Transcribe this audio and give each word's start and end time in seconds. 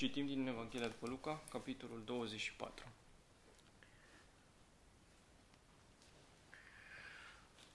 Citim 0.00 0.26
din 0.26 0.46
Evanghelia 0.46 0.86
după 0.86 1.06
Luca, 1.08 1.42
capitolul 1.50 2.02
24. 2.04 2.86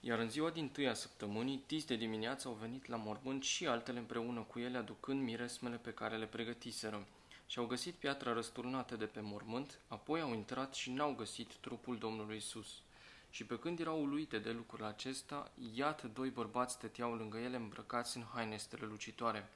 Iar 0.00 0.18
în 0.18 0.30
ziua 0.30 0.50
din 0.50 0.68
tâia 0.68 0.94
săptămânii, 0.94 1.62
tis 1.66 1.84
de 1.84 1.96
dimineață, 1.96 2.48
au 2.48 2.54
venit 2.54 2.86
la 2.86 2.96
mormânt 2.96 3.42
și 3.42 3.66
altele 3.66 3.98
împreună 3.98 4.40
cu 4.40 4.58
ele, 4.58 4.76
aducând 4.76 5.22
miresmele 5.22 5.76
pe 5.76 5.92
care 5.92 6.16
le 6.16 6.26
pregătiseră. 6.26 7.06
Și 7.46 7.58
au 7.58 7.66
găsit 7.66 7.94
piatra 7.94 8.32
răsturnată 8.32 8.96
de 8.96 9.06
pe 9.06 9.20
mormânt, 9.20 9.78
apoi 9.88 10.20
au 10.20 10.34
intrat 10.34 10.74
și 10.74 10.90
n-au 10.90 11.14
găsit 11.14 11.54
trupul 11.54 11.98
Domnului 11.98 12.36
Isus. 12.36 12.82
Și 13.30 13.44
pe 13.44 13.58
când 13.58 13.80
erau 13.80 14.02
uluite 14.02 14.38
de 14.38 14.50
lucrul 14.50 14.84
acesta, 14.84 15.50
iată 15.74 16.06
doi 16.06 16.30
bărbați 16.30 16.74
stăteau 16.74 17.14
lângă 17.14 17.38
ele 17.38 17.56
îmbrăcați 17.56 18.16
în 18.16 18.22
haine 18.32 18.56
strălucitoare. 18.56 19.48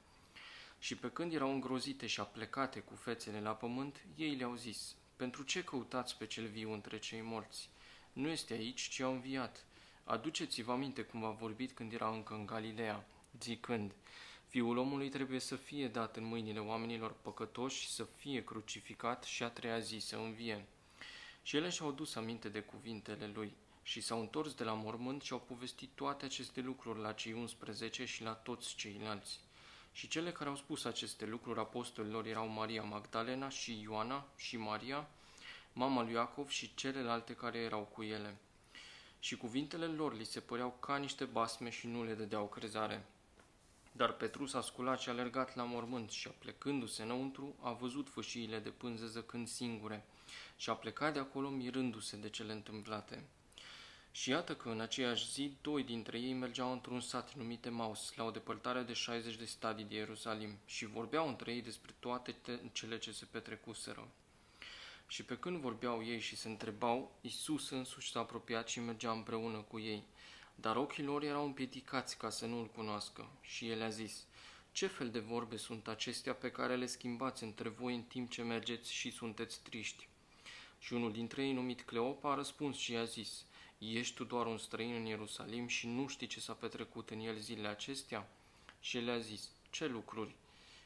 Și 0.83 0.95
pe 0.95 1.09
când 1.09 1.33
erau 1.33 1.51
îngrozite 1.51 2.07
și 2.07 2.19
aplecate 2.19 2.79
cu 2.79 2.95
fețele 2.95 3.39
la 3.41 3.51
pământ, 3.51 4.05
ei 4.15 4.35
le-au 4.35 4.55
zis, 4.55 4.95
Pentru 5.15 5.43
ce 5.43 5.63
căutați 5.63 6.17
pe 6.17 6.25
cel 6.25 6.47
viu 6.47 6.73
între 6.73 6.99
cei 6.99 7.21
morți? 7.21 7.69
Nu 8.13 8.27
este 8.27 8.53
aici, 8.53 8.81
ci 8.81 8.99
a 8.99 9.07
înviat. 9.07 9.65
Aduceți-vă 10.03 10.71
aminte 10.71 11.01
cum 11.01 11.23
a 11.23 11.29
vorbit 11.29 11.71
când 11.71 11.93
era 11.93 12.09
încă 12.09 12.33
în 12.33 12.45
Galileea, 12.45 13.07
zicând, 13.39 13.95
Fiul 14.47 14.77
omului 14.77 15.09
trebuie 15.09 15.39
să 15.39 15.55
fie 15.55 15.87
dat 15.87 16.17
în 16.17 16.23
mâinile 16.23 16.59
oamenilor 16.59 17.15
păcătoși, 17.21 17.89
să 17.89 18.03
fie 18.03 18.43
crucificat 18.43 19.23
și 19.23 19.43
a 19.43 19.49
treia 19.49 19.79
zi 19.79 19.97
să 19.97 20.15
învie. 20.15 20.65
Și 21.43 21.55
ele 21.55 21.69
și-au 21.69 21.91
dus 21.91 22.15
aminte 22.15 22.49
de 22.49 22.59
cuvintele 22.59 23.31
lui 23.33 23.53
și 23.83 24.01
s-au 24.01 24.19
întors 24.19 24.53
de 24.53 24.63
la 24.63 24.73
mormânt 24.73 25.21
și 25.21 25.33
au 25.33 25.39
povestit 25.39 25.89
toate 25.95 26.25
aceste 26.25 26.61
lucruri 26.61 26.99
la 26.99 27.13
cei 27.13 27.33
11 27.33 28.05
și 28.05 28.23
la 28.23 28.33
toți 28.33 28.75
ceilalți. 28.75 29.39
Și 29.91 30.07
cele 30.07 30.31
care 30.31 30.49
au 30.49 30.55
spus 30.55 30.83
aceste 30.83 31.25
lucruri 31.25 31.59
apostolilor 31.59 32.25
erau 32.25 32.47
Maria 32.47 32.83
Magdalena 32.83 33.49
și 33.49 33.81
Ioana 33.81 34.25
și 34.35 34.57
Maria, 34.57 35.07
mama 35.73 36.03
lui 36.03 36.13
Iacov 36.13 36.49
și 36.49 36.75
celelalte 36.75 37.33
care 37.33 37.57
erau 37.57 37.89
cu 37.93 38.03
ele. 38.03 38.37
Și 39.19 39.37
cuvintele 39.37 39.85
lor 39.85 40.15
li 40.15 40.25
se 40.25 40.39
păreau 40.39 40.77
ca 40.79 40.97
niște 40.97 41.25
basme 41.25 41.69
și 41.69 41.87
nu 41.87 42.03
le 42.03 42.13
dădeau 42.13 42.47
crezare. 42.47 43.05
Dar 43.91 44.11
Petru 44.11 44.45
s-a 44.45 44.61
sculat 44.61 44.99
și 44.99 45.09
a 45.09 45.11
alergat 45.11 45.55
la 45.55 45.63
mormânt 45.63 46.09
și, 46.09 46.29
plecându-se 46.29 47.03
înăuntru, 47.03 47.55
a 47.59 47.71
văzut 47.71 48.09
fâșiile 48.09 48.59
de 48.59 48.69
pânză 48.69 49.05
zăcând 49.05 49.47
singure 49.47 50.05
și 50.55 50.69
a 50.69 50.73
plecat 50.73 51.13
de 51.13 51.19
acolo 51.19 51.49
mirându-se 51.49 52.17
de 52.17 52.29
cele 52.29 52.51
întâmplate. 52.51 53.23
Și 54.11 54.29
iată 54.29 54.55
că 54.55 54.69
în 54.69 54.79
aceeași 54.79 55.31
zi, 55.31 55.57
doi 55.61 55.83
dintre 55.83 56.19
ei 56.19 56.33
mergeau 56.33 56.71
într-un 56.71 56.99
sat 56.99 57.33
numit 57.33 57.69
Maus, 57.69 58.13
la 58.15 58.23
o 58.23 58.31
depărtare 58.31 58.81
de 58.81 58.93
60 58.93 59.35
de 59.35 59.45
stadii 59.45 59.85
de 59.85 59.95
Ierusalim, 59.95 60.57
și 60.65 60.85
vorbeau 60.85 61.27
între 61.27 61.53
ei 61.53 61.61
despre 61.61 61.93
toate 61.99 62.35
cele 62.71 62.97
ce 62.97 63.11
se 63.11 63.25
petrecuseră. 63.25 64.07
Și 65.07 65.23
pe 65.23 65.37
când 65.37 65.57
vorbeau 65.57 66.05
ei 66.05 66.19
și 66.19 66.35
se 66.35 66.47
întrebau, 66.47 67.17
Isus 67.21 67.69
însuși 67.69 68.11
s-a 68.11 68.19
apropiat 68.19 68.67
și 68.67 68.79
mergea 68.79 69.11
împreună 69.11 69.57
cu 69.57 69.79
ei. 69.79 70.03
Dar 70.55 70.75
ochii 70.75 71.03
lor 71.03 71.23
erau 71.23 71.45
împiedicați 71.45 72.17
ca 72.17 72.29
să 72.29 72.45
nu-l 72.45 72.67
cunoască. 72.67 73.29
Și 73.41 73.69
el 73.69 73.81
a 73.81 73.89
zis, 73.89 74.25
Ce 74.71 74.87
fel 74.87 75.09
de 75.09 75.19
vorbe 75.19 75.57
sunt 75.57 75.87
acestea 75.87 76.33
pe 76.33 76.51
care 76.51 76.75
le 76.75 76.85
schimbați 76.85 77.43
între 77.43 77.69
voi 77.69 77.95
în 77.95 78.03
timp 78.03 78.29
ce 78.29 78.43
mergeți 78.43 78.93
și 78.93 79.11
sunteți 79.11 79.61
triști? 79.61 80.07
Și 80.79 80.93
unul 80.93 81.11
dintre 81.11 81.43
ei, 81.43 81.53
numit 81.53 81.81
Cleopa, 81.81 82.31
a 82.31 82.35
răspuns 82.35 82.77
și 82.77 82.91
i-a 82.91 83.03
zis, 83.03 83.45
Ești 83.89 84.15
tu 84.15 84.23
doar 84.23 84.45
un 84.45 84.57
străin 84.57 84.93
în 84.93 85.05
Ierusalim 85.05 85.67
și 85.67 85.87
nu 85.87 86.07
știi 86.07 86.27
ce 86.27 86.39
s-a 86.39 86.53
petrecut 86.53 87.09
în 87.09 87.19
el 87.19 87.37
zilele 87.37 87.67
acestea? 87.67 88.29
Și 88.79 88.97
el 88.97 89.09
a 89.09 89.19
zis, 89.19 89.49
Ce 89.69 89.85
lucruri? 89.85 90.35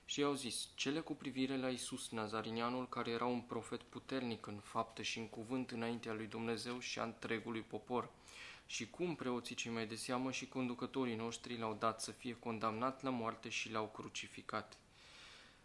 Și 0.06 0.20
i-au 0.20 0.34
zis, 0.34 0.68
cele 0.76 1.00
cu 1.00 1.14
privire 1.14 1.58
la 1.58 1.70
Isus 1.70 2.10
Nazarinianul, 2.10 2.90
care 2.90 3.12
era 3.12 3.26
un 3.26 3.42
profet 3.42 3.82
puternic 3.82 4.48
în 4.48 4.60
fapte 4.64 5.02
și 5.02 5.18
în 5.20 5.28
cuvânt 5.28 5.72
înaintea 5.72 6.14
lui 6.14 6.28
Dumnezeu 6.28 6.80
și 6.80 7.00
a 7.00 7.04
întregului 7.04 7.62
popor, 7.62 8.10
și 8.66 8.90
cum 8.90 9.16
preoții 9.16 9.56
cei 9.56 9.72
mai 9.72 9.88
de 9.88 9.96
seamă 9.96 10.32
și 10.32 10.48
conducătorii 10.48 11.16
noștri 11.16 11.58
l-au 11.58 11.74
dat 11.80 12.02
să 12.02 12.12
fie 12.12 12.36
condamnat 12.40 13.04
la 13.04 13.10
moarte 13.10 13.50
și 13.50 13.72
l-au 13.72 13.88
crucificat. 13.94 14.78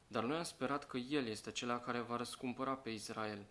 Dar 0.06 0.24
noi 0.24 0.36
am 0.36 0.44
sperat 0.44 0.86
că 0.86 0.96
El 0.96 1.26
este 1.26 1.48
acela 1.48 1.80
care 1.80 2.00
va 2.00 2.16
răscumpăra 2.16 2.74
pe 2.74 2.90
Israel. 2.90 3.46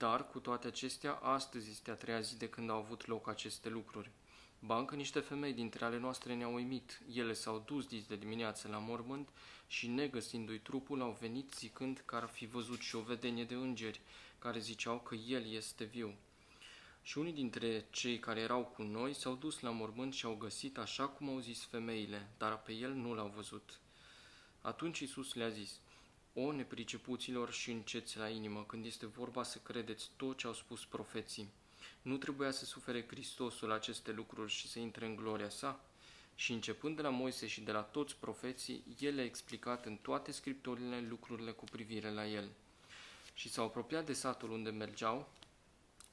Dar, 0.00 0.26
cu 0.26 0.38
toate 0.38 0.66
acestea, 0.66 1.12
astăzi 1.12 1.70
este 1.70 1.90
a 1.90 1.94
treia 1.94 2.20
zi 2.20 2.38
de 2.38 2.48
când 2.48 2.70
au 2.70 2.76
avut 2.76 3.06
loc 3.06 3.28
aceste 3.28 3.68
lucruri. 3.68 4.10
Bancă 4.58 4.94
niște 4.94 5.20
femei 5.20 5.52
dintre 5.52 5.84
ale 5.84 5.98
noastre 5.98 6.34
ne-au 6.34 6.54
uimit. 6.54 7.00
Ele 7.14 7.32
s-au 7.32 7.62
dus 7.66 7.86
dis 7.86 8.06
de 8.06 8.16
dimineață 8.16 8.68
la 8.68 8.78
mormânt 8.78 9.28
și, 9.66 9.86
negăsindu-i 9.86 10.58
trupul, 10.58 11.00
au 11.00 11.16
venit 11.20 11.52
zicând 11.52 12.02
că 12.04 12.16
ar 12.16 12.28
fi 12.28 12.46
văzut 12.46 12.80
și 12.80 12.96
o 12.96 13.00
vedenie 13.00 13.44
de 13.44 13.54
îngeri, 13.54 14.00
care 14.38 14.58
ziceau 14.58 15.00
că 15.00 15.14
el 15.14 15.52
este 15.52 15.84
viu. 15.84 16.14
Și 17.02 17.18
unii 17.18 17.32
dintre 17.32 17.86
cei 17.90 18.18
care 18.18 18.40
erau 18.40 18.64
cu 18.64 18.82
noi 18.82 19.14
s-au 19.14 19.34
dus 19.34 19.60
la 19.60 19.70
mormânt 19.70 20.14
și 20.14 20.24
au 20.24 20.34
găsit 20.34 20.78
așa 20.78 21.08
cum 21.08 21.28
au 21.28 21.38
zis 21.38 21.64
femeile, 21.64 22.28
dar 22.38 22.62
pe 22.62 22.72
el 22.72 22.92
nu 22.92 23.14
l-au 23.14 23.32
văzut. 23.34 23.78
Atunci 24.60 24.98
Isus 24.98 25.34
le-a 25.34 25.48
zis, 25.48 25.80
O 26.34 26.52
nepricepuților 26.52 27.52
și 27.52 27.70
înceți 27.70 28.18
la 28.18 28.28
inimă 28.28 28.64
când 28.64 28.84
este 28.84 29.06
vorba 29.06 29.42
să 29.42 29.58
credeți 29.58 30.10
tot 30.16 30.36
ce 30.36 30.46
au 30.46 30.52
spus 30.52 30.84
profeții. 30.84 31.48
Nu 32.02 32.16
trebuia 32.16 32.50
să 32.50 32.64
sufere 32.64 33.06
Hristosul 33.06 33.72
aceste 33.72 34.12
lucruri 34.12 34.50
și 34.50 34.68
să 34.68 34.78
intre 34.78 35.06
în 35.06 35.16
gloria 35.16 35.48
sa? 35.48 35.84
Și 36.34 36.52
începând 36.52 36.96
de 36.96 37.02
la 37.02 37.08
Moise 37.08 37.46
și 37.46 37.60
de 37.60 37.72
la 37.72 37.82
toți 37.82 38.16
profeții, 38.16 38.84
el 38.98 39.18
a 39.18 39.22
explicat 39.22 39.86
în 39.86 39.96
toate 39.96 40.32
scripturile 40.32 41.00
lucrurile 41.08 41.50
cu 41.50 41.64
privire 41.64 42.10
la 42.10 42.26
el. 42.26 42.48
Și 43.34 43.48
s-au 43.48 43.64
apropiat 43.64 44.06
de 44.06 44.12
satul 44.12 44.50
unde 44.50 44.70
mergeau 44.70 45.28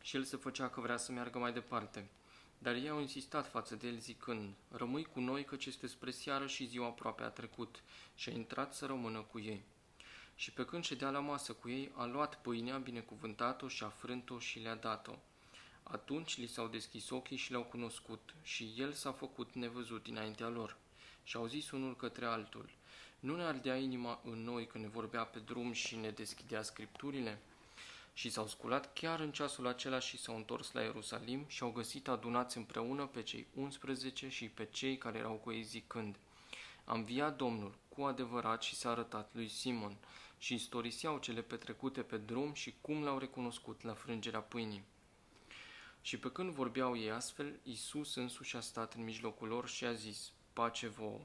și 0.01 0.16
el 0.16 0.23
se 0.23 0.38
făcea 0.38 0.69
că 0.69 0.81
vrea 0.81 0.97
să 0.97 1.11
meargă 1.11 1.39
mai 1.39 1.53
departe. 1.53 2.09
Dar 2.57 2.75
ei 2.75 2.89
au 2.89 2.99
insistat 2.99 3.49
față 3.49 3.75
de 3.75 3.88
el 3.88 3.97
zicând, 3.97 4.53
rămâi 4.69 5.03
cu 5.03 5.19
noi 5.19 5.45
căci 5.45 5.66
este 5.66 5.88
spre 5.88 6.11
seară 6.11 6.47
și 6.47 6.66
ziua 6.66 6.88
aproape 6.88 7.23
a 7.23 7.29
trecut 7.29 7.84
și 8.16 8.29
a 8.29 8.31
intrat 8.31 8.73
să 8.73 8.85
rămână 8.85 9.19
cu 9.19 9.39
ei. 9.39 9.63
Și 10.40 10.52
pe 10.52 10.66
când 10.66 10.84
ședea 10.84 11.09
la 11.09 11.20
masă 11.20 11.53
cu 11.53 11.70
ei, 11.70 11.92
a 11.96 12.06
luat 12.06 12.42
pâinea, 12.42 12.78
binecuvântat-o 12.78 13.68
și 13.68 13.84
a 13.84 13.90
frânt-o 13.90 14.40
și 14.40 14.59
le-a 14.59 14.75
dat-o. 14.75 15.16
Atunci 15.84 16.38
li 16.38 16.48
s-au 16.48 16.68
deschis 16.68 17.09
ochii 17.09 17.38
și 17.38 17.52
l-au 17.52 17.64
cunoscut 17.64 18.34
și 18.42 18.74
el 18.78 18.94
s-a 18.94 19.12
făcut 19.12 19.53
nevăzut 19.53 20.03
dinaintea 20.03 20.47
lor. 20.47 20.78
Și 21.24 21.36
au 21.36 21.47
zis 21.47 21.72
unul 21.72 21.96
către 21.96 22.26
altul, 22.26 22.70
nu 23.20 23.36
ne 23.36 23.44
ardea 23.44 23.78
inima 23.78 24.20
în 24.24 24.44
noi 24.44 24.68
când 24.68 24.84
ne 24.84 24.90
vorbea 24.90 25.24
pe 25.24 25.40
drum 25.40 25.72
și 25.72 25.96
ne 25.96 26.09
deschidea 26.09 26.62
scripturile? 26.62 27.40
Și 28.14 28.30
s-au 28.30 28.47
sculat 28.47 28.94
chiar 28.94 29.20
în 29.20 29.31
ceasul 29.31 29.68
acela 29.68 30.00
și 30.00 30.18
s-au 30.18 30.36
întors 30.36 30.72
la 30.72 30.81
Ierusalim 30.81 31.46
și 31.47 31.64
au 31.64 31.72
găsit 31.72 32.08
adunați 32.08 32.58
împreună 32.58 33.06
pe 33.06 33.22
cei 33.22 33.47
11 33.56 34.30
și 34.30 34.46
pe 34.46 34.66
cei 34.72 34.97
care 34.97 35.18
erau 35.18 35.34
cu 35.34 35.52
ei 35.52 35.64
zicând, 35.64 36.16
a 36.84 36.94
înviat 36.94 37.36
Domnul 37.36 37.74
cu 37.90 38.02
adevărat 38.02 38.62
și 38.62 38.76
s-a 38.76 38.90
arătat 38.90 39.30
lui 39.34 39.47
Simon 39.47 39.97
și 40.38 40.53
istoriseau 40.53 41.18
cele 41.18 41.42
petrecute 41.42 42.02
pe 42.02 42.18
drum 42.18 42.53
și 42.53 42.74
cum 42.81 43.03
l-au 43.03 43.18
recunoscut 43.18 43.81
la 43.81 43.94
frângerea 43.94 44.42
pâinii. 44.42 44.84
Și 46.02 46.18
pe 46.18 46.31
când 46.31 46.50
vorbeau 46.50 46.98
ei 46.98 47.12
astfel, 47.12 47.59
Iisus 47.64 48.16
însuși 48.16 48.56
a 48.56 48.59
stat 48.59 48.94
în 48.94 49.03
mijlocul 49.03 49.47
lor 49.47 49.68
și 49.68 49.86
a 49.86 49.94
zis, 49.94 50.31
pace 50.53 50.88
vouă. 50.88 51.20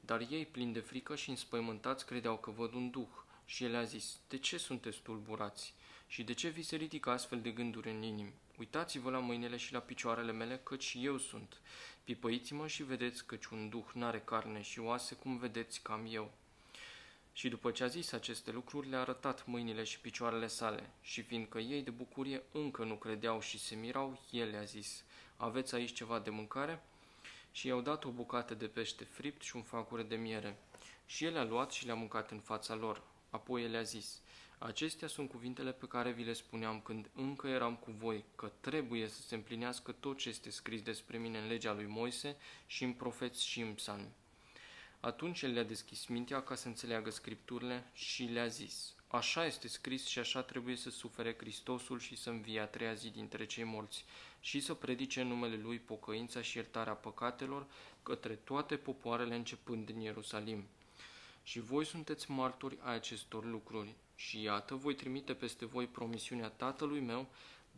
Dar 0.00 0.26
ei, 0.30 0.46
plini 0.46 0.72
de 0.72 0.80
frică 0.80 1.16
și 1.16 1.30
înspăimântați, 1.30 2.06
credeau 2.06 2.38
că 2.38 2.50
văd 2.50 2.72
un 2.72 2.90
duh. 2.90 3.08
Și 3.44 3.64
el 3.64 3.74
a 3.74 3.84
zis, 3.84 4.18
de 4.28 4.38
ce 4.38 4.56
sunteți 4.56 5.00
tulburați? 5.00 5.74
Și 6.06 6.22
de 6.22 6.32
ce 6.34 6.48
vi 6.48 6.62
se 6.62 6.76
ridică 6.76 7.10
astfel 7.10 7.40
de 7.40 7.50
gânduri 7.50 7.90
în 7.90 8.02
inimi? 8.02 8.32
Uitați-vă 8.58 9.10
la 9.10 9.18
mâinile 9.18 9.56
și 9.56 9.72
la 9.72 9.78
picioarele 9.78 10.32
mele, 10.32 10.60
căci 10.62 10.96
eu 11.00 11.18
sunt. 11.18 11.60
Pipăiți-mă 12.04 12.66
și 12.66 12.82
vedeți 12.82 13.26
căci 13.26 13.46
un 13.46 13.68
duh 13.68 13.86
n-are 13.94 14.20
carne 14.20 14.62
și 14.62 14.78
oase, 14.78 15.14
cum 15.14 15.36
vedeți 15.36 15.82
cam 15.82 16.06
eu. 16.10 16.32
Și 17.36 17.48
după 17.48 17.70
ce 17.70 17.84
a 17.84 17.86
zis 17.86 18.12
aceste 18.12 18.50
lucruri, 18.50 18.88
le-a 18.88 19.00
arătat 19.00 19.46
mâinile 19.46 19.84
și 19.84 20.00
picioarele 20.00 20.46
sale. 20.46 20.90
Și 21.00 21.22
fiindcă 21.22 21.58
ei 21.58 21.82
de 21.82 21.90
bucurie 21.90 22.42
încă 22.52 22.84
nu 22.84 22.94
credeau 22.94 23.40
și 23.40 23.58
se 23.58 23.74
mirau, 23.74 24.20
el 24.30 24.50
le-a 24.50 24.62
zis, 24.62 25.04
aveți 25.36 25.74
aici 25.74 25.92
ceva 25.92 26.18
de 26.18 26.30
mâncare? 26.30 26.82
Și 27.52 27.66
i-au 27.66 27.80
dat 27.80 28.04
o 28.04 28.10
bucată 28.10 28.54
de 28.54 28.66
pește 28.66 29.04
fript 29.04 29.42
și 29.42 29.56
un 29.56 29.62
facure 29.62 30.02
de 30.02 30.16
miere. 30.16 30.58
Și 31.06 31.24
el 31.24 31.36
a 31.36 31.44
luat 31.44 31.72
și 31.72 31.84
le-a 31.84 31.94
mâncat 31.94 32.30
în 32.30 32.40
fața 32.40 32.74
lor. 32.74 33.02
Apoi 33.30 33.62
el 33.62 33.70
le-a 33.70 33.82
zis, 33.82 34.20
acestea 34.58 35.08
sunt 35.08 35.30
cuvintele 35.30 35.72
pe 35.72 35.86
care 35.86 36.10
vi 36.10 36.24
le 36.24 36.32
spuneam 36.32 36.80
când 36.80 37.10
încă 37.14 37.46
eram 37.46 37.76
cu 37.76 37.90
voi, 37.90 38.24
că 38.34 38.52
trebuie 38.60 39.08
să 39.08 39.22
se 39.22 39.34
împlinească 39.34 39.92
tot 39.92 40.18
ce 40.18 40.28
este 40.28 40.50
scris 40.50 40.82
despre 40.82 41.18
mine 41.18 41.38
în 41.38 41.46
legea 41.46 41.72
lui 41.72 41.86
Moise 41.86 42.36
și 42.66 42.84
în 42.84 42.92
profeți 42.92 43.46
și 43.46 43.60
în 43.60 43.72
psalmi. 43.74 44.14
Atunci 45.00 45.42
el 45.42 45.52
le-a 45.52 45.62
deschis 45.62 46.06
mintea 46.06 46.42
ca 46.42 46.54
să 46.54 46.68
înțeleagă 46.68 47.10
scripturile 47.10 47.90
și 47.92 48.22
le-a 48.22 48.46
zis, 48.46 48.94
Așa 49.08 49.46
este 49.46 49.68
scris 49.68 50.06
și 50.06 50.18
așa 50.18 50.42
trebuie 50.42 50.76
să 50.76 50.90
sufere 50.90 51.34
Hristosul 51.38 51.98
și 51.98 52.16
să 52.16 52.30
învie 52.30 52.60
a 52.60 52.66
treia 52.66 52.94
zi 52.94 53.08
dintre 53.08 53.46
cei 53.46 53.64
morți 53.64 54.04
și 54.40 54.60
să 54.60 54.74
predice 54.74 55.20
în 55.20 55.26
numele 55.26 55.56
Lui 55.56 55.78
pocăința 55.78 56.42
și 56.42 56.56
iertarea 56.56 56.92
păcatelor 56.92 57.66
către 58.02 58.34
toate 58.34 58.76
popoarele 58.76 59.34
începând 59.34 59.86
din 59.86 60.00
Ierusalim. 60.00 60.64
Și 61.42 61.60
voi 61.60 61.84
sunteți 61.84 62.30
martori 62.30 62.78
ai 62.80 62.94
acestor 62.94 63.44
lucruri. 63.44 63.94
Și 64.14 64.42
iată, 64.42 64.74
voi 64.74 64.94
trimite 64.94 65.34
peste 65.34 65.66
voi 65.66 65.86
promisiunea 65.86 66.48
tatălui 66.48 67.00
meu, 67.00 67.26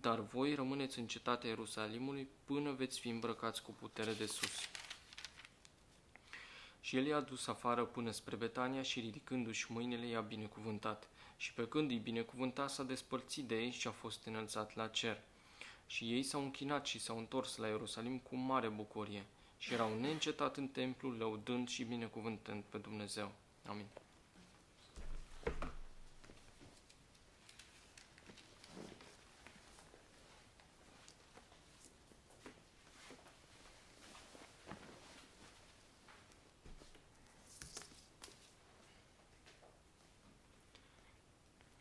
dar 0.01 0.21
voi 0.21 0.55
rămâneți 0.55 0.99
în 0.99 1.07
cetatea 1.07 1.49
Ierusalimului 1.49 2.29
până 2.45 2.71
veți 2.71 3.01
fi 3.01 3.09
îmbrăcați 3.09 3.63
cu 3.63 3.73
putere 3.73 4.13
de 4.13 4.27
sus. 4.27 4.69
Și 6.89 6.97
el 6.97 7.07
i-a 7.07 7.21
dus 7.21 7.47
afară 7.47 7.85
până 7.85 8.11
spre 8.11 8.37
Betania 8.37 8.83
și 8.83 9.01
ridicându-și 9.01 9.73
mâinile 9.73 10.07
i-a 10.07 10.21
binecuvântat. 10.21 11.09
Și 11.37 11.53
pe 11.53 11.69
când 11.69 11.91
îi 11.91 11.99
binecuvânta 11.99 12.67
s-a 12.67 12.83
despărțit 12.83 13.45
de 13.45 13.55
ei 13.55 13.71
și 13.71 13.87
a 13.87 13.91
fost 13.91 14.25
înălțat 14.27 14.75
la 14.75 14.87
cer. 14.87 15.21
Și 15.87 16.13
ei 16.13 16.23
s-au 16.23 16.43
închinat 16.43 16.87
și 16.87 16.99
s-au 16.99 17.19
întors 17.19 17.57
la 17.57 17.67
Ierusalim 17.67 18.19
cu 18.19 18.37
mare 18.37 18.69
bucurie 18.69 19.25
și 19.59 19.73
erau 19.73 19.99
neîncetat 19.99 20.57
în 20.57 20.69
templu, 20.69 21.11
lăudând 21.11 21.69
și 21.69 21.85
binecuvântând 21.85 22.63
pe 22.63 22.79
Dumnezeu. 22.79 23.33
Amin. 23.67 23.87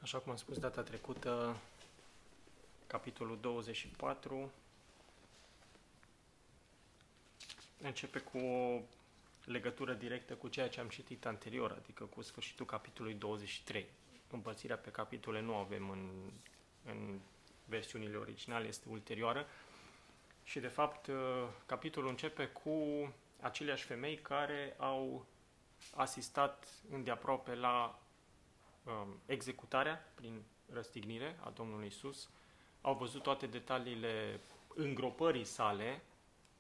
Așa 0.08 0.18
cum 0.18 0.32
am 0.32 0.38
spus 0.38 0.58
data 0.58 0.82
trecută, 0.82 1.58
capitolul 2.88 3.38
24 3.42 4.52
începe 7.82 8.20
cu 8.20 8.38
o 8.38 8.82
legătură 9.46 9.94
directă 9.94 10.34
cu 10.34 10.48
ceea 10.48 10.70
ce 10.70 10.80
am 10.80 10.88
citit 10.88 11.26
anterior, 11.26 11.72
adică 11.72 12.04
cu 12.04 12.22
sfârșitul 12.22 12.66
capitolului 12.66 13.18
23. 13.18 13.86
Împărțirea 14.32 14.78
pe 14.78 14.90
capitole 14.90 15.42
nu 15.42 15.56
avem 15.56 15.90
în, 15.90 16.32
în 16.86 17.20
versiunile 17.66 18.18
originale, 18.18 18.68
este 18.68 18.90
ulterioară. 18.90 19.48
Și, 20.44 20.60
de 20.60 20.68
fapt, 20.68 21.10
capitolul 21.66 22.10
începe 22.10 22.46
cu 22.46 22.74
aceleași 23.42 23.86
femei 23.86 24.18
care 24.18 24.76
au 24.78 25.26
asistat 25.96 26.68
îndeaproape 26.92 27.56
la 27.56 28.00
um, 28.88 29.20
executarea 29.26 30.12
prin 30.16 30.44
răstignire 30.74 31.38
a 31.44 31.50
Domnului 31.50 31.88
Isus, 31.88 32.30
au 32.82 32.94
văzut 32.96 33.24
toate 33.24 33.48
detaliile 33.48 34.40
îngropării 34.76 35.44
sale, 35.44 36.02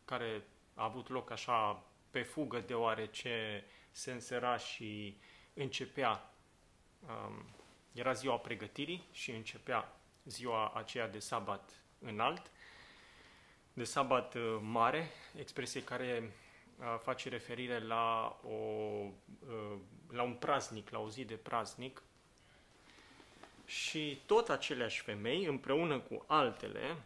care 0.05 0.43
a 0.73 0.83
avut 0.83 1.09
loc 1.09 1.31
așa 1.31 1.83
pe 2.11 2.21
fugă, 2.21 2.59
deoarece 2.59 3.63
se 3.91 4.11
însera 4.11 4.57
și 4.57 5.17
începea, 5.53 6.33
um, 6.99 7.45
era 7.93 8.13
ziua 8.13 8.37
pregătirii 8.37 9.07
și 9.11 9.31
începea 9.31 9.97
ziua 10.23 10.69
aceea 10.75 11.07
de 11.07 11.19
sabat 11.19 11.81
înalt, 11.99 12.51
de 13.73 13.83
sabat 13.83 14.35
uh, 14.35 14.57
mare, 14.61 15.09
expresie 15.35 15.83
care 15.83 16.33
uh, 16.79 16.99
face 17.01 17.29
referire 17.29 17.79
la, 17.79 18.39
o, 18.43 18.49
uh, 18.49 19.77
la 20.09 20.23
un 20.23 20.33
praznic, 20.33 20.89
la 20.89 20.99
o 20.99 21.09
zi 21.09 21.25
de 21.25 21.35
praznic, 21.35 22.03
și 23.67 24.21
tot 24.25 24.49
aceleași 24.49 25.01
femei, 25.01 25.45
împreună 25.45 25.99
cu 25.99 26.23
altele, 26.27 26.97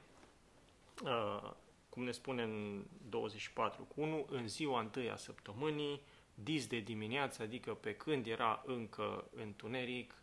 cum 1.90 2.04
ne 2.04 2.12
spune 2.12 2.44
în 2.44 2.84
24 3.10 3.84
cu 3.84 4.02
1, 4.02 4.26
în 4.30 4.48
ziua 4.48 4.80
întâia 4.80 5.16
săptămânii, 5.16 6.02
dis 6.34 6.68
de 6.68 6.80
dimineață, 6.80 7.42
adică 7.42 7.74
pe 7.74 7.96
când 7.96 8.28
era 8.28 8.64
încă 8.66 9.30
întuneric, 9.36 10.14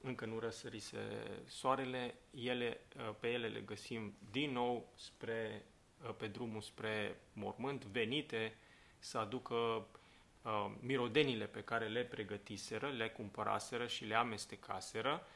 încă 0.00 0.24
nu 0.24 0.38
răsărise 0.38 0.98
soarele, 1.46 2.14
ele, 2.30 2.80
pe 3.20 3.28
ele 3.28 3.46
le 3.48 3.60
găsim 3.60 4.14
din 4.30 4.52
nou 4.52 4.88
spre, 4.94 5.64
pe 6.16 6.26
drumul 6.26 6.60
spre 6.60 7.20
mormânt, 7.32 7.84
venite 7.84 8.56
să 8.98 9.18
aducă 9.18 9.54
uh, 9.54 10.70
mirodenile 10.80 11.46
pe 11.46 11.62
care 11.62 11.88
le 11.88 12.04
pregătiseră, 12.04 12.88
le 12.88 13.08
cumpăraseră 13.08 13.86
și 13.86 14.04
le 14.04 14.14
amestecaseră, 14.14 15.26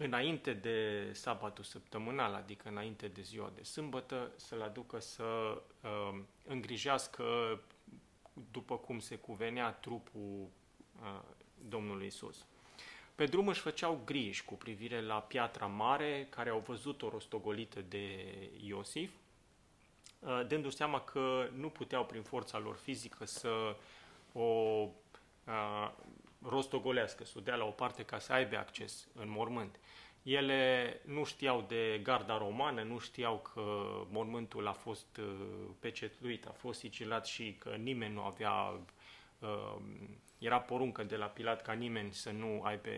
înainte 0.00 0.52
de 0.52 1.08
sabatul 1.12 1.64
săptămânal, 1.64 2.34
adică 2.34 2.68
înainte 2.68 3.08
de 3.08 3.22
ziua 3.22 3.52
de 3.54 3.62
sâmbătă, 3.62 4.30
să-l 4.36 4.62
aducă 4.62 5.00
să 5.00 5.24
uh, 5.82 6.20
îngrijească 6.46 7.24
după 8.50 8.76
cum 8.76 8.98
se 8.98 9.16
cuvenea 9.16 9.70
trupul 9.70 10.48
uh, 11.02 11.20
Domnului 11.68 12.06
Isus. 12.06 12.46
Pe 13.14 13.26
drum 13.26 13.48
își 13.48 13.60
făceau 13.60 14.00
griji 14.04 14.44
cu 14.44 14.54
privire 14.54 15.00
la 15.02 15.20
piatra 15.20 15.66
mare 15.66 16.26
care 16.30 16.50
au 16.50 16.62
văzut-o 16.66 17.08
rostogolită 17.08 17.80
de 17.80 18.24
Iosif, 18.60 19.10
uh, 20.20 20.46
dându-și 20.46 20.76
seama 20.76 21.00
că 21.00 21.48
nu 21.54 21.68
puteau 21.68 22.04
prin 22.04 22.22
forța 22.22 22.58
lor 22.58 22.76
fizică 22.76 23.24
să 23.24 23.76
o 24.32 24.42
uh, 25.46 25.90
rostogolească, 26.42 27.24
să 27.24 27.34
o 27.36 27.40
dea 27.40 27.54
la 27.54 27.64
o 27.64 27.70
parte 27.70 28.02
ca 28.02 28.18
să 28.18 28.32
aibă 28.32 28.56
acces 28.56 29.08
în 29.14 29.28
mormânt. 29.28 29.78
Ele 30.22 31.00
nu 31.04 31.24
știau 31.24 31.64
de 31.68 32.00
garda 32.02 32.38
romană, 32.38 32.82
nu 32.82 32.98
știau 32.98 33.38
că 33.38 33.60
mormântul 34.10 34.66
a 34.66 34.72
fost 34.72 35.16
uh, 35.16 35.24
pecetluit, 35.80 36.46
a 36.46 36.50
fost 36.50 36.78
sigilat 36.78 37.26
și 37.26 37.56
că 37.58 37.68
nimeni 37.68 38.14
nu 38.14 38.22
avea, 38.22 38.80
uh, 39.38 39.76
era 40.38 40.60
poruncă 40.60 41.02
de 41.02 41.16
la 41.16 41.26
Pilat 41.26 41.62
ca 41.62 41.72
nimeni 41.72 42.12
să 42.12 42.30
nu 42.30 42.62
aibă 42.62 42.88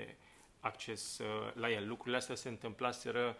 acces 0.60 1.19
uh, 1.19 1.52
la 1.54 1.70
el. 1.70 1.88
Lucrurile 1.88 2.16
astea 2.16 2.34
se 2.34 2.48
întâmplaseră 2.48 3.37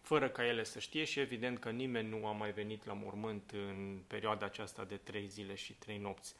fără 0.00 0.28
ca 0.28 0.46
ele 0.46 0.64
să 0.64 0.78
știe 0.78 1.04
și 1.04 1.20
evident 1.20 1.58
că 1.58 1.70
nimeni 1.70 2.08
nu 2.08 2.26
a 2.26 2.32
mai 2.32 2.50
venit 2.50 2.84
la 2.86 2.92
mormânt 2.92 3.50
în 3.50 3.98
perioada 4.06 4.46
aceasta 4.46 4.84
de 4.84 4.96
trei 4.96 5.26
zile 5.26 5.54
și 5.54 5.72
trei 5.72 5.98
nopți. 5.98 6.34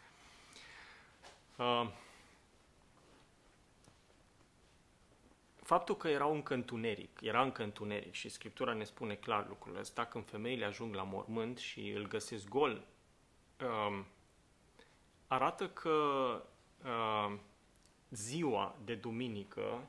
Faptul 5.70 5.96
că 5.96 6.08
erau 6.08 6.34
încă 6.34 6.54
întuneric, 6.54 7.20
era 7.20 7.42
încă 7.42 7.62
întuneric 7.62 8.12
și 8.12 8.28
Scriptura 8.28 8.72
ne 8.72 8.84
spune 8.84 9.14
clar 9.14 9.48
lucrul 9.48 9.76
ăsta, 9.76 10.04
când 10.04 10.24
femeile 10.28 10.64
ajung 10.64 10.94
la 10.94 11.02
mormânt 11.02 11.58
și 11.58 11.90
îl 11.90 12.08
găsesc 12.08 12.48
gol, 12.48 12.84
um, 13.60 14.06
arată 15.26 15.68
că 15.68 15.90
uh, 16.84 17.38
ziua 18.10 18.76
de 18.84 18.94
duminică 18.94 19.88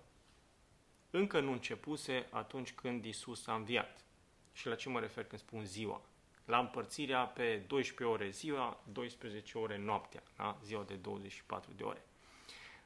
încă 1.09 1.39
nu 1.39 1.51
începuse 1.51 2.27
atunci 2.29 2.73
când 2.73 3.05
Isus 3.05 3.47
a 3.47 3.53
înviat. 3.53 4.05
Și 4.53 4.67
la 4.67 4.75
ce 4.75 4.89
mă 4.89 4.99
refer 4.99 5.25
când 5.25 5.41
spun 5.41 5.65
ziua? 5.65 6.01
La 6.45 6.59
împărțirea 6.59 7.25
pe 7.25 7.63
12 7.67 8.15
ore 8.15 8.29
ziua, 8.29 8.83
12 8.91 9.57
ore 9.57 9.77
noaptea, 9.77 10.23
da? 10.37 10.57
ziua 10.63 10.83
de 10.83 10.95
24 10.95 11.71
de 11.75 11.83
ore. 11.83 12.05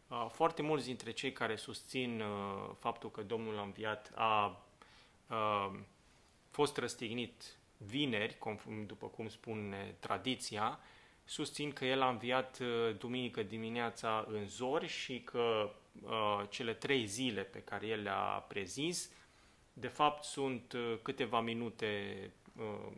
Uh, 0.07 0.25
foarte 0.31 0.61
mulți 0.61 0.85
dintre 0.85 1.11
cei 1.11 1.31
care 1.31 1.55
susțin 1.55 2.21
uh, 2.21 2.69
faptul 2.79 3.11
că 3.11 3.21
Domnul 3.21 3.57
a 3.57 3.61
înviat 3.61 4.11
a, 4.15 4.61
a 5.27 5.65
uh, 5.65 5.79
fost 6.51 6.77
răstignit 6.77 7.57
vineri, 7.77 8.37
conform, 8.37 8.85
după 8.85 9.07
cum 9.07 9.29
spune 9.29 9.95
tradiția, 9.99 10.79
susțin 11.23 11.71
că 11.71 11.85
el 11.85 12.01
a 12.01 12.09
înviat 12.09 12.59
duminică 12.97 13.43
dimineața 13.43 14.25
în 14.27 14.47
zori 14.47 14.87
și 14.87 15.21
că 15.21 15.71
a, 16.05 16.45
cele 16.49 16.73
trei 16.73 17.05
zile 17.05 17.41
pe 17.41 17.59
care 17.59 17.87
el 17.87 18.01
le-a 18.01 18.45
prezis, 18.47 19.11
de 19.73 19.87
fapt 19.87 20.23
sunt 20.23 20.75
câteva 21.01 21.39
minute 21.39 22.31
a, 22.59 22.91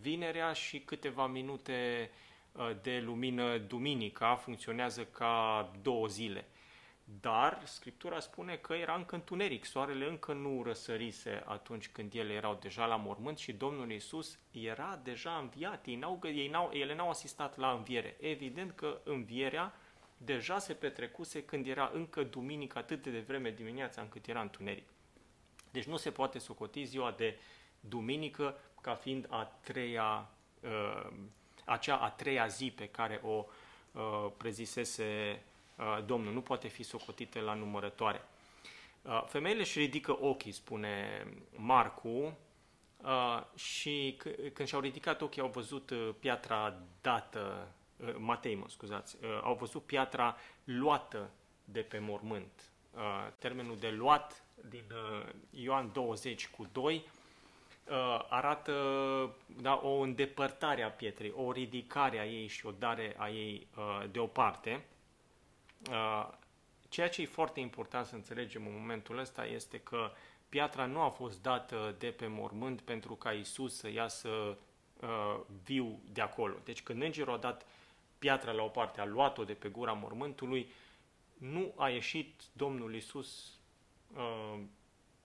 vinerea 0.00 0.52
și 0.52 0.80
câteva 0.80 1.26
minute 1.26 2.10
Uh, 2.10 2.25
de 2.82 3.00
lumină 3.04 3.58
duminica 3.58 4.34
funcționează 4.34 5.04
ca 5.04 5.70
două 5.82 6.06
zile. 6.06 6.46
Dar 7.20 7.62
Scriptura 7.64 8.20
spune 8.20 8.56
că 8.56 8.72
era 8.72 8.94
încă 8.94 9.14
întuneric, 9.14 9.64
soarele 9.64 10.08
încă 10.08 10.32
nu 10.32 10.62
răsărise 10.62 11.42
atunci 11.44 11.88
când 11.88 12.14
ele 12.14 12.32
erau 12.32 12.58
deja 12.60 12.86
la 12.86 12.96
mormânt 12.96 13.38
și 13.38 13.52
Domnul 13.52 13.90
Iisus 13.90 14.38
era 14.50 15.00
deja 15.02 15.36
înviat. 15.36 15.86
Ei 15.86 15.96
n-au, 15.96 16.20
ei 16.22 16.48
n-au, 16.48 16.70
ele 16.72 16.94
n-au 16.94 17.08
asistat 17.08 17.56
la 17.56 17.70
înviere. 17.70 18.16
Evident 18.20 18.72
că 18.72 19.00
învierea 19.04 19.74
deja 20.16 20.58
se 20.58 20.74
petrecuse 20.74 21.44
când 21.44 21.66
era 21.66 21.90
încă 21.94 22.22
duminică 22.22 22.78
atât 22.78 23.02
de 23.02 23.10
devreme 23.10 23.50
dimineața 23.50 24.02
încât 24.02 24.26
era 24.26 24.40
întuneric. 24.40 24.88
Deci 25.70 25.84
nu 25.84 25.96
se 25.96 26.10
poate 26.10 26.38
socoti 26.38 26.84
ziua 26.84 27.10
de 27.10 27.38
duminică 27.80 28.58
ca 28.80 28.94
fiind 28.94 29.26
a 29.28 29.44
treia 29.44 30.30
uh, 30.60 31.12
acea 31.66 31.96
a 31.96 32.10
treia 32.10 32.46
zi 32.46 32.70
pe 32.70 32.88
care 32.88 33.20
o 33.24 33.44
uh, 33.92 34.30
prezisese 34.36 35.42
uh, 35.76 36.04
Domnul. 36.06 36.32
Nu 36.32 36.40
poate 36.40 36.68
fi 36.68 36.82
socotită 36.82 37.40
la 37.40 37.54
numărătoare. 37.54 38.20
Uh, 39.02 39.24
femeile 39.26 39.60
își 39.60 39.78
ridică 39.78 40.16
ochii, 40.20 40.52
spune 40.52 41.24
Marcu, 41.56 42.38
uh, 43.02 43.42
și 43.54 44.18
c- 44.18 44.52
când 44.52 44.68
și-au 44.68 44.80
ridicat 44.80 45.20
ochii 45.20 45.42
au 45.42 45.48
văzut 45.48 45.90
uh, 45.90 46.10
piatra 46.18 46.74
dată 47.00 47.68
uh, 47.96 48.14
Matei, 48.18 48.54
mă 48.54 48.64
scuzați, 48.68 49.16
uh, 49.22 49.40
au 49.42 49.54
văzut 49.54 49.82
piatra 49.82 50.36
luată 50.64 51.30
de 51.64 51.80
pe 51.80 51.98
mormânt. 51.98 52.70
Uh, 52.94 53.02
termenul 53.38 53.76
de 53.76 53.90
luat 53.90 54.44
din 54.68 54.84
uh, 54.90 55.28
Ioan 55.50 55.90
20 55.92 56.48
cu 56.48 56.66
2 56.72 56.94
uh, 56.94 57.02
arată 58.28 58.72
da, 59.46 59.80
o 59.82 59.98
îndepărtare 59.98 60.82
a 60.82 60.90
pietrei, 60.90 61.32
o 61.36 61.52
ridicare 61.52 62.18
a 62.18 62.26
ei 62.26 62.46
și 62.46 62.66
o 62.66 62.70
dare 62.70 63.14
a 63.18 63.28
ei 63.28 63.66
uh, 63.76 64.04
deoparte. 64.10 64.84
Uh, 65.90 66.28
ceea 66.88 67.08
ce 67.08 67.22
e 67.22 67.26
foarte 67.26 67.60
important 67.60 68.06
să 68.06 68.14
înțelegem 68.14 68.66
în 68.66 68.72
momentul 68.78 69.18
ăsta 69.18 69.46
este 69.46 69.80
că 69.80 70.10
piatra 70.48 70.86
nu 70.86 71.00
a 71.00 71.08
fost 71.08 71.42
dată 71.42 71.94
de 71.98 72.10
pe 72.10 72.26
mormânt 72.26 72.80
pentru 72.80 73.14
ca 73.14 73.32
Isus 73.32 73.76
să 73.76 73.90
iasă 73.90 74.28
uh, 75.00 75.40
viu 75.64 76.00
de 76.12 76.20
acolo. 76.20 76.54
Deci 76.64 76.82
când 76.82 77.02
îngerul 77.02 77.34
a 77.34 77.36
dat 77.36 77.66
piatra 78.18 78.52
la 78.52 78.62
o 78.62 78.68
parte, 78.68 79.00
a 79.00 79.04
luat-o 79.04 79.44
de 79.44 79.52
pe 79.52 79.68
gura 79.68 79.92
mormântului, 79.92 80.68
nu 81.38 81.72
a 81.76 81.88
ieșit 81.88 82.42
Domnul 82.52 82.94
Isus 82.94 83.58
uh, 84.16 84.60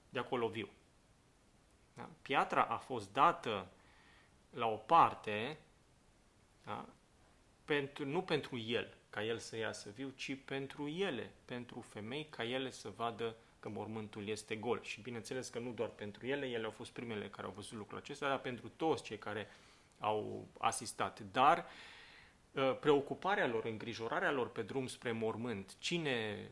de 0.10 0.20
acolo 0.20 0.48
viu. 0.48 0.70
Da? 2.01 2.10
Piatra 2.22 2.62
a 2.62 2.77
fost 2.77 3.13
dată 3.13 3.67
la 4.50 4.67
o 4.67 4.75
parte, 4.75 5.58
da? 6.65 6.86
pentru, 7.65 8.05
nu 8.05 8.22
pentru 8.22 8.58
el, 8.58 8.93
ca 9.10 9.24
el 9.24 9.38
să 9.38 9.58
iasă 9.58 9.89
viu, 9.89 10.10
ci 10.15 10.38
pentru 10.46 10.88
ele, 10.88 11.31
pentru 11.46 11.79
femei, 11.79 12.27
ca 12.29 12.43
ele 12.43 12.70
să 12.70 12.89
vadă 12.96 13.36
că 13.60 13.70
mormântul 13.70 14.27
este 14.27 14.55
gol. 14.55 14.81
Și 14.81 15.01
bineînțeles 15.01 15.50
că 15.50 15.60
nu 15.60 15.72
doar 15.72 15.89
pentru 15.89 16.25
ele, 16.25 16.46
ele 16.46 16.65
au 16.65 16.72
fost 16.72 16.91
primele 16.91 17.29
care 17.29 17.48
au 17.48 17.53
văzut 17.55 17.77
lucrul 17.77 17.98
acesta, 17.98 18.27
dar 18.27 18.39
pentru 18.39 18.70
toți 18.70 19.03
cei 19.03 19.17
care 19.17 19.48
au 20.00 20.48
asistat. 20.60 21.20
Dar 21.31 21.65
uh, 22.51 22.77
preocuparea 22.79 23.48
lor, 23.48 23.65
îngrijorarea 23.65 24.31
lor 24.31 24.50
pe 24.50 24.62
drum 24.62 24.88
spre 24.88 25.12
mormânt, 25.12 25.75
cine 25.79 26.50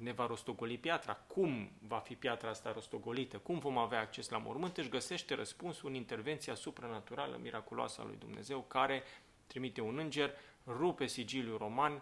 ne 0.00 0.12
va 0.12 0.26
rostogoli 0.26 0.78
piatra, 0.78 1.14
cum 1.14 1.70
va 1.78 1.98
fi 1.98 2.14
piatra 2.14 2.48
asta 2.48 2.72
rostogolită, 2.72 3.38
cum 3.38 3.58
vom 3.58 3.78
avea 3.78 4.00
acces 4.00 4.28
la 4.28 4.38
mormânt, 4.38 4.76
își 4.76 4.88
găsește 4.88 5.34
răspunsul 5.34 5.88
în 5.88 5.94
intervenția 5.94 6.54
supranaturală, 6.54 7.38
miraculoasă 7.42 8.00
a 8.00 8.04
lui 8.04 8.16
Dumnezeu, 8.18 8.60
care 8.60 9.02
trimite 9.46 9.80
un 9.80 9.98
înger, 9.98 10.34
rupe 10.66 11.06
sigiliul 11.06 11.58
roman, 11.58 11.92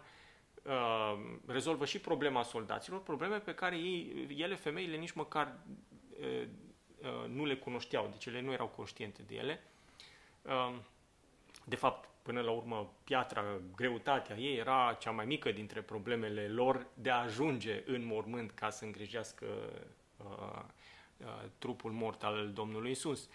uh, 0.63 1.19
rezolvă 1.45 1.85
și 1.85 1.99
problema 1.99 2.43
soldaților, 2.43 3.03
probleme 3.03 3.37
pe 3.37 3.53
care 3.53 3.77
ei, 3.77 4.27
ele, 4.37 4.55
femeile, 4.55 4.97
nici 4.97 5.11
măcar 5.11 5.55
uh, 6.19 6.47
uh, 7.01 7.29
nu 7.29 7.45
le 7.45 7.55
cunoșteau, 7.55 8.07
deci 8.11 8.25
ele 8.25 8.41
nu 8.41 8.51
erau 8.51 8.67
conștiente 8.67 9.21
de 9.27 9.35
ele. 9.35 9.63
De 11.69 11.75
fapt, 11.75 12.09
până 12.21 12.41
la 12.41 12.51
urmă, 12.51 12.93
piatra, 13.03 13.43
greutatea 13.75 14.37
ei 14.37 14.57
era 14.57 14.97
cea 14.99 15.11
mai 15.11 15.25
mică 15.25 15.51
dintre 15.51 15.81
problemele 15.81 16.47
lor 16.47 16.87
de 16.93 17.09
a 17.09 17.21
ajunge 17.21 17.83
în 17.85 18.05
mormânt 18.05 18.51
ca 18.51 18.69
să 18.69 18.85
îngrijească 18.85 19.45
uh, 20.17 20.61
uh, 21.17 21.43
trupul 21.57 21.91
mort 21.91 22.23
al 22.23 22.51
Domnului 22.53 22.91
Isus. 22.91 23.29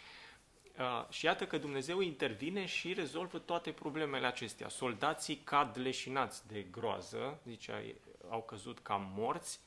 Uh, 0.79 1.09
și 1.09 1.25
iată 1.25 1.47
că 1.47 1.59
Dumnezeu 1.59 2.01
intervine 2.01 2.67
și 2.67 2.93
rezolvă 2.93 3.39
toate 3.39 3.71
problemele 3.73 4.27
acestea. 4.27 4.69
Soldații 4.69 5.37
cad 5.37 5.79
leșinați 5.79 6.47
de 6.47 6.67
groază, 6.71 7.41
zicea, 7.47 7.83
au 8.29 8.43
căzut 8.43 8.79
ca 8.79 9.11
morți, 9.15 9.61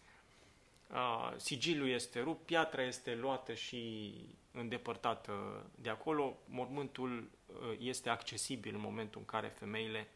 uh, 0.91 1.33
sigiliul 1.35 1.89
este 1.89 2.19
rupt, 2.21 2.45
piatra 2.45 2.83
este 2.83 3.15
luată 3.15 3.53
și 3.53 4.13
îndepărtată 4.51 5.65
de 5.75 5.89
acolo, 5.89 6.37
mormântul 6.45 7.17
uh, 7.17 7.36
este 7.79 8.09
accesibil 8.09 8.73
în 8.75 8.81
momentul 8.81 9.19
în 9.19 9.25
care 9.25 9.47
femeile 9.47 10.07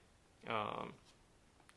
uh, 0.48 0.88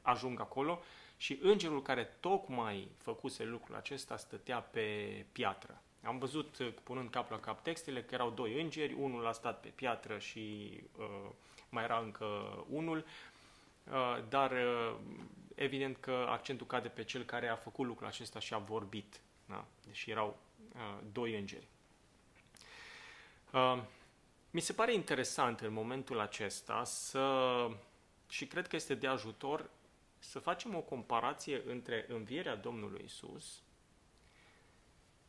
ajung 0.02 0.40
acolo 0.40 0.82
și 1.16 1.38
îngerul 1.42 1.82
care 1.82 2.04
tocmai 2.20 2.88
făcuse 2.98 3.44
lucrul 3.44 3.74
acesta 3.74 4.16
stătea 4.16 4.60
pe 4.60 5.26
piatră. 5.32 5.82
Am 6.02 6.18
văzut, 6.18 6.58
uh, 6.58 6.74
punând 6.82 7.10
cap 7.10 7.30
la 7.30 7.40
cap 7.40 7.62
textele, 7.62 8.02
că 8.02 8.14
erau 8.14 8.30
doi 8.30 8.60
îngeri, 8.60 8.92
unul 8.92 9.26
a 9.26 9.32
stat 9.32 9.60
pe 9.60 9.68
piatră 9.68 10.18
și 10.18 10.72
uh, 10.98 11.30
mai 11.68 11.84
era 11.84 11.98
încă 11.98 12.24
unul, 12.68 13.04
uh, 13.84 14.18
dar 14.28 14.50
uh, 14.50 14.94
evident 15.54 15.96
că 15.96 16.26
accentul 16.28 16.66
cade 16.66 16.88
pe 16.88 17.04
cel 17.04 17.22
care 17.22 17.48
a 17.48 17.56
făcut 17.56 17.86
lucrul 17.86 18.06
acesta 18.06 18.38
și 18.38 18.54
a 18.54 18.58
vorbit, 18.58 19.20
da? 19.46 19.64
deși 19.86 20.10
erau 20.10 20.36
uh, 20.74 20.98
doi 21.12 21.38
îngeri. 21.38 21.68
Uh, 23.52 23.82
mi 24.54 24.60
se 24.60 24.72
pare 24.72 24.94
interesant 24.94 25.60
în 25.60 25.72
momentul 25.72 26.20
acesta 26.20 26.84
să, 26.84 27.68
și 28.28 28.46
cred 28.46 28.66
că 28.66 28.76
este 28.76 28.94
de 28.94 29.06
ajutor, 29.06 29.70
să 30.18 30.38
facem 30.38 30.74
o 30.74 30.80
comparație 30.80 31.62
între 31.66 32.04
învierea 32.08 32.56
Domnului 32.56 33.02
Isus 33.04 33.62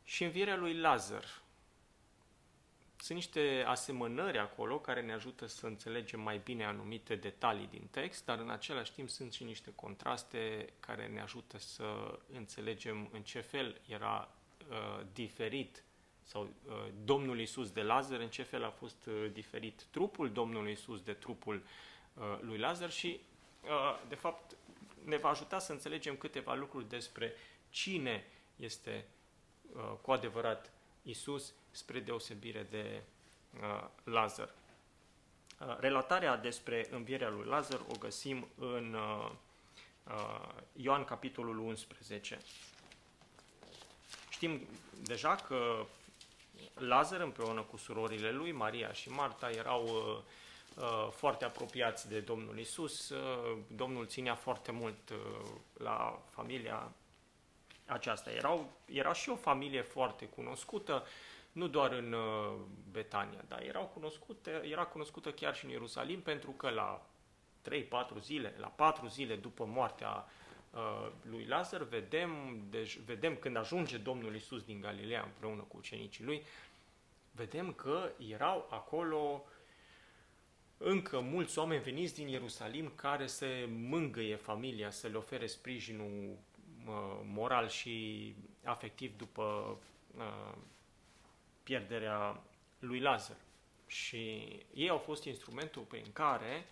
și 0.03 0.24
învierea 0.24 0.55
lui 0.55 0.74
Lazar. 0.74 1.41
Sunt 2.98 3.17
niște 3.17 3.63
asemănări 3.67 4.38
acolo 4.38 4.79
care 4.79 5.01
ne 5.01 5.13
ajută 5.13 5.46
să 5.46 5.65
înțelegem 5.65 6.20
mai 6.20 6.41
bine 6.44 6.65
anumite 6.65 7.15
detalii 7.15 7.67
din 7.67 7.88
text, 7.91 8.25
dar 8.25 8.39
în 8.39 8.50
același 8.50 8.91
timp 8.91 9.10
sunt 9.10 9.34
și 9.34 9.44
niște 9.44 9.72
contraste 9.75 10.70
care 10.79 11.08
ne 11.08 11.22
ajută 11.22 11.58
să 11.58 12.20
înțelegem 12.34 13.10
în 13.12 13.22
ce 13.22 13.39
fel 13.39 13.82
era 13.88 14.29
uh, 14.70 15.05
diferit 15.13 15.84
sau 16.25 16.41
uh, 16.44 16.74
Domnul 17.03 17.39
Isus 17.39 17.72
de 17.72 17.82
Lazar, 17.82 18.20
în 18.20 18.29
ce 18.29 18.44
fel 18.44 18.63
a 18.63 18.70
fost 18.70 19.05
uh, 19.05 19.32
diferit 19.34 19.84
trupul 19.91 20.32
Domnului 20.32 20.72
Isus 20.72 21.01
de 21.01 21.13
trupul 21.13 21.63
uh, 22.13 22.24
lui 22.41 22.58
Lazar 22.58 22.91
și, 22.91 23.20
uh, 23.63 24.01
de 24.08 24.15
fapt, 24.15 24.55
ne 25.03 25.17
va 25.17 25.29
ajuta 25.29 25.60
să 25.60 25.72
înțelegem 25.72 26.15
câteva 26.15 26.53
lucruri 26.53 26.89
despre 26.89 27.34
cine 27.70 28.25
este 28.55 29.05
uh, 29.75 29.94
cu 30.01 30.12
adevărat 30.12 30.72
Isus 31.03 31.53
spre 31.72 32.00
deosebire 32.00 32.67
de 32.70 33.01
uh, 33.62 33.88
Lazar. 34.03 34.53
Uh, 35.60 35.77
relatarea 35.79 36.38
despre 36.38 36.88
învierea 36.91 37.29
lui 37.29 37.46
Lazar 37.46 37.79
o 37.89 37.98
găsim 38.00 38.48
în 38.55 38.94
uh, 38.94 39.32
uh, 40.03 40.63
Ioan 40.74 41.03
capitolul 41.03 41.60
11. 41.60 42.39
Știm 44.29 44.67
deja 45.03 45.36
că 45.36 45.86
Lazar 46.74 47.20
împreună 47.20 47.62
cu 47.62 47.78
surorile 47.78 48.32
lui, 48.32 48.52
Maria 48.52 48.92
și 48.92 49.10
Marta, 49.10 49.50
erau 49.50 49.84
uh, 49.84 50.84
uh, 50.84 51.12
foarte 51.12 51.46
apropiați 51.46 52.10
de 52.10 52.20
Domnul 52.20 52.60
Isus. 52.60 53.10
Uh, 53.10 53.58
Domnul 53.68 54.06
ținea 54.06 54.36
foarte 54.36 54.72
mult 54.72 55.10
uh, 55.10 55.50
la 55.78 56.22
familia 56.30 56.92
aceasta. 57.86 58.32
Erau, 58.32 58.72
era 58.86 59.14
și 59.14 59.30
o 59.30 59.36
familie 59.36 59.82
foarte 59.82 60.26
cunoscută, 60.26 61.06
nu 61.52 61.68
doar 61.68 61.92
în 61.92 62.14
uh, 62.14 62.54
Betania, 62.92 63.44
dar 63.48 63.62
erau 63.62 63.86
cunoscute, 63.94 64.62
era 64.72 64.86
cunoscută 64.86 65.32
chiar 65.32 65.56
și 65.56 65.66
în 65.66 65.72
Ierusalim, 65.72 66.22
pentru 66.22 66.52
că 66.52 66.70
la 66.70 67.06
3-4 67.70 68.22
zile, 68.22 68.56
la 68.58 68.68
4 68.68 69.08
zile 69.08 69.36
după 69.36 69.66
moartea 69.66 70.10
uh, 70.10 70.45
lui 71.22 71.46
Lazar, 71.46 71.84
vedem, 71.84 72.62
deci, 72.70 72.98
vedem 72.98 73.36
când 73.36 73.58
ajunge 73.58 73.98
Domnul 73.98 74.36
Isus 74.36 74.63
din 74.63 74.82
Galileea 74.82 75.24
împreună 75.24 75.62
cu 75.62 75.77
ucenicii 75.77 76.24
lui, 76.24 76.44
vedem 77.32 77.74
că 77.74 78.10
erau 78.29 78.67
acolo 78.70 79.46
încă 80.77 81.20
mulți 81.20 81.60
oameni 81.60 81.84
veniți 81.84 82.15
din 82.15 82.27
Ierusalim 82.27 82.91
care 82.96 83.25
se 83.25 83.70
mângâie 83.70 84.36
familia, 84.36 84.89
să 84.89 85.08
le 85.08 85.17
ofere 85.17 85.48
sprijinul 85.48 86.38
moral 87.24 87.67
și 87.67 88.36
afectiv 88.63 89.17
după 89.17 89.77
pierderea 91.63 92.44
lui 92.79 93.00
Lazar. 93.00 93.38
Și 93.88 94.48
ei 94.74 94.89
au 94.89 94.98
fost 94.98 95.24
instrumentul 95.24 95.82
prin 95.82 96.05
care 96.13 96.65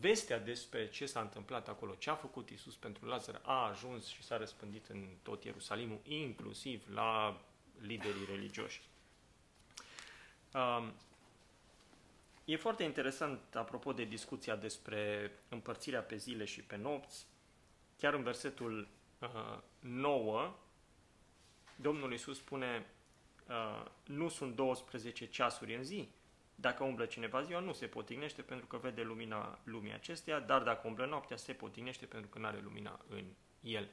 vestea 0.00 0.38
despre 0.38 0.88
ce 0.88 1.06
s-a 1.06 1.20
întâmplat 1.20 1.68
acolo, 1.68 1.94
ce 1.94 2.10
a 2.10 2.14
făcut 2.14 2.50
Isus 2.50 2.76
pentru 2.76 3.06
Lazar, 3.06 3.40
a 3.44 3.68
ajuns 3.68 4.06
și 4.06 4.22
s-a 4.22 4.36
răspândit 4.36 4.86
în 4.86 5.08
tot 5.22 5.44
Ierusalimul, 5.44 6.00
inclusiv 6.04 6.84
la 6.94 7.40
liderii 7.80 8.24
religioși. 8.30 8.82
Um, 10.54 10.92
e 12.44 12.56
foarte 12.56 12.82
interesant, 12.82 13.54
apropo 13.54 13.92
de 13.92 14.04
discuția 14.04 14.56
despre 14.56 15.32
împărțirea 15.48 16.02
pe 16.02 16.16
zile 16.16 16.44
și 16.44 16.62
pe 16.62 16.76
nopți, 16.76 17.26
chiar 17.98 18.14
în 18.14 18.22
versetul 18.22 18.88
uh, 19.18 19.58
9, 19.78 20.54
Domnul 21.76 22.10
Iisus 22.10 22.36
spune, 22.36 22.86
uh, 23.48 23.90
nu 24.04 24.28
sunt 24.28 24.54
12 24.54 25.26
ceasuri 25.28 25.76
în 25.76 25.84
zi. 25.84 26.08
Dacă 26.62 26.84
umblă 26.84 27.04
cineva 27.04 27.42
ziua, 27.42 27.60
nu 27.60 27.72
se 27.72 27.86
potignește 27.86 28.42
pentru 28.42 28.66
că 28.66 28.76
vede 28.76 29.02
lumina 29.02 29.58
lumii 29.64 29.92
acesteia, 29.92 30.40
dar 30.40 30.62
dacă 30.62 30.86
umblă 30.86 31.06
noaptea, 31.06 31.36
se 31.36 31.52
potignește 31.52 32.06
pentru 32.06 32.30
că 32.30 32.38
nu 32.38 32.46
are 32.46 32.60
lumina 32.62 33.00
în 33.08 33.24
el. 33.60 33.88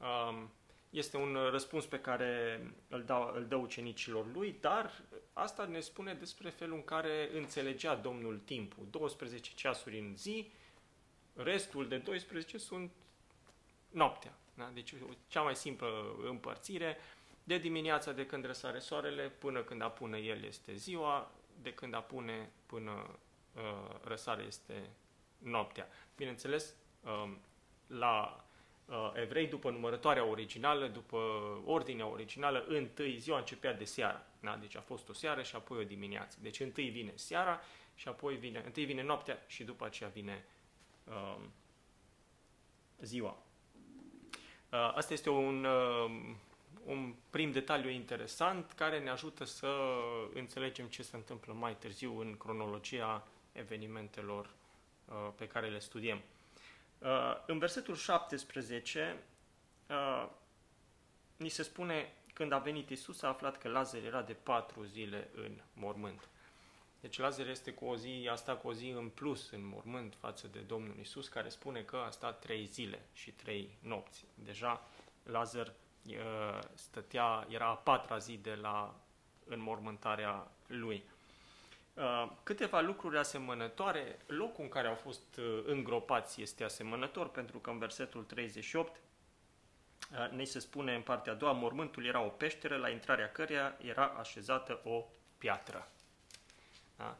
Um, 0.00 0.50
este 0.90 1.16
un 1.16 1.36
răspuns 1.50 1.86
pe 1.86 2.00
care 2.00 2.60
îl, 2.88 3.02
dau, 3.02 3.32
îl 3.34 3.46
dă 3.46 3.54
ucenicilor 3.54 4.26
lui, 4.32 4.56
dar 4.60 5.02
asta 5.32 5.64
ne 5.64 5.80
spune 5.80 6.14
despre 6.14 6.50
felul 6.50 6.76
în 6.76 6.84
care 6.84 7.30
înțelegea 7.32 7.94
Domnul 7.94 8.38
timpul. 8.38 8.86
12 8.90 9.54
ceasuri 9.54 9.98
în 9.98 10.16
zi, 10.16 10.50
restul 11.34 11.88
de 11.88 11.96
12 11.96 12.58
sunt 12.58 12.90
noaptea. 13.90 14.38
Da? 14.54 14.70
Deci 14.74 14.94
cea 15.28 15.42
mai 15.42 15.56
simplă 15.56 16.16
împărțire, 16.28 16.96
de 17.44 17.58
dimineața 17.58 18.12
de 18.12 18.26
când 18.26 18.44
răsare 18.44 18.78
soarele 18.78 19.28
până 19.28 19.62
când 19.62 19.82
apune 19.82 20.18
el 20.18 20.44
este 20.44 20.74
ziua, 20.74 21.30
de 21.66 21.74
când 21.74 21.94
apune 21.94 22.50
până 22.66 23.18
uh, 23.54 23.62
răsare 24.04 24.42
este 24.42 24.90
noaptea. 25.38 25.88
Bineînțeles, 26.16 26.74
uh, 27.00 27.32
la 27.86 28.44
uh, 28.84 29.12
evrei, 29.14 29.46
după 29.46 29.70
numărătoarea 29.70 30.24
originală, 30.24 30.86
după 30.86 31.18
ordinea 31.64 32.06
originală, 32.06 32.64
întâi 32.68 33.18
ziua 33.18 33.38
începea 33.38 33.74
de 33.74 33.84
seară. 33.84 34.26
Da? 34.40 34.56
Deci 34.56 34.76
a 34.76 34.80
fost 34.80 35.08
o 35.08 35.12
seară 35.12 35.42
și 35.42 35.56
apoi 35.56 35.78
o 35.78 35.84
dimineață. 35.84 36.38
Deci 36.40 36.60
întâi 36.60 36.88
vine 36.88 37.12
seara 37.14 37.60
și 37.94 38.08
apoi 38.08 38.36
vine, 38.36 38.62
întâi 38.64 38.84
vine 38.84 39.02
noaptea 39.02 39.42
și 39.46 39.64
după 39.64 39.84
aceea 39.84 40.08
vine 40.08 40.44
uh, 41.04 41.36
ziua. 43.00 43.36
Uh, 44.72 44.92
asta 44.94 45.12
este 45.12 45.30
un, 45.30 45.64
uh, 45.64 46.34
un 46.86 47.14
prim 47.30 47.52
detaliu 47.52 47.90
interesant 47.90 48.72
care 48.72 48.98
ne 48.98 49.10
ajută 49.10 49.44
să 49.44 49.76
înțelegem 50.34 50.86
ce 50.86 51.02
se 51.02 51.16
întâmplă 51.16 51.52
mai 51.52 51.76
târziu 51.76 52.20
în 52.20 52.36
cronologia 52.36 53.26
evenimentelor 53.52 54.50
uh, 55.04 55.14
pe 55.36 55.46
care 55.46 55.68
le 55.68 55.78
studiem. 55.78 56.20
În 57.46 57.58
versetul 57.58 57.94
17 57.94 59.16
ni 61.36 61.48
se 61.48 61.62
spune 61.62 62.12
când 62.32 62.52
a 62.52 62.58
venit 62.58 62.90
Isus 62.90 63.22
a 63.22 63.28
aflat 63.28 63.58
că 63.58 63.68
Lazar 63.68 64.02
era 64.02 64.22
de 64.22 64.32
patru 64.32 64.84
zile 64.84 65.28
în 65.34 65.60
mormânt. 65.72 66.28
Deci 67.00 67.18
Lazar 67.18 67.46
este 67.46 67.72
cu 67.72 67.84
o 67.84 67.96
zi, 67.96 68.28
a 68.30 68.34
stat 68.34 68.60
cu 68.60 68.68
o 68.68 68.72
zi 68.72 68.88
în 68.88 69.08
plus 69.08 69.50
în 69.50 69.66
mormânt 69.66 70.14
față 70.14 70.46
de 70.46 70.58
Domnul 70.58 70.96
Isus, 71.00 71.28
care 71.28 71.48
spune 71.48 71.80
că 71.80 71.96
a 71.96 72.10
stat 72.10 72.38
trei 72.38 72.64
zile 72.64 73.00
și 73.12 73.30
trei 73.30 73.70
nopți. 73.82 74.24
Deja 74.34 74.88
Lazar 75.22 75.72
stătea, 76.74 77.46
era 77.48 77.66
a 77.66 77.74
patra 77.74 78.18
zi 78.18 78.36
de 78.36 78.54
la 78.54 78.94
înmormântarea 79.44 80.50
lui. 80.66 81.04
Câteva 82.42 82.80
lucruri 82.80 83.18
asemănătoare, 83.18 84.18
locul 84.26 84.64
în 84.64 84.70
care 84.70 84.88
au 84.88 84.94
fost 84.94 85.40
îngropați 85.64 86.42
este 86.42 86.64
asemănător, 86.64 87.28
pentru 87.28 87.58
că 87.58 87.70
în 87.70 87.78
versetul 87.78 88.24
38 88.24 89.00
ne 90.30 90.44
se 90.44 90.58
spune 90.58 90.94
în 90.94 91.02
partea 91.02 91.32
a 91.32 91.36
doua, 91.36 91.52
mormântul 91.52 92.06
era 92.06 92.20
o 92.20 92.28
peșteră 92.28 92.76
la 92.76 92.88
intrarea 92.88 93.32
căreia 93.32 93.76
era 93.82 94.06
așezată 94.06 94.80
o 94.84 95.04
piatră. 95.38 95.88
Da? 96.96 97.16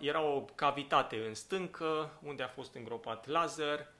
Era 0.00 0.20
o 0.20 0.40
cavitate 0.40 1.26
în 1.26 1.34
stâncă 1.34 2.18
unde 2.22 2.42
a 2.42 2.48
fost 2.48 2.74
îngropat 2.74 3.26
Lazar. 3.26 3.92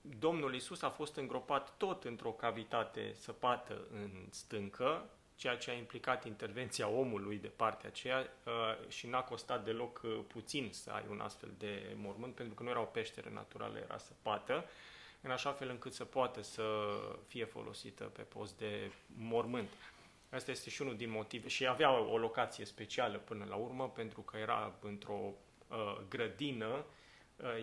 Domnul 0.00 0.54
Isus 0.54 0.82
a 0.82 0.90
fost 0.90 1.16
îngropat 1.16 1.76
tot 1.76 2.04
într-o 2.04 2.30
cavitate 2.30 3.12
săpată 3.14 3.86
în 3.92 4.10
stâncă, 4.30 5.10
ceea 5.36 5.56
ce 5.56 5.70
a 5.70 5.74
implicat 5.74 6.24
intervenția 6.24 6.88
omului 6.88 7.36
de 7.36 7.48
partea 7.48 7.88
aceea 7.88 8.32
și 8.88 9.06
n-a 9.06 9.22
costat 9.22 9.64
deloc 9.64 10.00
puțin 10.26 10.68
să 10.72 10.90
ai 10.90 11.04
un 11.10 11.20
astfel 11.20 11.50
de 11.58 11.96
mormânt, 11.96 12.34
pentru 12.34 12.54
că 12.54 12.62
nu 12.62 12.68
era 12.68 12.80
o 12.80 12.84
peșteră 12.84 13.30
naturală, 13.32 13.78
era 13.78 13.98
săpată, 13.98 14.64
în 15.20 15.30
așa 15.30 15.52
fel 15.52 15.68
încât 15.68 15.92
să 15.92 16.04
poată 16.04 16.42
să 16.42 16.64
fie 17.26 17.44
folosită 17.44 18.04
pe 18.04 18.22
post 18.22 18.58
de 18.58 18.90
mormânt. 19.16 19.68
Asta 20.30 20.50
este 20.50 20.70
și 20.70 20.82
unul 20.82 20.96
din 20.96 21.10
motive. 21.10 21.48
Și 21.48 21.66
avea 21.66 22.00
o 22.00 22.18
locație 22.18 22.64
specială 22.64 23.18
până 23.18 23.46
la 23.48 23.54
urmă, 23.54 23.88
pentru 23.88 24.20
că 24.20 24.36
era 24.36 24.72
într-o 24.80 25.32
uh, 25.68 25.96
grădină, 26.08 26.66
uh, 26.66 26.84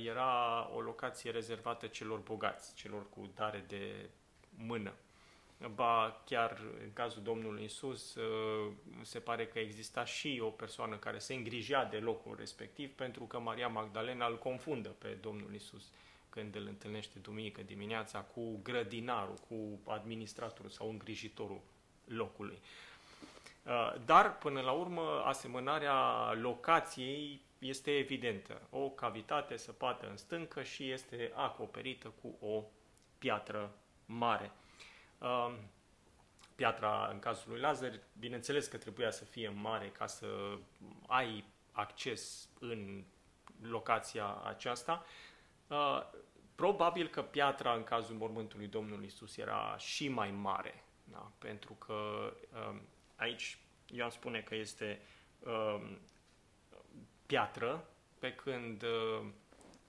era 0.05 0.69
o 0.74 0.79
locație 0.79 1.31
rezervată 1.31 1.88
celor 1.88 2.19
bogați, 2.19 2.75
celor 2.75 3.10
cu 3.10 3.29
dare 3.36 3.65
de 3.67 4.10
mână. 4.50 4.93
Ba 5.75 6.22
chiar 6.25 6.62
în 6.84 6.93
cazul 6.93 7.22
Domnului 7.24 7.63
Isus 7.63 8.15
uh, 8.15 8.71
se 9.02 9.19
pare 9.19 9.47
că 9.47 9.60
exista 9.60 10.06
și 10.06 10.41
o 10.43 10.49
persoană 10.49 10.95
care 10.95 11.17
se 11.19 11.34
îngrijea 11.34 11.86
de 11.86 11.97
locul 11.97 12.36
respectiv 12.39 12.91
pentru 12.91 13.23
că 13.23 13.39
Maria 13.39 13.67
Magdalena 13.67 14.28
îl 14.28 14.38
confundă 14.38 14.89
pe 14.89 15.08
Domnul 15.21 15.54
Isus 15.54 15.91
când 16.30 16.56
îl 16.56 16.65
întâlnește 16.67 17.19
duminică 17.19 17.62
dimineața 17.62 18.19
cu 18.19 18.60
grădinarul, 18.63 19.38
cu 19.49 19.80
administratorul 19.91 20.69
sau 20.69 20.89
îngrijitorul 20.89 21.62
locului. 22.06 22.60
Uh, 23.63 23.93
dar, 24.06 24.38
până 24.38 24.62
la 24.62 24.71
urmă, 24.71 25.23
asemănarea 25.25 26.32
locației 26.34 27.41
este 27.60 27.98
evidentă. 27.98 28.62
O 28.70 28.89
cavitate 28.89 29.58
săpată 29.58 30.10
în 30.10 30.17
stâncă 30.17 30.63
și 30.63 30.91
este 30.91 31.32
acoperită 31.36 32.13
cu 32.22 32.46
o 32.46 32.63
piatră 33.17 33.76
mare. 34.06 34.52
Uh, 35.17 35.54
piatra, 36.56 37.10
în 37.12 37.20
cazul 37.20 37.52
lui 37.52 37.60
Lazar, 37.60 38.00
bineînțeles 38.20 38.67
că 38.67 38.78
trebuia 38.78 39.12
să 39.12 39.26
fie 39.26 39.50
mare 39.50 39.89
ca 39.89 40.08
să 40.08 40.58
ai 41.08 41.43
acces 41.72 42.50
în 42.60 43.04
locația 43.62 44.41
aceasta. 44.46 45.06
Uh, 45.67 46.02
probabil 46.56 47.08
că 47.08 47.22
piatra, 47.22 47.74
în 47.74 47.84
cazul 47.84 48.15
mormântului 48.15 48.67
Domnului 48.67 49.06
Isus, 49.06 49.38
era 49.38 49.76
și 49.78 50.08
mai 50.08 50.32
mare 50.32 50.82
da? 51.12 51.32
Pentru 51.38 51.74
că 51.74 52.34
um, 52.70 52.82
aici 53.15 53.58
eu 53.88 54.04
am 54.04 54.10
spune 54.10 54.41
că 54.41 54.56
este 54.56 55.02
um, 55.39 56.00
piatră, 57.28 57.88
pe 58.20 58.34
când 58.34 58.84
uh, 58.84 59.26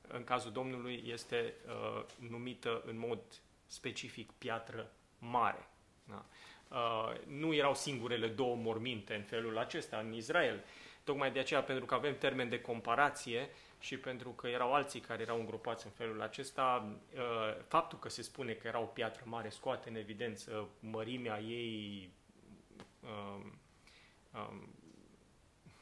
în 0.09 0.25
cazul 0.25 0.53
Domnului 0.53 1.03
este 1.07 1.55
uh, 1.67 2.05
numită 2.31 2.83
în 2.87 2.99
mod 2.99 3.21
specific 3.67 4.31
piatră 4.33 4.91
mare. 5.19 5.69
Da? 6.05 6.25
Uh, 6.69 7.13
nu 7.27 7.55
erau 7.55 7.75
singurele 7.75 8.29
două 8.29 8.57
morminte 8.57 9.15
în 9.15 9.23
felul 9.23 9.59
acesta 9.59 9.99
în 9.99 10.13
Israel. 10.13 10.65
Tocmai 11.05 11.33
de 11.33 11.39
aceea, 11.39 11.63
pentru 11.63 11.85
că 11.85 11.95
avem 11.95 12.19
termen 12.19 12.49
de 12.49 12.61
comparație, 12.61 13.51
și 13.81 13.97
pentru 13.97 14.31
că 14.31 14.49
erau 14.49 14.75
alții 14.75 15.01
care 15.01 15.23
erau 15.23 15.39
îngropați 15.39 15.87
în 15.87 15.93
felul 15.93 16.23
acesta, 16.23 16.99
uh, 17.15 17.65
faptul 17.69 17.99
că 17.99 18.09
se 18.09 18.23
spune 18.23 18.53
că 18.53 18.67
era 18.67 18.81
o 18.81 18.85
piatră 18.85 19.23
mare 19.25 19.49
scoate 19.49 19.89
în 19.89 19.97
evidență 19.97 20.69
mărimea 20.81 21.41
ei, 21.41 22.11
um, 23.01 23.59
um, 24.35 24.69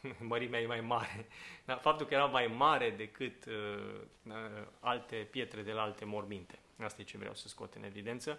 mărimea 0.33 0.61
ei 0.61 0.67
mai 0.67 0.81
mare, 0.81 1.27
dar 1.67 1.79
faptul 1.79 2.07
că 2.07 2.15
era 2.15 2.25
mai 2.25 2.47
mare 2.47 2.91
decât 2.91 3.45
uh, 3.45 4.01
uh, 4.23 4.35
alte 4.81 5.17
pietre 5.31 5.63
de 5.63 5.73
la 5.73 5.83
alte 5.83 6.05
morminte. 6.05 6.59
Asta 6.83 7.01
e 7.01 7.05
ce 7.05 7.19
vreau 7.19 7.35
să 7.35 7.49
scot 7.49 7.75
în 7.75 7.85
evidență. 7.85 8.39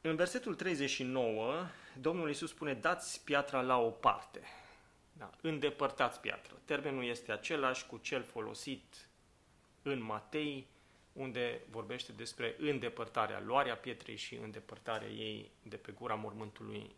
În 0.00 0.16
versetul 0.16 0.54
39, 0.54 1.66
Domnul 2.00 2.28
Iisus 2.28 2.50
spune, 2.50 2.74
dați 2.74 3.24
piatra 3.24 3.60
la 3.60 3.78
o 3.78 3.90
parte. 3.90 4.40
Da, 5.12 5.30
îndepărtați 5.40 6.20
piatră. 6.20 6.54
Termenul 6.64 7.04
este 7.04 7.32
același 7.32 7.86
cu 7.86 7.96
cel 7.96 8.22
folosit 8.22 9.08
în 9.82 10.02
Matei, 10.02 10.66
unde 11.12 11.60
vorbește 11.70 12.12
despre 12.12 12.54
îndepărtarea, 12.58 13.40
luarea 13.40 13.76
pietrei 13.76 14.16
și 14.16 14.34
îndepărtarea 14.34 15.08
ei 15.08 15.50
de 15.62 15.76
pe 15.76 15.92
gura 15.92 16.14
mormântului 16.14 16.78
uh, 16.78 16.90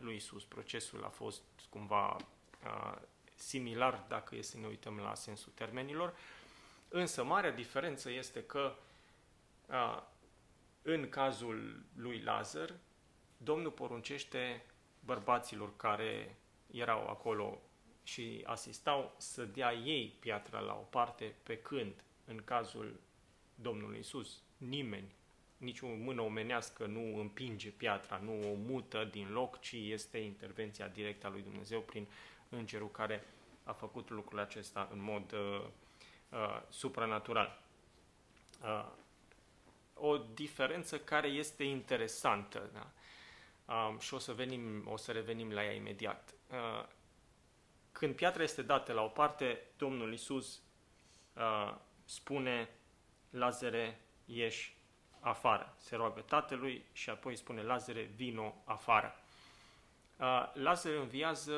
lui 0.00 0.14
Isus. 0.14 0.44
Procesul 0.44 1.04
a 1.04 1.08
fost 1.08 1.42
cumva 1.70 2.16
uh, 2.64 2.96
similar 3.34 4.04
dacă 4.08 4.36
e 4.36 4.42
să 4.42 4.58
ne 4.58 4.66
uităm 4.66 4.98
la 4.98 5.14
sensul 5.14 5.52
termenilor, 5.54 6.14
însă 6.88 7.24
marea 7.24 7.50
diferență 7.50 8.10
este 8.10 8.42
că 8.42 8.74
uh, 9.66 10.02
în 10.82 11.08
cazul 11.08 11.82
lui 11.96 12.20
Lazar, 12.20 12.74
Domnul 13.36 13.70
poruncește 13.70 14.64
bărbaților 15.00 15.76
care 15.76 16.36
erau 16.70 17.08
acolo 17.08 17.60
și 18.02 18.42
asistau 18.46 19.14
să 19.18 19.44
dea 19.44 19.72
ei 19.72 20.16
piatra 20.20 20.58
la 20.58 20.72
o 20.72 20.84
parte, 20.90 21.34
pe 21.42 21.58
când, 21.58 22.04
în 22.24 22.42
cazul 22.44 23.00
Domnului 23.54 23.98
Isus, 23.98 24.42
nimeni, 24.56 25.14
nici 25.62 25.80
o 25.80 25.86
mână 25.86 26.20
omenească 26.20 26.86
nu 26.86 27.18
împinge 27.18 27.70
piatra, 27.70 28.20
nu 28.24 28.50
o 28.50 28.54
mută 28.54 29.04
din 29.04 29.32
loc, 29.32 29.60
ci 29.60 29.72
este 29.72 30.18
intervenția 30.18 30.88
directă 30.88 31.26
a 31.26 31.30
lui 31.30 31.42
Dumnezeu 31.42 31.80
prin 31.80 32.06
îngerul 32.48 32.90
care 32.90 33.24
a 33.64 33.72
făcut 33.72 34.10
lucrul 34.10 34.38
acesta 34.38 34.88
în 34.92 35.02
mod 35.02 35.32
uh, 35.32 35.64
uh, 36.28 36.62
supranatural. 36.68 37.60
Uh, 38.62 38.86
o 39.94 40.16
diferență 40.16 40.98
care 40.98 41.28
este 41.28 41.64
interesantă 41.64 42.70
da? 42.72 42.90
uh, 43.74 43.98
și 44.00 44.14
o 44.14 44.18
să, 44.18 44.32
venim, 44.32 44.88
o 44.88 44.96
să 44.96 45.12
revenim 45.12 45.50
la 45.50 45.64
ea 45.64 45.72
imediat. 45.72 46.34
Uh, 46.50 46.86
când 47.92 48.14
piatra 48.14 48.42
este 48.42 48.62
dată 48.62 48.92
la 48.92 49.02
o 49.02 49.08
parte, 49.08 49.62
Domnul 49.76 50.12
Isus 50.12 50.62
uh, 51.36 51.74
spune 52.04 52.68
Lazare, 53.30 54.00
ieși 54.24 54.76
afară. 55.22 55.74
Se 55.78 55.96
roagă 55.96 56.20
tatălui 56.20 56.84
și 56.92 57.10
apoi 57.10 57.36
spune 57.36 57.62
Lazare, 57.62 58.02
vino 58.02 58.62
afară. 58.64 59.16
Lazare 60.52 60.96
înviază 60.96 61.56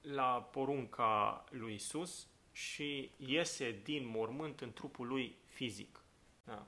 la 0.00 0.48
porunca 0.52 1.44
lui 1.50 1.74
Isus 1.74 2.26
și 2.52 3.10
iese 3.16 3.80
din 3.82 4.06
mormânt 4.06 4.60
în 4.60 4.72
trupul 4.72 5.06
lui 5.06 5.36
fizic. 5.44 6.00
Da. 6.44 6.66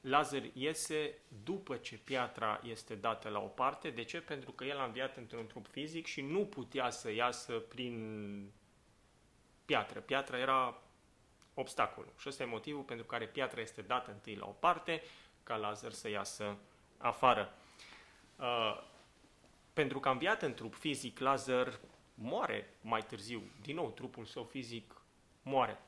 Lazar 0.00 0.42
iese 0.52 1.18
după 1.44 1.76
ce 1.76 1.98
piatra 1.98 2.60
este 2.64 2.94
dată 2.94 3.28
la 3.28 3.38
o 3.38 3.46
parte. 3.46 3.90
De 3.90 4.02
ce? 4.02 4.20
Pentru 4.20 4.52
că 4.52 4.64
el 4.64 4.78
a 4.78 4.84
înviat 4.84 5.16
într-un 5.16 5.46
trup 5.46 5.66
fizic 5.66 6.06
și 6.06 6.20
nu 6.20 6.46
putea 6.46 6.90
să 6.90 7.12
iasă 7.12 7.52
prin 7.52 8.50
piatră. 9.64 10.00
Piatra 10.00 10.38
era 10.38 10.82
obstacolul. 11.54 12.12
Și 12.18 12.28
ăsta 12.28 12.42
e 12.42 12.46
motivul 12.46 12.82
pentru 12.82 13.06
care 13.06 13.26
piatra 13.26 13.60
este 13.60 13.82
dată 13.82 14.10
întâi 14.10 14.34
la 14.34 14.46
o 14.46 14.50
parte, 14.50 15.02
ca 15.46 15.56
Lazar 15.56 15.92
să 15.92 16.08
iasă 16.08 16.56
afară. 16.98 17.54
Uh, 18.36 18.82
pentru 19.72 20.00
că 20.00 20.08
a 20.08 20.10
înviat 20.10 20.42
în 20.42 20.54
trup 20.54 20.74
fizic, 20.74 21.18
Lazar 21.18 21.80
moare 22.14 22.74
mai 22.80 23.02
târziu. 23.02 23.42
Din 23.62 23.74
nou, 23.74 23.90
trupul 23.90 24.24
său 24.24 24.42
fizic 24.42 24.94
moare. 25.42 25.78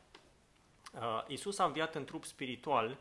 Uh, 0.94 1.24
Isus 1.26 1.58
a 1.58 1.64
înviat 1.64 1.94
în 1.94 2.04
trup 2.04 2.24
spiritual, 2.24 2.96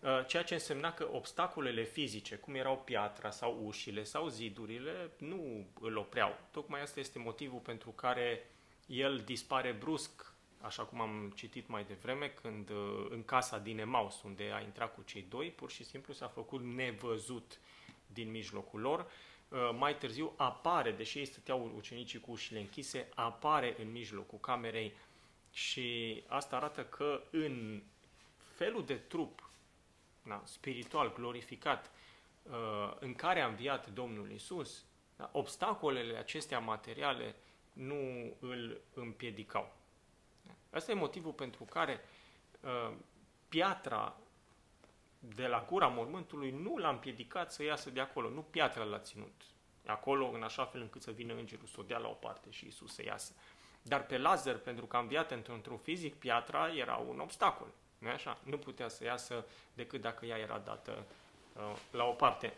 uh, 0.00 0.26
ceea 0.26 0.42
ce 0.42 0.54
însemna 0.54 0.92
că 0.92 1.08
obstacolele 1.12 1.82
fizice, 1.82 2.36
cum 2.36 2.54
erau 2.54 2.78
piatra 2.78 3.30
sau 3.30 3.60
ușile 3.64 4.04
sau 4.04 4.28
zidurile, 4.28 5.10
nu 5.18 5.66
îl 5.80 5.96
opreau. 5.96 6.38
Tocmai 6.50 6.82
asta 6.82 7.00
este 7.00 7.18
motivul 7.18 7.60
pentru 7.60 7.90
care 7.90 8.50
el 8.86 9.18
dispare 9.18 9.72
brusc, 9.72 10.32
așa 10.62 10.82
cum 10.82 11.00
am 11.00 11.32
citit 11.34 11.68
mai 11.68 11.84
devreme, 11.84 12.28
când 12.28 12.70
uh, 12.70 13.06
în 13.10 13.24
casa 13.24 13.58
din 13.58 13.78
Emaus, 13.78 14.22
unde 14.22 14.50
a 14.54 14.60
intrat 14.60 14.94
cu 14.94 15.02
cei 15.02 15.26
doi, 15.28 15.50
pur 15.50 15.70
și 15.70 15.84
simplu 15.84 16.12
s-a 16.12 16.28
făcut 16.28 16.62
nevăzut 16.62 17.58
din 18.06 18.30
mijlocul 18.30 18.80
lor. 18.80 19.10
Mai 19.78 19.96
târziu 19.96 20.32
apare, 20.36 20.92
deși 20.92 21.18
ei 21.18 21.24
stăteau 21.24 21.72
ucenicii 21.76 22.20
cu 22.20 22.30
ușile 22.30 22.58
închise, 22.58 23.08
apare 23.14 23.76
în 23.78 23.90
mijlocul 23.90 24.38
camerei 24.38 24.92
și 25.52 26.22
asta 26.26 26.56
arată 26.56 26.84
că 26.84 27.22
în 27.30 27.82
felul 28.54 28.84
de 28.84 28.94
trup 28.94 29.50
da, 30.22 30.42
spiritual 30.44 31.12
glorificat 31.12 31.90
uh, 32.42 32.96
în 32.98 33.14
care 33.14 33.40
a 33.40 33.46
înviat 33.46 33.90
Domnul 33.90 34.30
Isus, 34.30 34.84
da, 35.16 35.30
obstacolele 35.32 36.16
acestea 36.16 36.58
materiale 36.58 37.34
nu 37.72 38.32
îl 38.40 38.80
împiedicau. 38.94 39.76
Asta 40.72 40.90
e 40.90 40.94
motivul 40.94 41.32
pentru 41.32 41.64
care 41.64 42.00
uh, 42.60 42.92
piatra 43.48 44.16
de 45.18 45.46
la 45.46 45.66
gura 45.68 45.86
mormântului 45.86 46.50
nu 46.50 46.76
l-a 46.76 46.88
împiedicat 46.88 47.52
să 47.52 47.62
iasă 47.62 47.90
de 47.90 48.00
acolo, 48.00 48.28
nu 48.28 48.40
piatra 48.40 48.84
l-a 48.84 48.98
ținut 48.98 49.42
acolo 49.86 50.30
în 50.32 50.42
așa 50.42 50.64
fel 50.64 50.80
încât 50.80 51.02
să 51.02 51.10
vină 51.10 51.34
îngerul 51.34 51.66
să 51.66 51.76
o 51.78 51.82
dea 51.82 51.98
la 51.98 52.08
o 52.08 52.12
parte 52.12 52.50
și 52.50 52.66
Isus 52.66 52.94
să 52.94 53.02
iasă. 53.04 53.32
Dar 53.82 54.06
pe 54.06 54.18
Lazar, 54.18 54.56
pentru 54.56 54.86
că 54.86 54.96
a 54.96 55.00
înviat 55.00 55.30
într-un 55.30 55.78
fizic, 55.78 56.14
piatra 56.14 56.74
era 56.74 56.96
un 56.96 57.18
obstacol. 57.18 57.66
nu 57.98 58.08
așa? 58.08 58.38
Nu 58.42 58.58
putea 58.58 58.88
să 58.88 59.04
iasă 59.04 59.44
decât 59.74 60.00
dacă 60.00 60.26
ea 60.26 60.38
era 60.38 60.58
dată 60.58 61.04
uh, 61.56 61.76
la 61.90 62.04
o 62.04 62.12
parte. 62.12 62.54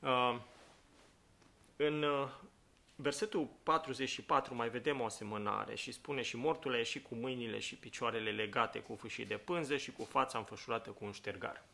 Uh, 0.00 0.36
în 1.76 2.02
uh, 2.02 2.28
versetul 3.02 3.48
44 3.62 4.54
mai 4.54 4.68
vedem 4.68 5.00
o 5.00 5.04
asemănare 5.04 5.74
și 5.74 5.92
spune 5.92 6.22
și 6.22 6.36
mortul 6.36 6.72
a 6.72 6.76
ieșit 6.76 7.04
cu 7.06 7.14
mâinile 7.14 7.58
și 7.58 7.76
picioarele 7.76 8.30
legate 8.30 8.78
cu 8.78 8.94
fâșii 8.94 9.26
de 9.26 9.36
pânză 9.36 9.76
și 9.76 9.92
cu 9.92 10.04
fața 10.04 10.38
înfășurată 10.38 10.90
cu 10.90 11.04
un 11.04 11.12
ștergar. 11.12 11.64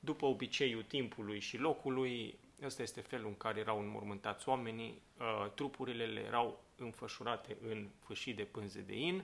După 0.00 0.26
obiceiul 0.26 0.82
timpului 0.82 1.40
și 1.40 1.56
locului, 1.56 2.38
ăsta 2.62 2.82
este 2.82 3.00
felul 3.00 3.26
în 3.26 3.36
care 3.36 3.60
erau 3.60 3.80
înmormântați 3.80 4.48
oamenii, 4.48 5.02
uh, 5.18 5.50
trupurile 5.54 6.06
le 6.06 6.20
erau 6.20 6.62
înfășurate 6.76 7.56
în 7.68 7.88
fâșii 8.02 8.34
de 8.34 8.42
pânze 8.42 8.80
de 8.80 8.94
in 8.94 9.22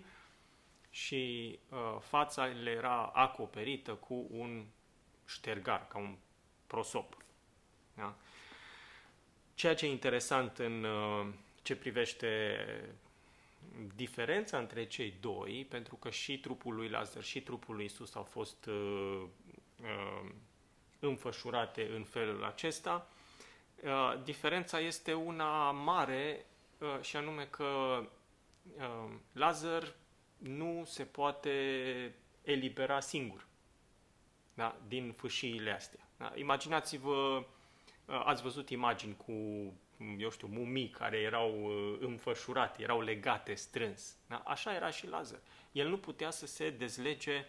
și 0.91 1.59
uh, 1.69 1.97
fața 2.01 2.45
le 2.45 2.71
era 2.71 3.07
acoperită 3.07 3.93
cu 3.93 4.27
un 4.31 4.65
ștergar, 5.27 5.89
ca 5.89 5.99
un 5.99 6.17
prosop. 6.67 7.17
Da? 7.95 8.17
Ceea 9.57 9.75
ce 9.75 9.87
e 9.87 9.91
interesant 9.91 10.59
în 10.59 10.85
uh, 10.85 11.27
ce 11.63 11.77
privește 11.77 12.57
diferența 13.95 14.59
între 14.59 14.87
cei 14.87 15.15
doi, 15.21 15.67
pentru 15.69 15.97
că 15.97 16.11
și 16.11 16.39
trupul 16.39 16.75
lui 16.75 16.89
Lazar 16.89 17.23
și 17.23 17.41
trupul 17.41 17.75
lui 17.75 17.85
Isus 17.85 18.15
au 18.15 18.23
fost 18.23 18.67
uh, 18.67 19.23
uh, 19.83 20.31
înfășurate 20.99 21.91
în 21.95 22.05
felul 22.05 22.45
acesta, 22.45 23.09
uh, 23.83 24.23
diferența 24.25 24.81
este 24.81 25.13
una 25.13 25.71
mare 25.71 26.47
Uh, 26.79 27.01
și 27.01 27.17
anume 27.17 27.45
că 27.45 28.03
uh, 28.79 29.13
Lazar 29.33 29.95
nu 30.37 30.83
se 30.87 31.05
poate 31.05 31.51
elibera 32.43 33.01
singur 33.01 33.47
da? 34.55 34.77
din 34.89 35.13
fâșiile 35.13 35.71
astea. 35.71 36.09
Da? 36.17 36.33
Imaginați-vă, 36.35 37.11
uh, 37.11 37.45
ați 38.07 38.43
văzut 38.43 38.71
imagini 38.71 39.17
cu, 39.17 39.33
eu 40.19 40.31
știu, 40.31 40.47
mumii 40.47 40.89
care 40.91 41.17
erau 41.17 41.67
înfășurate, 42.01 42.83
erau 42.83 43.01
legate 43.01 43.55
strâns. 43.55 44.17
Da? 44.27 44.37
Așa 44.37 44.75
era 44.75 44.91
și 44.91 45.07
Lazar. 45.07 45.41
El 45.73 45.89
nu 45.89 45.99
putea 45.99 46.31
să 46.31 46.47
se 46.47 46.71
dezlege 46.71 47.47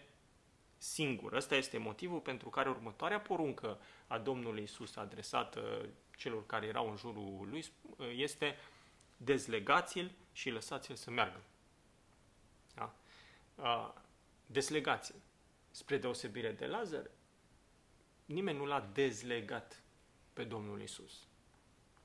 singur. 0.76 1.32
Ăsta 1.32 1.54
este 1.54 1.78
motivul 1.78 2.20
pentru 2.20 2.48
care 2.48 2.68
următoarea 2.68 3.20
poruncă 3.20 3.80
a 4.06 4.18
Domnului 4.18 4.62
Isus 4.62 4.96
adresată 4.96 5.88
celor 6.16 6.46
care 6.46 6.66
erau 6.66 6.90
în 6.90 6.96
jurul 6.96 7.48
lui 7.50 7.64
este 8.16 8.46
uh, 8.46 8.76
dezlegați-l 9.18 10.10
și 10.32 10.50
lăsați-l 10.50 10.94
să 10.94 11.10
meargă. 11.10 11.40
Da? 12.74 12.94
Dezlegați-l. 14.46 15.20
Spre 15.70 15.96
deosebire 15.98 16.52
de 16.52 16.66
Lazar, 16.66 17.10
nimeni 18.24 18.58
nu 18.58 18.64
l-a 18.64 18.88
dezlegat 18.92 19.82
pe 20.38 20.44
Domnul 20.44 20.82
Isus. 20.82 21.26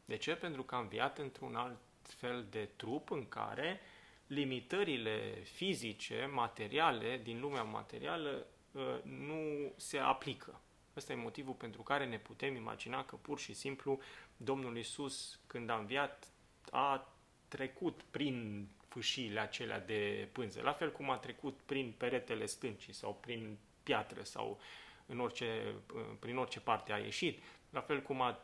De 0.06 0.18
ce? 0.18 0.36
Pentru 0.36 0.64
că 0.64 0.76
a 0.76 0.80
înviat 0.80 1.18
într-un 1.18 1.56
alt 1.56 1.80
fel 2.02 2.46
de 2.50 2.70
trup 2.76 3.12
în 3.12 3.28
care 3.28 3.80
limitările 4.28 5.42
fizice, 5.44 6.30
materiale, 6.34 7.20
din 7.24 7.40
lumea 7.40 7.64
materială, 7.64 8.46
ă, 8.76 9.00
nu 9.04 9.74
se 9.76 9.98
aplică. 9.98 10.62
Ăsta 10.96 11.12
e 11.14 11.16
motivul 11.16 11.54
pentru 11.54 11.82
care 11.82 12.06
ne 12.06 12.18
putem 12.18 12.56
imagina 12.56 13.06
că 13.06 13.16
pur 13.16 13.40
și 13.40 13.54
simplu 13.54 14.00
Domnul 14.38 14.78
Isus, 14.78 15.40
când 15.48 15.70
a 15.70 15.76
înviat, 15.76 16.28
a 16.72 17.14
trecut 17.48 18.02
prin 18.12 18.68
fâșiile 18.88 19.40
acelea 19.40 19.80
de 19.80 20.30
pânză, 20.32 20.62
la 20.62 20.74
fel 20.74 20.92
cum 20.92 21.10
a 21.10 21.18
trecut 21.18 21.60
prin 21.66 21.94
peretele 21.98 22.46
stâncii 22.46 22.94
sau 22.94 23.14
prin 23.14 23.58
piatră 23.84 24.24
sau 24.24 24.60
în 25.06 25.20
orice, 25.20 25.76
prin 26.20 26.38
orice 26.38 26.60
parte 26.60 26.94
a 26.94 26.98
ieșit, 26.98 27.40
la 27.74 27.82
fel 27.82 28.02
cum 28.02 28.22
a, 28.22 28.40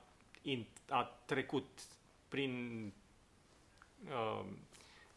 a 0.89 1.03
trecut 1.25 1.67
prin 2.27 2.83
uh, 4.09 4.45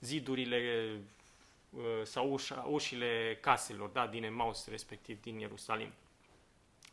zidurile 0.01 0.91
uh, 1.71 1.83
sau 2.03 2.33
ușa, 2.33 2.67
ușile 2.71 3.39
caselor 3.41 3.89
da, 3.89 4.07
din 4.07 4.25
Emaus, 4.25 4.67
respectiv 4.67 5.21
din 5.21 5.39
Ierusalim. 5.39 5.93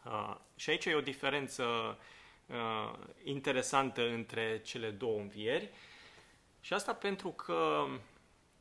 Uh, 0.06 0.36
și 0.56 0.70
aici 0.70 0.86
e 0.86 0.94
o 0.96 1.02
diferență 1.02 1.64
uh, 2.46 2.94
interesantă 3.24 4.10
între 4.10 4.62
cele 4.62 4.90
două 4.90 5.20
învieri. 5.20 5.70
Și 6.62 6.74
asta 6.74 6.94
pentru 6.94 7.30
că 7.30 7.86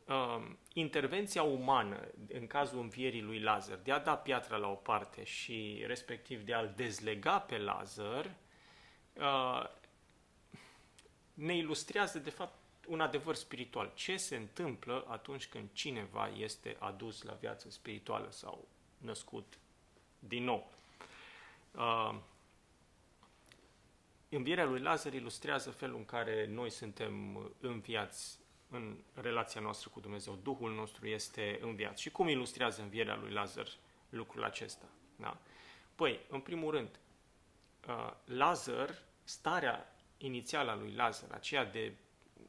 uh, 0.06 0.44
intervenția 0.72 1.42
umană, 1.42 2.08
în 2.32 2.46
cazul 2.46 2.78
învierii 2.80 3.22
lui 3.22 3.40
Lazar, 3.40 3.78
de 3.82 3.92
a 3.92 3.98
da 3.98 4.16
piatra 4.16 4.56
la 4.56 4.68
o 4.68 4.74
parte 4.74 5.24
și 5.24 5.82
respectiv 5.86 6.42
de 6.42 6.54
a-l 6.54 6.72
dezlega 6.76 7.38
pe 7.38 7.58
Lazar, 7.58 8.34
uh, 9.18 9.68
ne 11.34 11.56
ilustrează 11.56 12.18
de 12.18 12.30
fapt 12.30 12.58
un 12.86 13.00
adevăr 13.00 13.34
spiritual. 13.34 13.92
Ce 13.94 14.16
se 14.16 14.36
întâmplă 14.36 15.04
atunci 15.08 15.46
când 15.46 15.68
cineva 15.72 16.28
este 16.28 16.76
adus 16.78 17.22
la 17.22 17.32
viață 17.32 17.70
spirituală 17.70 18.30
sau 18.30 18.68
născut 18.98 19.58
din 20.18 20.44
nou? 20.44 20.70
Uh, 21.74 22.14
Învierea 24.30 24.64
lui 24.64 24.80
Lazar 24.80 25.12
ilustrează 25.12 25.70
felul 25.70 25.96
în 25.96 26.04
care 26.04 26.46
noi 26.46 26.70
suntem 26.70 27.40
înviați 27.60 28.38
în 28.70 28.96
relația 29.14 29.60
noastră 29.60 29.90
cu 29.92 30.00
Dumnezeu. 30.00 30.38
Duhul 30.42 30.74
nostru 30.74 31.06
este 31.06 31.58
înviat. 31.62 31.98
Și 31.98 32.10
cum 32.10 32.28
ilustrează 32.28 32.82
învierea 32.82 33.16
lui 33.16 33.30
Lazar 33.30 33.68
lucrul 34.08 34.44
acesta? 34.44 34.84
Da? 35.16 35.38
Păi, 35.94 36.20
în 36.28 36.40
primul 36.40 36.70
rând, 36.70 36.98
uh, 37.88 38.12
Lazar, 38.24 39.02
starea 39.28 39.94
inițială 40.18 40.70
a 40.70 40.74
lui 40.74 40.92
Lazar, 40.92 41.30
aceea 41.32 41.64
de 41.64 41.92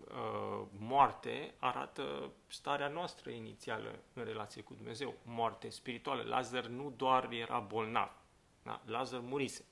uh, 0.08 0.66
moarte 0.78 1.54
arată 1.58 2.32
starea 2.48 2.88
noastră 2.88 3.30
inițială 3.30 4.00
în 4.14 4.24
relație 4.24 4.62
cu 4.62 4.74
Dumnezeu, 4.74 5.14
moarte 5.24 5.70
spirituală. 5.70 6.24
Lazar 6.24 6.66
nu 6.66 6.94
doar 6.98 7.32
era 7.32 7.60
bolnav, 7.60 8.12
da? 8.64 8.82
Lazar 8.86 9.20
murise. 9.20 9.66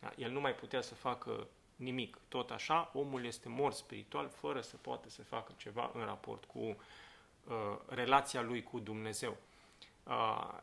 Da? 0.00 0.12
El 0.16 0.30
nu 0.30 0.40
mai 0.40 0.54
putea 0.54 0.80
să 0.80 0.94
facă 0.94 1.46
nimic. 1.76 2.18
Tot 2.28 2.50
așa, 2.50 2.90
omul 2.94 3.24
este 3.24 3.48
mort 3.48 3.74
spiritual 3.74 4.28
fără 4.28 4.60
să 4.60 4.76
poată 4.76 5.08
să 5.08 5.22
facă 5.22 5.52
ceva 5.56 5.90
în 5.94 6.04
raport 6.04 6.44
cu 6.44 6.58
uh, 6.58 6.76
relația 7.86 8.42
lui 8.42 8.62
cu 8.62 8.78
Dumnezeu. 8.78 9.36
Uh, 10.02 10.58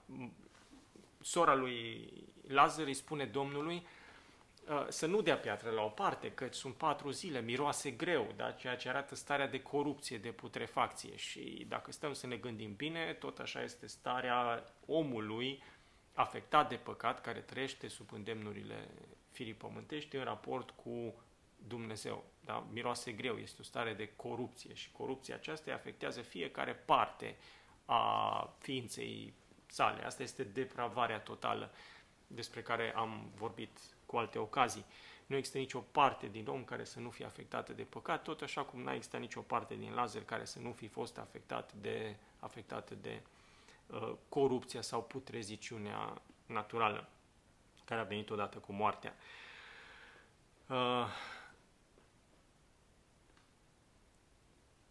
sora 1.21 1.55
lui 1.55 2.09
Lazar 2.47 2.85
îi 2.85 2.93
spune 2.93 3.25
Domnului 3.25 3.75
uh, 3.75 3.99
să 4.89 5.05
nu 5.05 5.21
dea 5.21 5.37
piatră 5.37 5.69
la 5.69 5.81
o 5.81 5.87
parte, 5.87 6.31
că 6.31 6.47
sunt 6.51 6.73
patru 6.73 7.11
zile, 7.11 7.41
miroase 7.41 7.91
greu, 7.91 8.33
da? 8.35 8.51
ceea 8.51 8.75
ce 8.75 8.89
arată 8.89 9.15
starea 9.15 9.47
de 9.47 9.61
corupție, 9.61 10.17
de 10.17 10.29
putrefacție. 10.29 11.15
Și 11.15 11.65
dacă 11.67 11.91
stăm 11.91 12.13
să 12.13 12.27
ne 12.27 12.35
gândim 12.35 12.75
bine, 12.75 13.13
tot 13.13 13.39
așa 13.39 13.63
este 13.63 13.87
starea 13.87 14.63
omului 14.85 15.63
afectat 16.13 16.69
de 16.69 16.75
păcat, 16.75 17.21
care 17.21 17.39
trăiește 17.39 17.87
sub 17.87 18.13
îndemnurile 18.13 18.87
firii 19.31 19.53
pământești 19.53 20.15
în 20.15 20.23
raport 20.23 20.69
cu 20.69 21.13
Dumnezeu. 21.67 22.23
Da? 22.45 22.67
Miroase 22.71 23.11
greu, 23.11 23.37
este 23.37 23.57
o 23.59 23.63
stare 23.63 23.93
de 23.93 24.09
corupție 24.15 24.73
și 24.73 24.91
corupția 24.91 25.35
aceasta 25.35 25.63
îi 25.67 25.77
afectează 25.77 26.21
fiecare 26.21 26.73
parte 26.73 27.35
a 27.85 28.53
ființei 28.59 29.33
sale. 29.65 30.05
Asta 30.05 30.23
este 30.23 30.43
depravarea 30.43 31.19
totală 31.19 31.71
despre 32.27 32.61
care 32.61 32.93
am 32.95 33.31
vorbit 33.35 33.79
cu 34.11 34.17
alte 34.17 34.39
ocazii. 34.39 34.85
Nu 35.25 35.35
există 35.35 35.57
nicio 35.57 35.79
parte 35.79 36.27
din 36.27 36.47
om 36.47 36.63
care 36.63 36.83
să 36.83 36.99
nu 36.99 37.09
fie 37.09 37.25
afectată 37.25 37.73
de 37.73 37.83
păcat, 37.83 38.23
tot 38.23 38.41
așa 38.41 38.63
cum 38.63 38.81
n-a 38.81 38.93
existat 38.93 39.19
nicio 39.19 39.41
parte 39.41 39.75
din 39.75 39.93
Lazar 39.93 40.21
care 40.21 40.45
să 40.45 40.59
nu 40.59 40.71
fi 40.71 40.87
fost 40.87 41.17
afectat 41.17 41.73
de, 41.73 42.15
afectată 42.39 42.95
de 42.95 43.21
uh, 43.87 44.13
corupția 44.29 44.81
sau 44.81 45.03
putreziciunea 45.03 46.21
naturală 46.45 47.09
care 47.85 48.01
a 48.01 48.03
venit 48.03 48.29
odată 48.29 48.57
cu 48.57 48.73
moartea. 48.73 49.15
Uh, 50.67 51.07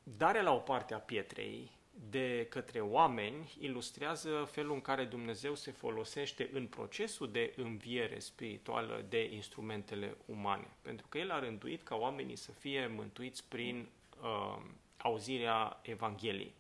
darea 0.03 0.43
la 0.43 0.53
o 0.53 0.59
parte 0.59 0.95
a 0.95 0.99
pietrei 0.99 1.71
de 1.91 2.47
către 2.49 2.81
oameni 2.81 3.53
ilustrează 3.59 4.49
felul 4.51 4.73
în 4.73 4.81
care 4.81 5.05
Dumnezeu 5.05 5.55
se 5.55 5.71
folosește 5.71 6.51
în 6.53 6.67
procesul 6.67 7.31
de 7.31 7.53
înviere 7.57 8.19
spirituală 8.19 9.05
de 9.09 9.33
instrumentele 9.33 10.17
umane. 10.25 10.69
Pentru 10.83 11.07
că 11.09 11.19
El 11.19 11.31
a 11.31 11.39
rânduit 11.39 11.83
ca 11.83 11.95
oamenii 11.95 12.37
să 12.37 12.53
fie 12.53 12.87
mântuiți 12.87 13.45
prin 13.49 13.89
uh, 14.23 14.63
auzirea 14.97 15.81
Evangheliei. 15.83 16.55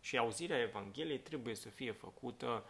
Și 0.00 0.18
auzirea 0.18 0.60
Evangheliei 0.60 1.18
trebuie 1.18 1.54
să 1.54 1.68
fie 1.68 1.92
făcută 1.92 2.64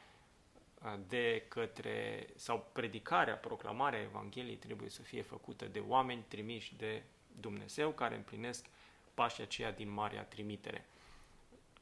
uh, 0.83 0.95
de 1.09 1.45
către, 1.49 2.27
sau 2.35 2.69
predicarea, 2.73 3.35
proclamarea 3.35 4.01
Evangheliei 4.01 4.57
trebuie 4.57 4.89
să 4.89 5.03
fie 5.03 5.23
făcută 5.23 5.65
de 5.65 5.83
oameni 5.89 6.25
trimiși 6.29 6.75
de 6.77 7.03
Dumnezeu 7.41 7.91
care 7.91 8.15
împlinesc 8.15 8.67
pașii 9.15 9.43
aceia 9.43 9.71
din 9.71 9.91
Marea 9.91 10.25
Trimitere. 10.25 10.87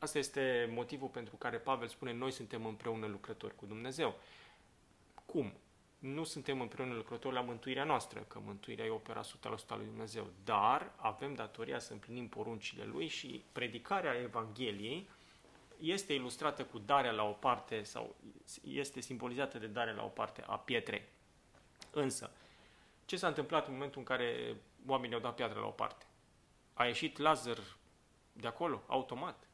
Asta 0.01 0.19
este 0.19 0.71
motivul 0.73 1.09
pentru 1.09 1.37
care 1.37 1.59
Pavel 1.59 1.89
spune 1.89 2.13
noi 2.13 2.31
suntem 2.31 2.67
împreună 2.67 3.07
lucrători 3.07 3.57
cu 3.57 3.67
Dumnezeu. 3.67 4.19
Cum? 5.27 5.53
Nu 5.99 6.25
suntem 6.25 6.61
împreună 6.61 6.95
lucrători 6.95 7.35
la 7.35 7.41
mântuirea 7.41 7.85
noastră, 7.85 8.21
că 8.21 8.41
mântuirea 8.45 8.85
e 8.85 8.91
opera 8.91 9.21
100% 9.21 9.25
lui 9.69 9.85
Dumnezeu, 9.85 10.27
dar 10.45 10.93
avem 10.97 11.35
datoria 11.35 11.79
să 11.79 11.93
împlinim 11.93 12.29
poruncile 12.29 12.85
Lui 12.85 13.07
și 13.07 13.45
predicarea 13.53 14.21
Evangheliei 14.21 15.09
este 15.81 16.13
ilustrată 16.13 16.65
cu 16.65 16.79
darea 16.79 17.11
la 17.11 17.23
o 17.23 17.33
parte 17.33 17.83
sau 17.83 18.17
este 18.65 19.01
simbolizată 19.01 19.59
de 19.59 19.67
darea 19.67 19.95
la 19.95 20.05
o 20.05 20.09
parte 20.09 20.43
a 20.47 20.59
pietrei. 20.59 21.03
Însă, 21.91 22.31
ce 23.05 23.17
s-a 23.17 23.27
întâmplat 23.27 23.67
în 23.67 23.73
momentul 23.73 23.99
în 23.99 24.07
care 24.07 24.57
oamenii 24.87 25.15
au 25.15 25.21
dat 25.21 25.35
piatra 25.35 25.61
la 25.61 25.67
o 25.67 25.71
parte? 25.71 26.07
A 26.75 26.85
ieșit 26.85 27.19
Lazar 27.19 27.59
de 28.33 28.47
acolo, 28.47 28.83
automat. 28.87 29.50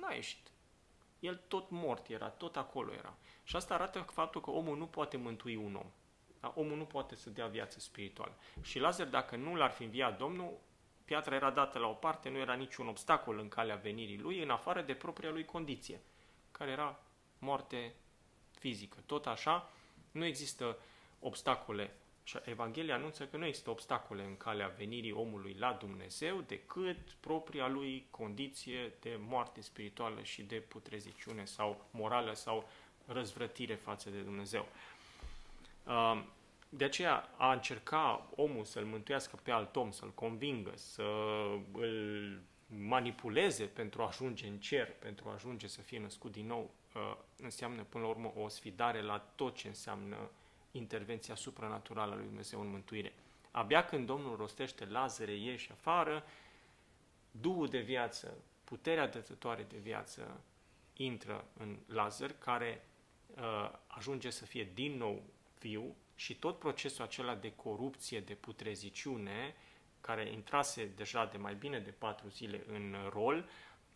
N-a 0.00 0.12
ieșit. 0.12 0.50
El 1.18 1.40
tot 1.48 1.70
mort 1.70 2.08
era, 2.08 2.28
tot 2.28 2.56
acolo 2.56 2.92
era. 2.92 3.14
Și 3.44 3.56
asta 3.56 3.74
arată 3.74 4.00
faptul 4.00 4.40
că 4.40 4.50
omul 4.50 4.76
nu 4.76 4.86
poate 4.86 5.16
mântui 5.16 5.56
un 5.56 5.74
om. 5.74 5.90
Da? 6.40 6.52
Omul 6.56 6.76
nu 6.76 6.84
poate 6.84 7.14
să 7.14 7.30
dea 7.30 7.46
viață 7.46 7.80
spirituală. 7.80 8.34
Și 8.62 8.78
Lazar, 8.78 9.06
dacă 9.06 9.36
nu 9.36 9.54
l-ar 9.54 9.70
fi 9.70 9.82
înviat 9.82 10.18
Domnul, 10.18 10.58
piatra 11.04 11.34
era 11.34 11.50
dată 11.50 11.78
la 11.78 11.86
o 11.86 11.92
parte, 11.92 12.28
nu 12.28 12.38
era 12.38 12.54
niciun 12.54 12.88
obstacol 12.88 13.38
în 13.38 13.48
calea 13.48 13.76
venirii 13.76 14.18
lui, 14.18 14.42
în 14.42 14.50
afară 14.50 14.82
de 14.82 14.94
propria 14.94 15.30
lui 15.30 15.44
condiție, 15.44 16.00
care 16.50 16.70
era 16.70 17.00
moarte 17.38 17.94
fizică. 18.58 18.96
Tot 19.06 19.26
așa, 19.26 19.70
nu 20.10 20.24
există 20.24 20.78
obstacole 21.20 21.96
și 22.22 22.38
Evanghelia 22.44 22.94
anunță 22.94 23.26
că 23.26 23.36
nu 23.36 23.46
există 23.46 23.70
obstacole 23.70 24.22
în 24.22 24.36
calea 24.36 24.74
venirii 24.76 25.12
omului 25.12 25.56
la 25.58 25.72
Dumnezeu 25.72 26.40
decât 26.40 27.10
propria 27.20 27.68
lui 27.68 28.06
condiție 28.10 28.92
de 29.00 29.18
moarte 29.26 29.60
spirituală 29.60 30.22
și 30.22 30.42
de 30.42 30.56
putreziciune 30.56 31.44
sau 31.44 31.84
morală 31.90 32.34
sau 32.34 32.68
răzvrătire 33.06 33.74
față 33.74 34.10
de 34.10 34.18
Dumnezeu. 34.18 34.68
Um, 35.86 36.24
de 36.68 36.84
aceea 36.84 37.28
a 37.36 37.52
încerca 37.52 38.28
omul 38.34 38.64
să-l 38.64 38.84
mântuiască 38.84 39.38
pe 39.42 39.50
alt 39.50 39.76
om, 39.76 39.90
să-l 39.90 40.12
convingă, 40.14 40.72
să 40.74 41.02
îl 41.72 42.40
manipuleze 42.66 43.64
pentru 43.64 44.02
a 44.02 44.06
ajunge 44.06 44.46
în 44.46 44.58
cer, 44.58 44.92
pentru 44.98 45.28
a 45.28 45.32
ajunge 45.32 45.66
să 45.66 45.80
fie 45.80 45.98
născut 45.98 46.32
din 46.32 46.46
nou, 46.46 46.70
uh, 46.94 47.16
înseamnă 47.36 47.82
până 47.82 48.04
la 48.04 48.10
urmă 48.10 48.32
o 48.36 48.48
sfidare 48.48 49.02
la 49.02 49.18
tot 49.18 49.54
ce 49.54 49.68
înseamnă 49.68 50.30
intervenția 50.70 51.34
supranaturală 51.34 52.12
a 52.12 52.16
lui 52.16 52.24
Dumnezeu 52.24 52.60
în 52.60 52.70
mântuire. 52.70 53.12
Abia 53.50 53.84
când 53.84 54.06
Domnul 54.06 54.36
rostește 54.36 54.84
Lazare, 54.84 55.34
ieși 55.34 55.70
afară, 55.70 56.24
Duhul 57.30 57.68
de 57.68 57.80
viață, 57.80 58.36
puterea 58.64 59.08
dătătoare 59.08 59.66
de 59.68 59.76
viață 59.76 60.40
intră 60.96 61.44
în 61.58 61.78
Lazar, 61.86 62.32
care 62.38 62.84
uh, 63.36 63.70
ajunge 63.86 64.30
să 64.30 64.44
fie 64.44 64.68
din 64.74 64.96
nou 64.96 65.22
viu 65.60 65.96
și 66.14 66.34
tot 66.34 66.58
procesul 66.58 67.04
acela 67.04 67.34
de 67.34 67.52
corupție, 67.54 68.20
de 68.20 68.34
putreziciune, 68.34 69.54
care 70.00 70.30
intrase 70.30 70.86
deja 70.96 71.26
de 71.26 71.36
mai 71.36 71.54
bine 71.54 71.78
de 71.78 71.90
patru 71.90 72.28
zile 72.28 72.64
în 72.66 72.96
rol, 73.08 73.48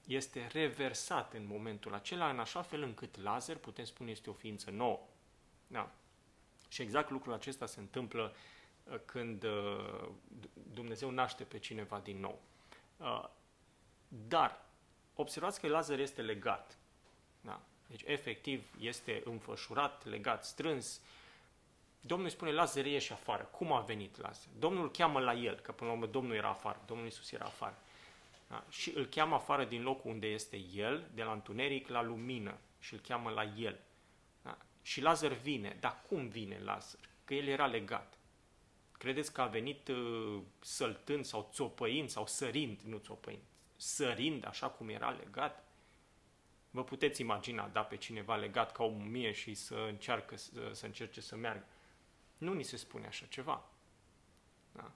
este 0.06 0.48
reversat 0.52 1.34
în 1.34 1.46
momentul 1.46 1.94
acela, 1.94 2.30
în 2.30 2.38
așa 2.38 2.62
fel 2.62 2.82
încât 2.82 3.22
Lazar, 3.22 3.56
putem 3.56 3.84
spune, 3.84 4.10
este 4.10 4.30
o 4.30 4.32
ființă 4.32 4.70
nouă. 4.70 5.00
Da. 5.66 5.92
Și 6.74 6.82
exact 6.82 7.10
lucrul 7.10 7.32
acesta 7.32 7.66
se 7.66 7.80
întâmplă 7.80 8.34
uh, 8.84 8.98
când 9.04 9.42
uh, 9.42 10.08
Dumnezeu 10.72 11.10
naște 11.10 11.44
pe 11.44 11.58
cineva 11.58 11.98
din 11.98 12.20
nou. 12.20 12.40
Uh, 12.96 13.28
dar, 14.08 14.64
observați 15.14 15.60
că 15.60 15.66
Lazar 15.66 15.98
este 15.98 16.22
legat. 16.22 16.78
Da? 17.40 17.60
Deci, 17.86 18.02
efectiv, 18.04 18.64
este 18.80 19.22
înfășurat, 19.24 20.06
legat, 20.06 20.44
strâns. 20.44 21.00
Domnul 22.00 22.26
îi 22.26 22.32
spune, 22.32 22.52
Lazar 22.52 22.84
ieși 22.84 23.12
afară. 23.12 23.42
Cum 23.42 23.72
a 23.72 23.80
venit 23.80 24.20
Lazar? 24.20 24.48
Domnul 24.58 24.82
îl 24.82 24.90
cheamă 24.90 25.20
la 25.20 25.34
el, 25.34 25.54
că 25.54 25.72
până 25.72 25.90
la 25.90 25.96
urmă 25.96 26.06
Domnul 26.06 26.34
era 26.34 26.48
afară, 26.48 26.80
Domnul 26.86 27.06
Iisus 27.06 27.32
era 27.32 27.44
afară. 27.44 27.78
Da? 28.48 28.64
Și 28.68 28.92
îl 28.94 29.06
cheamă 29.06 29.34
afară 29.34 29.64
din 29.64 29.82
locul 29.82 30.10
unde 30.10 30.26
este 30.26 30.56
el, 30.74 31.10
de 31.14 31.22
la 31.22 31.32
întuneric 31.32 31.88
la 31.88 32.02
lumină, 32.02 32.56
și 32.78 32.92
îl 32.92 33.00
cheamă 33.00 33.30
la 33.30 33.42
el. 33.42 33.78
Și 34.84 35.00
Lazar 35.00 35.32
vine. 35.32 35.76
Dar 35.80 36.02
cum 36.08 36.28
vine 36.28 36.58
Lazar? 36.58 37.00
Că 37.24 37.34
el 37.34 37.46
era 37.46 37.66
legat. 37.66 38.18
Credeți 38.92 39.32
că 39.32 39.40
a 39.40 39.46
venit 39.46 39.88
uh, 39.88 40.40
săltând 40.60 41.24
sau 41.24 41.50
țopăind 41.52 42.08
sau 42.08 42.26
sărind, 42.26 42.80
nu 42.80 42.98
țopăind, 42.98 43.42
sărind 43.76 44.46
așa 44.46 44.68
cum 44.68 44.88
era 44.88 45.10
legat? 45.10 45.64
Vă 46.70 46.84
puteți 46.84 47.20
imagina, 47.20 47.68
da, 47.68 47.82
pe 47.82 47.96
cineva 47.96 48.36
legat 48.36 48.72
ca 48.72 48.84
o 48.84 48.88
mumie 48.88 49.32
și 49.32 49.54
să, 49.54 49.74
încearcă, 49.88 50.36
să, 50.36 50.70
să 50.72 50.86
încerce 50.86 51.20
să 51.20 51.36
meargă. 51.36 51.66
Nu 52.38 52.52
ni 52.52 52.62
se 52.62 52.76
spune 52.76 53.06
așa 53.06 53.26
ceva. 53.26 53.64
Da? 54.72 54.92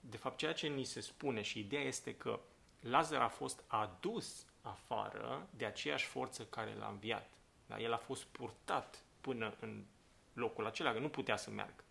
De 0.00 0.16
fapt, 0.16 0.36
ceea 0.36 0.52
ce 0.52 0.68
ni 0.68 0.84
se 0.84 1.00
spune 1.00 1.42
și 1.42 1.58
ideea 1.58 1.82
este 1.82 2.14
că 2.14 2.40
Lazar 2.80 3.20
a 3.20 3.28
fost 3.28 3.64
adus 3.66 4.46
afară 4.60 5.48
de 5.50 5.64
aceeași 5.64 6.06
forță 6.06 6.44
care 6.44 6.74
l-a 6.74 6.88
înviat. 6.88 7.30
Da? 7.66 7.80
El 7.80 7.92
a 7.92 7.96
fost 7.96 8.24
purtat 8.24 9.02
până 9.20 9.54
în 9.60 9.84
locul 10.32 10.66
acela, 10.66 10.92
că 10.92 10.98
nu 10.98 11.08
putea 11.08 11.36
să 11.36 11.50
meargă. 11.50 11.84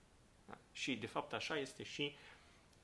Da? 0.46 0.58
Și, 0.72 0.96
de 0.96 1.08
fapt, 1.08 1.34
așa 1.34 1.58
este 1.58 1.84
și 1.84 2.16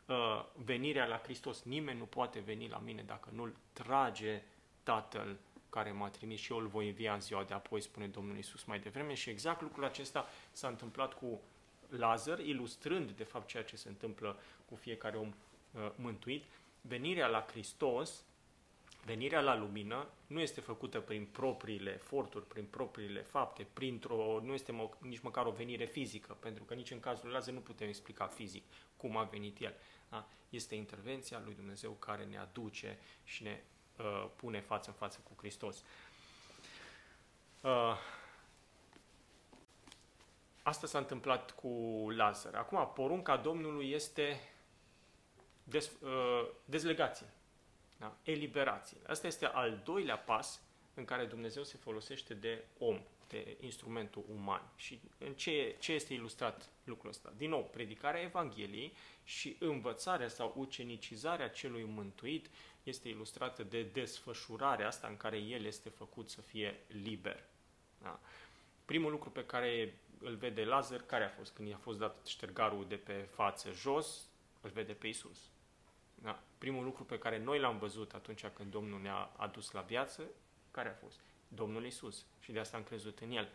uh, 0.05 0.45
venirea 0.53 1.05
la 1.05 1.17
Hristos. 1.17 1.63
Nimeni 1.63 1.97
nu 1.97 2.05
poate 2.05 2.39
veni 2.39 2.67
la 2.67 2.77
mine 2.77 3.01
dacă 3.01 3.29
nu-L 3.33 3.55
trage 3.73 4.43
Tatăl 4.83 5.37
care 5.69 5.91
m-a 5.91 6.09
trimis 6.09 6.39
și 6.39 6.51
eu 6.51 6.57
îl 6.57 6.67
voi 6.67 6.87
învia 6.87 7.13
în 7.13 7.21
ziua 7.21 7.43
de 7.43 7.53
apoi, 7.53 7.81
spune 7.81 8.07
Domnul 8.07 8.37
Isus 8.37 8.63
mai 8.63 8.79
devreme. 8.79 9.13
Și 9.13 9.29
exact 9.29 9.61
lucrul 9.61 9.85
acesta 9.85 10.27
s-a 10.51 10.67
întâmplat 10.67 11.13
cu 11.13 11.41
Lazar, 11.89 12.39
ilustrând, 12.39 13.11
de 13.11 13.23
fapt, 13.23 13.47
ceea 13.47 13.63
ce 13.63 13.75
se 13.75 13.87
întâmplă 13.87 14.39
cu 14.65 14.75
fiecare 14.75 15.17
om 15.17 15.27
uh, 15.27 15.91
mântuit. 15.95 16.43
venirea 16.81 17.27
la 17.27 17.45
Hristos, 17.49 18.23
venirea 19.05 19.41
la 19.41 19.57
lumină, 19.57 20.07
nu 20.27 20.39
este 20.39 20.61
făcută 20.61 20.99
prin 20.99 21.25
propriile 21.25 21.91
eforturi, 21.93 22.47
prin 22.47 22.65
propriile 22.65 23.21
fapte, 23.21 23.67
printr-o, 23.73 24.39
nu 24.43 24.53
este 24.53 24.71
mă, 24.71 24.89
nici 24.99 25.19
măcar 25.19 25.45
o 25.45 25.51
venire 25.51 25.85
fizică, 25.85 26.37
pentru 26.39 26.63
că 26.63 26.73
nici 26.73 26.91
în 26.91 26.99
cazul 26.99 27.25
lui 27.25 27.33
Lazar 27.33 27.53
nu 27.53 27.59
putem 27.59 27.87
explica 27.87 28.25
fizic 28.25 28.63
cum 28.97 29.17
a 29.17 29.23
venit 29.23 29.59
el. 29.59 29.73
Da? 30.09 30.27
Este 30.49 30.75
intervenția 30.75 31.41
lui 31.45 31.53
Dumnezeu 31.55 31.91
care 31.91 32.23
ne 32.23 32.37
aduce 32.37 32.97
și 33.23 33.43
ne 33.43 33.61
uh, 33.97 34.25
pune 34.35 34.59
față 34.59 34.89
în 34.89 34.95
față 34.95 35.19
cu 35.23 35.33
Hristos. 35.37 35.83
Uh, 37.61 37.97
asta 40.63 40.87
s-a 40.87 40.97
întâmplat 40.97 41.51
cu 41.51 41.67
Lazar. 42.15 42.55
Acum, 42.55 42.91
porunca 42.95 43.37
Domnului 43.37 43.91
este 43.91 44.39
des, 45.63 45.91
uh, 46.01 46.47
dezlegație, 46.65 47.27
da? 47.99 48.17
eliberație. 48.23 48.97
Asta 49.07 49.27
este 49.27 49.45
al 49.45 49.81
doilea 49.83 50.17
pas 50.17 50.61
în 50.93 51.05
care 51.05 51.25
Dumnezeu 51.25 51.63
se 51.63 51.77
folosește 51.77 52.33
de 52.33 52.63
om, 52.77 53.01
de 53.27 53.57
instrumentul 53.59 54.23
uman. 54.35 54.61
Și 54.75 54.99
în 55.17 55.33
ce, 55.33 55.75
ce 55.79 55.93
este 55.93 56.13
ilustrat 56.13 56.69
lucrul 56.83 57.09
ăsta? 57.09 57.33
Din 57.37 57.49
nou, 57.49 57.63
predicarea 57.63 58.21
Evangheliei 58.21 58.93
și 59.23 59.55
învățarea 59.59 60.27
sau 60.27 60.53
ucenicizarea 60.57 61.49
celui 61.49 61.83
mântuit 61.83 62.49
este 62.83 63.09
ilustrată 63.09 63.63
de 63.63 63.83
desfășurarea 63.83 64.87
asta 64.87 65.07
în 65.07 65.17
care 65.17 65.37
el 65.37 65.65
este 65.65 65.89
făcut 65.89 66.29
să 66.29 66.41
fie 66.41 66.79
liber. 66.87 67.43
Da? 68.01 68.19
Primul 68.85 69.11
lucru 69.11 69.29
pe 69.29 69.45
care 69.45 69.99
îl 70.21 70.35
vede 70.35 70.63
Lazar, 70.63 71.01
care 71.01 71.23
a 71.23 71.29
fost? 71.29 71.53
Când 71.53 71.67
i-a 71.67 71.77
fost 71.77 71.99
dat 71.99 72.25
ștergarul 72.25 72.85
de 72.87 72.95
pe 72.95 73.13
față 73.13 73.71
jos, 73.71 74.27
îl 74.61 74.69
vede 74.69 74.93
pe 74.93 75.07
Isus. 75.07 75.49
Da. 76.23 76.39
Primul 76.57 76.83
lucru 76.83 77.03
pe 77.03 77.17
care 77.17 77.37
noi 77.37 77.59
l-am 77.59 77.77
văzut 77.77 78.13
atunci 78.13 78.45
când 78.45 78.71
Domnul 78.71 79.01
ne-a 79.01 79.29
adus 79.35 79.71
la 79.71 79.81
viață, 79.81 80.23
care 80.71 80.89
a 80.89 80.93
fost? 80.93 81.19
Domnul 81.47 81.85
Isus. 81.85 82.25
Și 82.39 82.51
de 82.51 82.59
asta 82.59 82.77
am 82.77 82.83
crezut 82.83 83.19
în 83.19 83.31
El. 83.31 83.49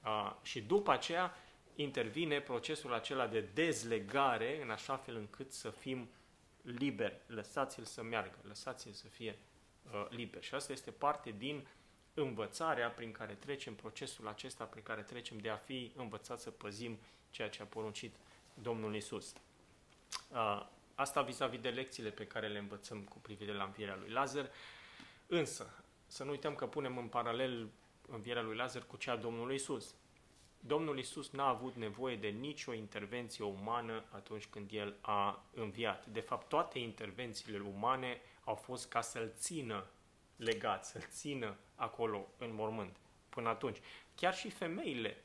A, 0.00 0.38
și 0.42 0.62
după 0.62 0.90
aceea 0.90 1.34
intervine 1.74 2.40
procesul 2.40 2.92
acela 2.92 3.26
de 3.26 3.40
dezlegare 3.54 4.62
în 4.62 4.70
așa 4.70 4.96
fel 4.96 5.16
încât 5.16 5.52
să 5.52 5.70
fim 5.70 6.08
liberi. 6.62 7.20
Lăsați-l 7.26 7.84
să 7.84 8.02
meargă, 8.02 8.36
lăsați-l 8.46 8.92
să 8.92 9.06
fie 9.06 9.38
uh, 9.92 10.06
liber. 10.10 10.42
Și 10.42 10.54
asta 10.54 10.72
este 10.72 10.90
parte 10.90 11.34
din 11.38 11.66
învățarea 12.14 12.88
prin 12.90 13.12
care 13.12 13.34
trecem, 13.34 13.74
procesul 13.74 14.28
acesta 14.28 14.64
prin 14.64 14.82
care 14.82 15.02
trecem 15.02 15.38
de 15.38 15.48
a 15.48 15.56
fi 15.56 15.92
învățați 15.96 16.42
să 16.42 16.50
păzim 16.50 16.98
ceea 17.30 17.48
ce 17.48 17.62
a 17.62 17.64
poruncit 17.64 18.14
Domnul 18.54 18.94
Isus. 18.94 19.34
Uh, 20.28 20.66
Asta 20.94 21.22
vis-a-vis 21.22 21.60
de 21.60 21.68
lecțiile 21.68 22.10
pe 22.10 22.26
care 22.26 22.48
le 22.48 22.58
învățăm 22.58 23.00
cu 23.00 23.18
privire 23.18 23.52
la 23.52 23.64
învierea 23.64 23.96
lui 23.96 24.10
Lazar. 24.10 24.50
Însă, 25.26 25.84
să 26.06 26.24
nu 26.24 26.30
uităm 26.30 26.54
că 26.54 26.66
punem 26.66 26.98
în 26.98 27.06
paralel 27.06 27.68
învierea 28.08 28.42
lui 28.42 28.56
Lazar 28.56 28.82
cu 28.82 28.96
cea 28.96 29.12
a 29.12 29.16
Domnului 29.16 29.54
Isus. 29.54 29.94
Domnul 30.60 30.98
Isus 30.98 31.30
n-a 31.30 31.48
avut 31.48 31.74
nevoie 31.74 32.16
de 32.16 32.28
nicio 32.28 32.72
intervenție 32.72 33.44
umană 33.44 34.04
atunci 34.10 34.46
când 34.46 34.70
El 34.72 34.96
a 35.00 35.44
înviat. 35.54 36.06
De 36.06 36.20
fapt, 36.20 36.48
toate 36.48 36.78
intervențiile 36.78 37.58
umane 37.58 38.20
au 38.44 38.54
fost 38.54 38.88
ca 38.88 39.00
să-L 39.00 39.32
țină 39.36 39.86
legat, 40.36 40.84
să-L 40.84 41.06
țină 41.10 41.56
acolo 41.74 42.28
în 42.38 42.54
mormânt. 42.54 42.96
Până 43.28 43.48
atunci. 43.48 43.78
Chiar 44.14 44.34
și 44.34 44.50
femeile, 44.50 45.24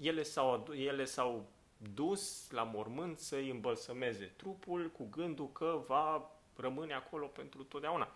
ele 0.00 0.22
s-au, 0.22 0.66
ele 0.74 1.04
s-au 1.04 1.50
dus 1.94 2.50
la 2.50 2.62
mormânt 2.62 3.18
să-i 3.18 3.50
îmbălsămeze 3.50 4.24
trupul 4.24 4.90
cu 4.90 5.08
gândul 5.10 5.52
că 5.52 5.82
va 5.86 6.30
rămâne 6.56 6.94
acolo 6.94 7.26
pentru 7.26 7.62
totdeauna. 7.62 8.08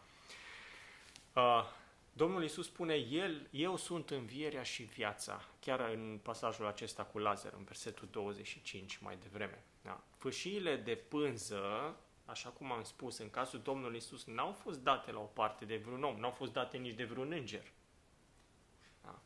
Uh, 1.35 1.65
Domnul 2.13 2.43
Iisus 2.43 2.67
spune, 2.67 2.95
El, 2.95 3.49
eu 3.51 3.77
sunt 3.77 4.11
învierea 4.11 4.63
și 4.63 4.83
viața, 4.83 5.45
chiar 5.61 5.81
în 5.81 6.19
pasajul 6.23 6.67
acesta 6.67 7.05
cu 7.05 7.19
Lazar, 7.19 7.53
în 7.57 7.65
versetul 7.65 8.09
25 8.11 8.97
mai 8.97 9.17
devreme. 9.23 9.65
Da. 9.83 10.01
Fâșiile 10.19 10.77
de 10.77 10.95
pânză, 10.95 11.95
așa 12.25 12.49
cum 12.49 12.73
am 12.73 12.83
spus, 12.83 13.19
în 13.19 13.31
cazul 13.31 13.61
Domnului 13.61 13.95
Iisus, 13.95 14.25
n-au 14.25 14.53
fost 14.53 14.79
date 14.81 15.13
la 15.13 15.19
o 15.19 15.23
parte 15.23 15.65
de 15.65 15.77
vreun 15.77 16.03
om, 16.03 16.19
n-au 16.19 16.31
fost 16.31 16.53
date 16.53 16.77
nici 16.77 16.95
de 16.95 17.05
vreun 17.05 17.33
înger. 17.33 17.73
Da. 19.03 19.19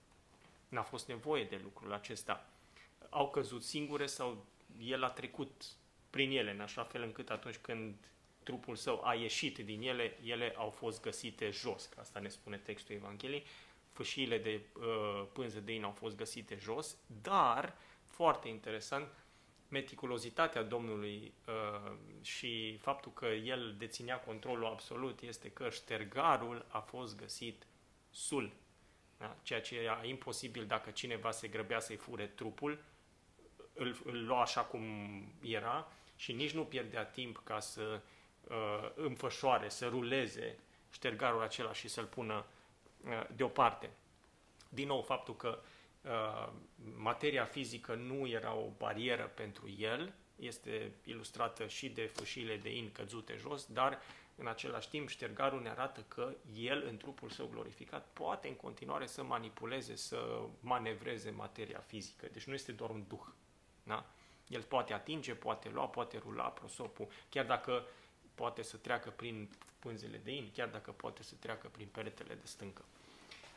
N-a 0.68 0.82
fost 0.82 1.08
nevoie 1.08 1.44
de 1.44 1.60
lucrul 1.62 1.92
acesta 1.92 2.46
au 3.10 3.30
căzut 3.30 3.62
singure 3.62 4.06
sau 4.06 4.46
el 4.78 5.04
a 5.04 5.10
trecut 5.10 5.64
prin 6.10 6.30
ele, 6.30 6.50
în 6.50 6.60
așa 6.60 6.84
fel 6.84 7.02
încât 7.02 7.30
atunci 7.30 7.56
când 7.56 7.94
trupul 8.42 8.76
său 8.76 9.04
a 9.04 9.14
ieșit 9.14 9.58
din 9.58 9.82
ele, 9.82 10.18
ele 10.24 10.54
au 10.56 10.70
fost 10.70 11.02
găsite 11.02 11.50
jos, 11.50 11.86
că 11.86 12.00
asta 12.00 12.20
ne 12.20 12.28
spune 12.28 12.56
textul 12.56 12.94
Evangheliei, 12.94 13.46
fâșiile 13.92 14.38
de 14.38 14.60
uh, 14.72 15.26
pânză 15.32 15.60
de 15.60 15.72
in 15.72 15.84
au 15.84 15.90
fost 15.90 16.16
găsite 16.16 16.58
jos, 16.60 16.96
dar, 17.22 17.76
foarte 18.06 18.48
interesant, 18.48 19.08
meticulozitatea 19.68 20.62
Domnului 20.62 21.32
uh, 21.46 21.92
și 22.22 22.76
faptul 22.76 23.12
că 23.12 23.26
el 23.26 23.74
deținea 23.78 24.20
controlul 24.20 24.66
absolut 24.66 25.20
este 25.20 25.50
că 25.50 25.70
ștergarul 25.70 26.66
a 26.68 26.78
fost 26.78 27.16
găsit 27.16 27.66
sul. 28.10 28.52
Da? 29.18 29.36
Ceea 29.42 29.60
ce 29.60 29.76
era 29.78 30.04
imposibil 30.04 30.66
dacă 30.66 30.90
cineva 30.90 31.30
se 31.30 31.48
grăbea 31.48 31.80
să-i 31.80 31.96
fure 31.96 32.26
trupul, 32.26 32.84
îl, 33.76 33.96
îl 34.04 34.24
lua 34.26 34.40
așa 34.40 34.60
cum 34.60 34.82
era 35.42 35.88
și 36.16 36.32
nici 36.32 36.52
nu 36.52 36.64
pierdea 36.64 37.04
timp 37.04 37.40
ca 37.44 37.60
să 37.60 38.00
uh, 38.48 38.90
înfășoare, 38.94 39.68
să 39.68 39.86
ruleze 39.86 40.58
ștergarul 40.90 41.42
acela 41.42 41.72
și 41.72 41.88
să-l 41.88 42.04
pună 42.04 42.44
uh, 43.04 43.26
deoparte. 43.36 43.90
Din 44.68 44.86
nou, 44.86 45.02
faptul 45.02 45.36
că 45.36 45.58
uh, 46.02 46.52
materia 46.96 47.44
fizică 47.44 47.94
nu 47.94 48.26
era 48.26 48.54
o 48.54 48.68
barieră 48.78 49.32
pentru 49.34 49.74
el, 49.78 50.12
este 50.36 50.92
ilustrată 51.04 51.66
și 51.66 51.88
de 51.88 52.06
fâșile 52.06 52.56
de 52.56 52.76
in 52.76 52.92
căzute 52.92 53.36
jos, 53.36 53.66
dar 53.66 53.98
în 54.36 54.46
același 54.46 54.88
timp 54.88 55.08
ștergarul 55.08 55.62
ne 55.62 55.68
arată 55.68 56.04
că 56.08 56.34
el, 56.54 56.84
în 56.88 56.96
trupul 56.96 57.30
său 57.30 57.46
glorificat, 57.46 58.06
poate 58.12 58.48
în 58.48 58.54
continuare 58.54 59.06
să 59.06 59.22
manipuleze, 59.22 59.96
să 59.96 60.40
manevreze 60.60 61.30
materia 61.30 61.78
fizică. 61.78 62.26
Deci 62.32 62.44
nu 62.44 62.54
este 62.54 62.72
doar 62.72 62.90
un 62.90 63.04
duh. 63.08 63.26
Da? 63.86 64.06
El 64.48 64.62
poate 64.62 64.92
atinge, 64.92 65.34
poate 65.34 65.68
lua, 65.68 65.88
poate 65.88 66.18
rula 66.18 66.44
prosopul, 66.44 67.06
chiar 67.28 67.44
dacă 67.44 67.86
poate 68.34 68.62
să 68.62 68.76
treacă 68.76 69.10
prin 69.10 69.50
pânzele 69.78 70.20
de 70.24 70.30
in, 70.30 70.50
chiar 70.52 70.68
dacă 70.68 70.90
poate 70.90 71.22
să 71.22 71.34
treacă 71.38 71.68
prin 71.68 71.88
peretele 71.92 72.34
de 72.34 72.46
stâncă. 72.46 72.84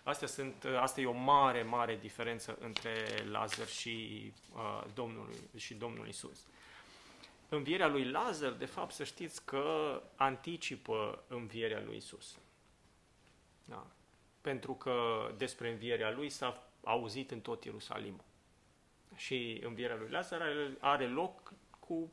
Astea 0.03 0.27
sunt, 0.27 0.65
asta 0.79 1.01
e 1.01 1.05
o 1.05 1.11
mare, 1.11 1.63
mare 1.63 1.95
diferență 1.95 2.57
între 2.59 3.23
Lazar 3.29 3.67
și, 3.67 4.33
uh, 4.53 4.83
Domnul, 4.93 5.29
și 5.55 5.73
Domnul 5.73 6.07
Isus. 6.07 6.45
Învierea 7.49 7.87
lui 7.87 8.05
Lazar, 8.05 8.51
de 8.51 8.65
fapt, 8.65 8.93
să 8.93 9.03
știți 9.03 9.45
că 9.45 10.01
anticipă 10.15 11.23
învierea 11.27 11.81
lui 11.81 11.95
Isus. 11.95 12.37
Da. 13.65 13.87
Pentru 14.41 14.73
că 14.73 15.27
despre 15.37 15.71
învierea 15.71 16.11
lui 16.11 16.29
s-a 16.29 16.63
auzit 16.83 17.31
în 17.31 17.39
tot 17.39 17.63
Ierusalimul 17.63 18.27
și 19.19 19.62
învierea 19.63 19.95
lui 19.95 20.10
Lazar 20.10 20.41
are, 20.41 20.77
are 20.79 21.08
loc 21.08 21.53
cu 21.79 22.12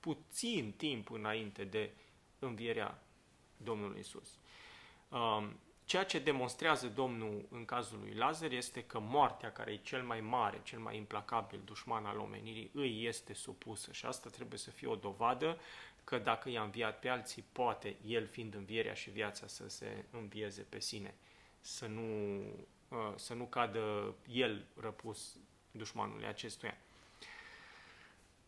puțin 0.00 0.72
timp 0.76 1.10
înainte 1.10 1.64
de 1.64 1.90
învierea 2.38 3.02
Domnului 3.56 3.98
Isus. 4.00 4.38
Um, 5.08 5.58
ceea 5.84 6.04
ce 6.04 6.18
demonstrează 6.18 6.86
Domnul 6.86 7.46
în 7.50 7.64
cazul 7.64 7.98
lui 7.98 8.14
Lazar 8.14 8.50
este 8.50 8.84
că 8.84 8.98
moartea, 8.98 9.52
care 9.52 9.72
e 9.72 9.76
cel 9.76 10.02
mai 10.02 10.20
mare, 10.20 10.60
cel 10.62 10.78
mai 10.78 10.96
implacabil 10.96 11.60
dușman 11.64 12.04
al 12.04 12.18
omenirii, 12.18 12.70
îi 12.74 13.06
este 13.06 13.32
supusă 13.32 13.92
și 13.92 14.06
asta 14.06 14.30
trebuie 14.30 14.58
să 14.58 14.70
fie 14.70 14.88
o 14.88 14.96
dovadă 14.96 15.58
că 16.04 16.18
dacă 16.18 16.50
i-a 16.50 16.62
înviat 16.62 16.98
pe 16.98 17.08
alții, 17.08 17.44
poate 17.52 17.96
el 18.06 18.26
fiind 18.26 18.54
învierea 18.54 18.94
și 18.94 19.10
viața 19.10 19.46
să 19.46 19.68
se 19.68 20.04
învieze 20.10 20.62
pe 20.62 20.80
sine, 20.80 21.14
să 21.60 21.86
nu, 21.86 22.38
uh, 22.88 23.12
să 23.14 23.34
nu 23.34 23.44
cadă 23.44 24.14
el 24.32 24.66
răpus 24.80 25.36
dușmanului 25.72 26.26
acestuia. 26.26 26.76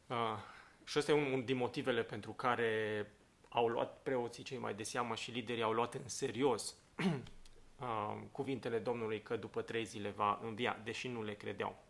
Uh, 0.06 0.36
și 0.84 0.98
ăsta 0.98 1.12
e 1.12 1.26
unul 1.26 1.44
din 1.44 1.56
motivele 1.56 2.02
pentru 2.02 2.32
care 2.32 3.12
au 3.48 3.68
luat 3.68 4.02
preoții 4.02 4.42
cei 4.42 4.58
mai 4.58 4.74
de 4.74 4.82
seamă 4.82 5.14
și 5.14 5.30
liderii 5.30 5.62
au 5.62 5.72
luat 5.72 5.94
în 5.94 6.08
serios 6.08 6.74
uh, 7.80 8.16
cuvintele 8.32 8.78
Domnului 8.78 9.22
că 9.22 9.36
după 9.36 9.62
trei 9.62 9.84
zile 9.84 10.10
va 10.10 10.38
învia, 10.42 10.80
deși 10.84 11.08
nu 11.08 11.22
le 11.22 11.34
credeau. 11.34 11.82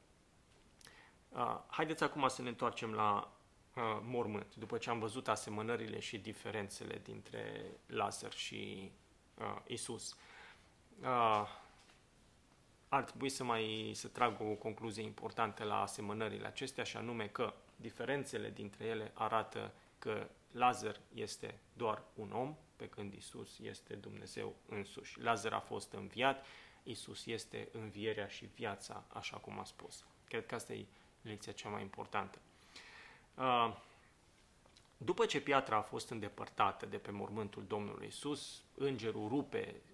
Uh, 1.28 1.58
haideți 1.66 2.02
acum 2.02 2.28
să 2.28 2.42
ne 2.42 2.48
întoarcem 2.48 2.92
la 2.92 3.32
uh, 3.76 3.82
mormânt, 4.02 4.54
după 4.54 4.78
ce 4.78 4.90
am 4.90 4.98
văzut 4.98 5.28
asemănările 5.28 6.00
și 6.00 6.18
diferențele 6.18 7.00
dintre 7.04 7.64
Lazar 7.86 8.32
și 8.32 8.92
uh, 9.34 9.56
Isus. 9.66 10.16
Uh, 11.00 11.62
ar 12.94 13.02
trebui 13.04 13.28
să 13.28 13.44
mai 13.44 13.90
să 13.94 14.08
trag 14.08 14.40
o 14.40 14.54
concluzie 14.54 15.02
importantă 15.02 15.64
la 15.64 15.80
asemănările 15.80 16.46
acestea 16.46 16.84
și 16.84 16.96
anume 16.96 17.26
că 17.26 17.54
diferențele 17.76 18.50
dintre 18.50 18.84
ele 18.84 19.10
arată 19.14 19.72
că 19.98 20.28
Lazar 20.50 21.00
este 21.14 21.58
doar 21.72 22.02
un 22.14 22.32
om, 22.32 22.56
pe 22.76 22.88
când 22.88 23.12
Isus 23.12 23.58
este 23.58 23.94
Dumnezeu 23.94 24.54
însuși. 24.68 25.20
Lazar 25.20 25.52
a 25.52 25.60
fost 25.60 25.92
înviat, 25.92 26.46
Isus 26.82 27.26
este 27.26 27.68
învierea 27.72 28.26
și 28.26 28.48
viața, 28.54 29.04
așa 29.08 29.36
cum 29.36 29.58
a 29.58 29.64
spus. 29.64 30.04
Cred 30.28 30.46
că 30.46 30.54
asta 30.54 30.72
e 30.72 30.86
lecția 31.22 31.52
cea 31.52 31.68
mai 31.68 31.82
importantă. 31.82 32.38
Uh, 33.34 33.76
după 34.96 35.26
ce 35.26 35.40
piatra 35.40 35.76
a 35.76 35.82
fost 35.82 36.10
îndepărtată 36.10 36.86
de 36.86 36.96
pe 36.96 37.10
mormântul 37.10 37.64
Domnului 37.66 38.06
Isus, 38.06 38.62
îngerul 38.74 39.28
rupe 39.28 39.74
uh, 39.74 39.93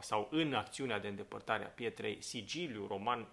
sau 0.00 0.28
în 0.30 0.54
acțiunea 0.54 0.98
de 0.98 1.08
îndepărtare 1.08 1.64
a 1.64 1.68
pietrei, 1.68 2.22
sigiliul 2.22 2.86
roman 2.86 3.28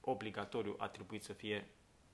obligatoriu 0.00 0.74
a 0.78 0.88
trebuit 0.88 1.22
să 1.22 1.32
fie 1.32 1.66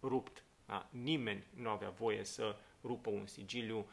rupt. 0.02 0.44
Da? 0.66 0.88
Nimeni 0.90 1.46
nu 1.54 1.68
avea 1.68 1.90
voie 1.90 2.24
să 2.24 2.56
rupă 2.82 3.10
un 3.10 3.26
sigiliu 3.26 3.86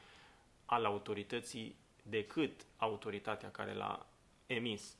al 0.65 0.85
autorității 0.85 1.75
decât 2.03 2.65
autoritatea 2.77 3.51
care 3.51 3.73
l-a 3.73 4.05
emis. 4.45 4.95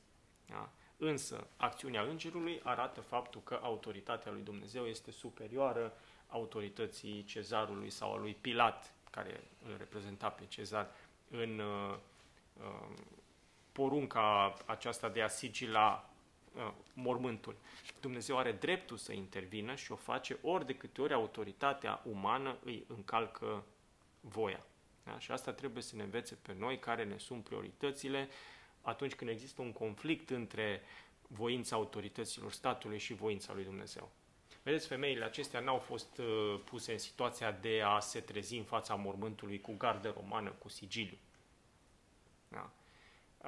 Da? 0.46 0.72
Însă, 0.96 1.46
acțiunea 1.56 2.02
îngerului 2.02 2.60
arată 2.62 3.00
faptul 3.00 3.40
că 3.42 3.58
autoritatea 3.62 4.32
lui 4.32 4.42
Dumnezeu 4.42 4.86
este 4.86 5.10
superioară 5.10 5.92
autorității 6.28 7.24
cezarului 7.24 7.90
sau 7.90 8.12
a 8.12 8.18
lui 8.18 8.34
Pilat, 8.34 8.92
care 9.10 9.40
îl 9.68 9.76
reprezenta 9.76 10.28
pe 10.28 10.46
cezar 10.46 10.90
în 11.30 11.58
uh, 11.58 11.96
uh, 12.56 12.96
porunca 13.78 14.54
aceasta 14.66 15.08
de 15.08 15.22
a 15.22 15.28
sigila 15.28 16.10
uh, 16.54 16.72
mormântul. 16.92 17.56
Dumnezeu 18.00 18.38
are 18.38 18.52
dreptul 18.52 18.96
să 18.96 19.12
intervină 19.12 19.74
și 19.74 19.92
o 19.92 19.96
face 19.96 20.38
ori 20.42 20.66
de 20.66 20.74
câte 20.74 21.00
ori 21.00 21.12
autoritatea 21.12 22.02
umană 22.04 22.56
îi 22.64 22.84
încalcă 22.88 23.64
voia. 24.20 24.64
Da? 25.04 25.18
Și 25.18 25.30
asta 25.30 25.52
trebuie 25.52 25.82
să 25.82 25.96
ne 25.96 26.02
învețe 26.02 26.38
pe 26.42 26.54
noi 26.58 26.78
care 26.78 27.04
ne 27.04 27.18
sunt 27.18 27.44
prioritățile 27.44 28.28
atunci 28.82 29.14
când 29.14 29.30
există 29.30 29.62
un 29.62 29.72
conflict 29.72 30.30
între 30.30 30.82
voința 31.28 31.76
autorităților 31.76 32.52
statului 32.52 32.98
și 32.98 33.14
voința 33.14 33.52
lui 33.52 33.64
Dumnezeu. 33.64 34.10
Vedeți, 34.62 34.86
femeile 34.86 35.24
acestea 35.24 35.60
n-au 35.60 35.78
fost 35.78 36.18
uh, 36.18 36.60
puse 36.64 36.92
în 36.92 36.98
situația 36.98 37.52
de 37.52 37.82
a 37.84 38.00
se 38.00 38.20
trezi 38.20 38.56
în 38.56 38.64
fața 38.64 38.94
mormântului 38.94 39.60
cu 39.60 39.74
gardă 39.76 40.14
romană, 40.20 40.50
cu 40.50 40.68
sigiliu. 40.68 41.18
Da? 42.48 42.70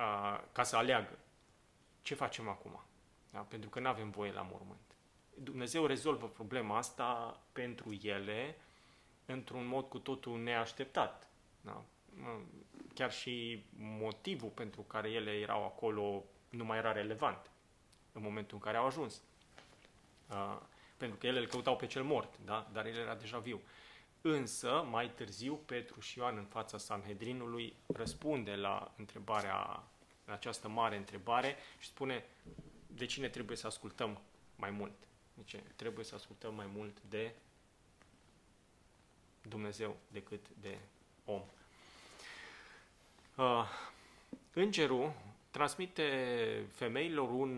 Uh, 0.01 0.41
ca 0.53 0.63
să 0.63 0.77
aleagă. 0.77 1.19
Ce 2.03 2.15
facem 2.15 2.49
acum? 2.49 2.81
Da? 3.31 3.39
Pentru 3.39 3.69
că 3.69 3.81
nu 3.81 3.89
avem 3.89 4.11
voie 4.11 4.33
la 4.33 4.47
mormânt. 4.51 4.97
Dumnezeu 5.35 5.87
rezolvă 5.87 6.29
problema 6.29 6.77
asta 6.77 7.41
pentru 7.53 7.93
ele 8.03 8.57
într-un 9.27 9.67
mod 9.67 9.89
cu 9.89 9.99
totul 9.99 10.43
neașteptat. 10.43 11.29
Da? 11.61 11.83
Chiar 12.95 13.13
și 13.13 13.65
motivul 13.79 14.49
pentru 14.49 14.83
care 14.83 15.11
ele 15.11 15.31
erau 15.31 15.65
acolo 15.65 16.25
nu 16.49 16.65
mai 16.65 16.79
era 16.79 16.93
relevant 16.93 17.51
în 18.13 18.23
momentul 18.23 18.57
în 18.57 18.63
care 18.63 18.77
au 18.77 18.87
ajuns. 18.87 19.23
Uh, 20.31 20.59
pentru 20.97 21.19
că 21.19 21.27
ele 21.27 21.39
îl 21.39 21.47
căutau 21.47 21.77
pe 21.77 21.87
cel 21.87 22.03
mort, 22.03 22.39
da? 22.45 22.69
dar 22.73 22.87
el 22.87 22.97
era 22.97 23.15
deja 23.15 23.39
viu. 23.39 23.61
Însă, 24.21 24.87
mai 24.91 25.11
târziu, 25.11 25.55
Petru 25.55 26.01
și 26.01 26.19
Ioan 26.19 26.37
în 26.37 26.45
fața 26.45 26.79
Sanhedrinului 26.79 27.77
răspunde 27.87 28.55
la 28.55 28.93
întrebarea, 28.97 29.83
la 30.31 30.37
această 30.37 30.69
mare 30.69 30.97
întrebare 30.97 31.57
și 31.79 31.89
spune 31.89 32.25
de 32.87 33.07
cine 33.07 33.29
trebuie 33.29 33.57
să 33.57 33.67
ascultăm 33.67 34.21
mai 34.57 34.71
mult. 34.71 34.93
Deci 35.35 35.57
trebuie 35.77 36.05
să 36.05 36.15
ascultăm 36.15 36.55
mai 36.55 36.71
mult 36.75 37.01
de 37.09 37.33
Dumnezeu 39.43 39.97
decât 40.09 40.47
de 40.61 40.79
om. 41.25 41.43
Uh, 43.37 43.69
îngerul 44.53 45.13
transmite 45.51 46.67
femeilor 46.73 47.31
un 47.31 47.51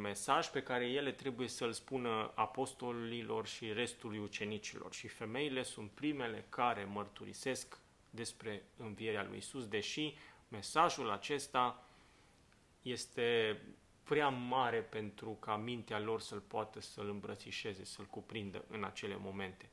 mesaj 0.00 0.48
pe 0.48 0.62
care 0.62 0.86
ele 0.86 1.12
trebuie 1.12 1.48
să-l 1.48 1.72
spună 1.72 2.32
apostolilor 2.34 3.46
și 3.46 3.72
restului 3.72 4.18
ucenicilor. 4.18 4.92
Și 4.92 5.08
femeile 5.08 5.62
sunt 5.62 5.90
primele 5.90 6.44
care 6.48 6.84
mărturisesc 6.84 7.78
despre 8.10 8.62
învierea 8.76 9.24
lui 9.24 9.36
Isus, 9.36 9.68
deși 9.68 10.14
mesajul 10.48 11.10
acesta 11.10 11.84
este 12.82 13.60
prea 14.04 14.28
mare 14.28 14.80
pentru 14.80 15.30
ca 15.30 15.56
mintea 15.56 15.98
lor 15.98 16.20
să-l 16.20 16.40
poată 16.40 16.80
să-l 16.80 17.08
îmbrățișeze, 17.08 17.84
să-l 17.84 18.04
cuprindă 18.04 18.64
în 18.68 18.84
acele 18.84 19.16
momente. 19.16 19.70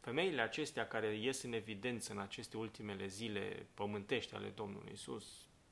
Femeile 0.00 0.40
acestea 0.40 0.88
care 0.88 1.14
ies 1.14 1.42
în 1.42 1.52
evidență 1.52 2.12
în 2.12 2.18
aceste 2.18 2.56
ultimele 2.56 3.06
zile 3.06 3.66
pământești 3.74 4.34
ale 4.34 4.48
Domnului 4.48 4.92
Isus 4.92 5.24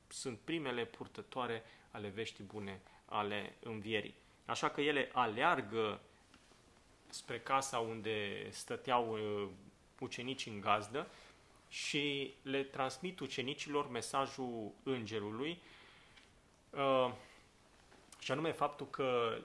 sunt 0.07 0.39
primele 0.39 0.85
purtătoare 0.85 1.63
ale 1.91 2.07
veștii 2.07 2.43
bune 2.43 2.81
ale 3.05 3.55
învierii. 3.59 4.15
Așa 4.45 4.69
că 4.69 4.81
ele 4.81 5.09
aleargă 5.13 6.01
spre 7.09 7.39
casa 7.39 7.79
unde 7.79 8.47
stăteau 8.49 9.11
uh, 9.11 9.49
ucenicii 9.99 10.51
în 10.51 10.61
gazdă 10.61 11.07
și 11.69 12.33
le 12.41 12.63
transmit 12.63 13.19
ucenicilor 13.19 13.89
mesajul 13.89 14.71
îngerului 14.83 15.61
uh, 16.77 17.13
și 18.19 18.31
anume 18.31 18.51
faptul 18.51 18.89
că 18.89 19.37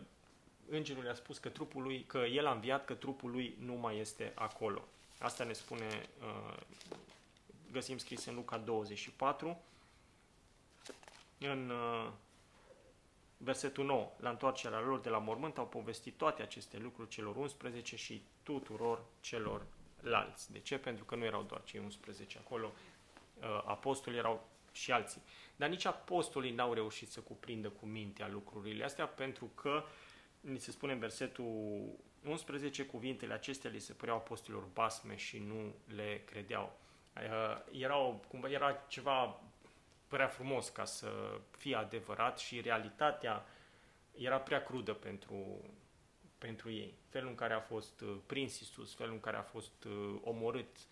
îngerul 0.69 1.05
i-a 1.05 1.15
spus 1.15 1.39
că 1.39 1.49
trupul 1.49 1.83
lui, 1.83 2.05
că 2.05 2.19
el 2.19 2.47
a 2.47 2.53
înviat, 2.53 2.85
că 2.85 2.95
trupul 2.95 3.31
lui 3.31 3.57
nu 3.59 3.75
mai 3.75 3.99
este 3.99 4.33
acolo. 4.35 4.85
Asta 5.19 5.45
ne 5.45 5.53
spune, 5.53 6.09
uh, 6.21 6.57
găsim 7.73 7.99
scris 7.99 8.25
în 8.25 8.35
Luca 8.35 8.59
24, 8.59 9.61
în 11.39 11.71
uh, 11.71 12.11
versetul 13.37 13.85
9, 13.85 14.11
la 14.21 14.31
întoarcerea 14.31 14.81
lor 14.81 15.01
de 15.01 15.09
la 15.09 15.19
mormânt, 15.19 15.59
au 15.59 15.67
povestit 15.67 16.17
toate 16.17 16.43
aceste 16.43 16.79
lucruri 16.79 17.09
celor 17.09 17.37
11 17.37 17.97
și 17.97 18.23
tuturor 18.43 19.05
celor 19.21 19.63
lalți. 20.01 20.53
De 20.53 20.59
ce? 20.59 20.79
Pentru 20.79 21.05
că 21.05 21.15
nu 21.15 21.25
erau 21.25 21.43
doar 21.43 21.63
cei 21.65 21.81
11 21.81 22.39
acolo, 22.39 22.73
uh, 23.41 23.63
apostoli 23.65 24.17
erau 24.17 24.47
și 24.73 24.93
alții. 24.93 25.23
Dar 25.57 25.69
nici 25.69 25.85
apostolii 25.85 26.53
n-au 26.53 26.73
reușit 26.73 27.11
să 27.11 27.21
cuprindă 27.21 27.69
cu 27.69 27.87
mintea 27.87 28.29
lucrurile 28.29 28.85
astea, 28.85 29.07
pentru 29.07 29.51
că, 29.55 29.85
ni 30.41 30.59
se 30.59 30.71
spune 30.71 30.93
în 30.93 30.99
versetul 30.99 31.83
11, 32.25 32.85
cuvintele 32.85 33.33
acestea 33.33 33.71
li 33.71 33.79
se 33.79 33.93
păreau 33.93 34.17
apostolilor 34.17 34.69
basme 34.73 35.17
și 35.17 35.39
nu 35.39 35.75
le 35.95 36.23
credeau. 36.25 36.79
Uh, 37.17 37.81
erau, 37.81 38.25
cumva, 38.29 38.51
era 38.51 38.73
ceva 38.89 39.41
părea 40.09 40.27
frumos 40.27 40.69
ca 40.69 40.85
să 40.85 41.41
fie 41.51 41.77
adevărat 41.77 42.39
și 42.39 42.61
realitatea 42.61 43.47
era 44.17 44.39
prea 44.39 44.63
crudă 44.63 44.93
pentru, 44.93 45.65
pentru 46.39 46.71
ei. 46.71 46.95
Felul 47.09 47.29
în 47.29 47.35
care 47.35 47.55
a 47.55 47.61
fost 47.61 48.01
uh, 48.01 48.17
prins 48.27 48.61
Isus, 48.61 48.95
felul 48.95 49.13
în 49.13 49.21
care 49.21 49.37
a 49.37 49.43
fost 49.43 49.85
uh, 49.85 50.21
omorât, 50.23 50.77
uh, 50.77 50.83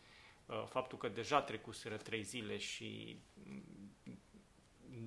faptul 0.68 0.98
că 0.98 1.08
deja 1.08 1.42
trecuseră 1.42 1.96
trei 1.96 2.22
zile 2.22 2.56
și 2.56 3.18
mm, 3.44 3.98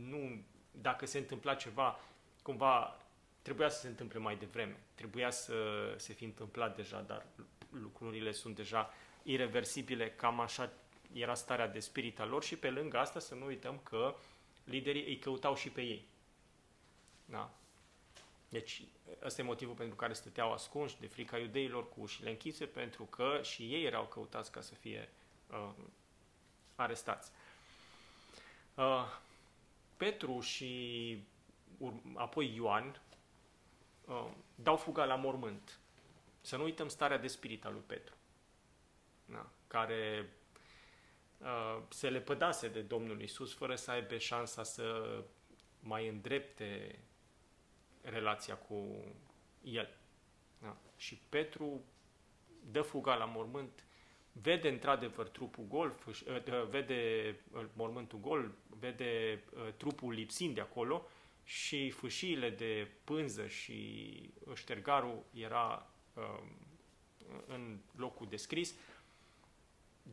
nu, 0.09 0.43
dacă 0.71 1.05
se 1.05 1.17
întâmpla 1.17 1.55
ceva, 1.55 1.99
cumva 2.41 2.97
trebuia 3.41 3.69
să 3.69 3.79
se 3.79 3.87
întâmple 3.87 4.19
mai 4.19 4.35
devreme. 4.35 4.83
Trebuia 4.95 5.29
să 5.29 5.55
se 5.97 6.13
fi 6.13 6.23
întâmplat 6.23 6.75
deja, 6.75 7.01
dar 7.01 7.25
lucrurile 7.69 8.31
sunt 8.31 8.55
deja 8.55 8.93
irreversibile, 9.23 10.11
cam 10.11 10.39
așa 10.39 10.71
era 11.13 11.33
starea 11.33 11.67
de 11.67 11.79
spirit 11.79 12.19
a 12.19 12.25
lor 12.25 12.43
și 12.43 12.55
pe 12.55 12.69
lângă 12.69 12.97
asta 12.97 13.19
să 13.19 13.35
nu 13.35 13.45
uităm 13.45 13.79
că 13.83 14.15
liderii 14.63 15.05
îi 15.05 15.19
căutau 15.19 15.55
și 15.55 15.69
pe 15.69 15.81
ei. 15.81 16.07
Da? 17.25 17.53
Deci 18.49 18.83
ăsta 19.23 19.41
e 19.41 19.45
motivul 19.45 19.75
pentru 19.75 19.95
care 19.95 20.13
stăteau 20.13 20.51
ascunși 20.51 20.99
de 20.99 21.07
frica 21.07 21.37
iudeilor 21.37 21.89
cu 21.89 22.01
ușile 22.01 22.29
închise, 22.29 22.65
pentru 22.65 23.03
că 23.03 23.39
și 23.43 23.63
ei 23.63 23.83
erau 23.83 24.05
căutați 24.05 24.51
ca 24.51 24.61
să 24.61 24.75
fie 24.75 24.99
uh, 24.99 25.22
arestați. 26.75 27.31
Uh, 28.75 29.05
Petru 29.97 30.39
și 30.39 31.23
apoi 32.15 32.55
Ioan 32.55 33.01
uh, 34.05 34.31
dau 34.55 34.77
fuga 34.77 35.05
la 35.05 35.15
mormânt. 35.15 35.79
Să 36.41 36.57
nu 36.57 36.63
uităm 36.63 36.87
starea 36.87 37.17
de 37.17 37.27
spirit 37.27 37.65
al 37.65 37.73
lui 37.73 37.83
Petru, 37.85 38.15
da? 39.25 39.49
care 39.67 40.29
Uh, 41.43 41.81
se 41.89 42.09
lepădase 42.09 42.67
de 42.67 42.81
Domnul 42.81 43.21
Isus 43.21 43.53
fără 43.53 43.75
să 43.75 43.91
aibă 43.91 44.17
șansa 44.17 44.63
să 44.63 45.17
mai 45.79 46.07
îndrepte 46.07 46.99
relația 48.01 48.55
cu 48.55 49.05
el. 49.63 49.97
Da. 50.61 50.77
Și 50.97 51.15
Petru 51.29 51.83
dă 52.71 52.81
fuga 52.81 53.15
la 53.15 53.25
mormânt, 53.25 53.85
vede 54.41 54.69
într-adevăr 54.69 55.27
trupul 55.27 55.63
gol, 55.67 55.95
uh, 56.07 56.67
vede 56.69 57.36
uh, 57.53 57.65
mormântul 57.73 58.19
gol, 58.19 58.51
vede 58.79 59.43
trupul 59.77 60.13
lipsind 60.13 60.55
de 60.55 60.61
acolo 60.61 61.07
și 61.43 61.89
fâșiile 61.89 62.49
de 62.49 62.88
pânză 63.03 63.47
și 63.47 64.19
ștergarul 64.53 65.23
era 65.34 65.88
în 67.47 67.77
locul 67.95 68.27
descris, 68.29 68.75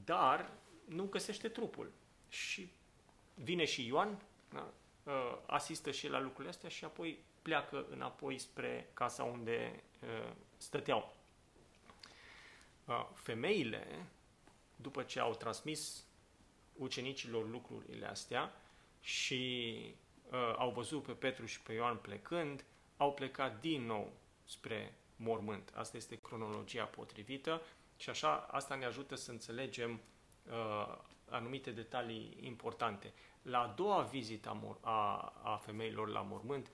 dar 0.04 0.50
nu 0.84 1.04
găsește 1.04 1.48
trupul. 1.48 1.92
Și 2.28 2.72
vine 3.34 3.64
și 3.64 3.86
Ioan, 3.86 4.22
da? 4.52 4.72
uh, 5.04 5.38
asistă 5.46 5.90
și 5.90 6.08
la 6.08 6.20
lucrurile 6.20 6.48
astea 6.48 6.68
și 6.68 6.84
apoi 6.84 7.18
pleacă 7.42 7.86
înapoi 7.90 8.38
spre 8.38 8.90
casa 8.94 9.22
unde 9.22 9.82
uh, 10.02 10.32
stăteau. 10.56 11.16
Uh, 12.91 13.07
femeile, 13.14 14.07
după 14.76 15.03
ce 15.03 15.20
au 15.20 15.34
transmis 15.34 16.05
ucenicilor 16.76 17.49
lucrurile 17.49 18.07
astea 18.07 18.53
și 19.01 19.74
uh, 20.30 20.55
au 20.57 20.70
văzut 20.70 21.03
pe 21.03 21.12
Petru 21.12 21.47
și 21.47 21.61
pe 21.61 21.72
Ioan 21.72 21.97
plecând, 21.97 22.64
au 22.97 23.12
plecat 23.12 23.61
din 23.61 23.86
nou 23.86 24.12
spre 24.45 24.95
mormânt. 25.16 25.72
Asta 25.74 25.97
este 25.97 26.16
cronologia 26.16 26.84
potrivită 26.84 27.62
și 27.97 28.11
așa 28.11 28.36
asta 28.36 28.74
ne 28.74 28.84
ajută 28.84 29.14
să 29.14 29.30
înțelegem 29.30 30.01
uh, 30.51 30.97
anumite 31.28 31.70
detalii 31.70 32.36
importante. 32.41 33.12
La 33.43 33.61
a 33.61 33.72
doua 33.76 34.03
vizită 34.03 34.49
a, 34.49 34.78
a, 34.80 35.32
a 35.43 35.57
femeilor 35.57 36.09
la 36.09 36.20
mormânt, 36.20 36.70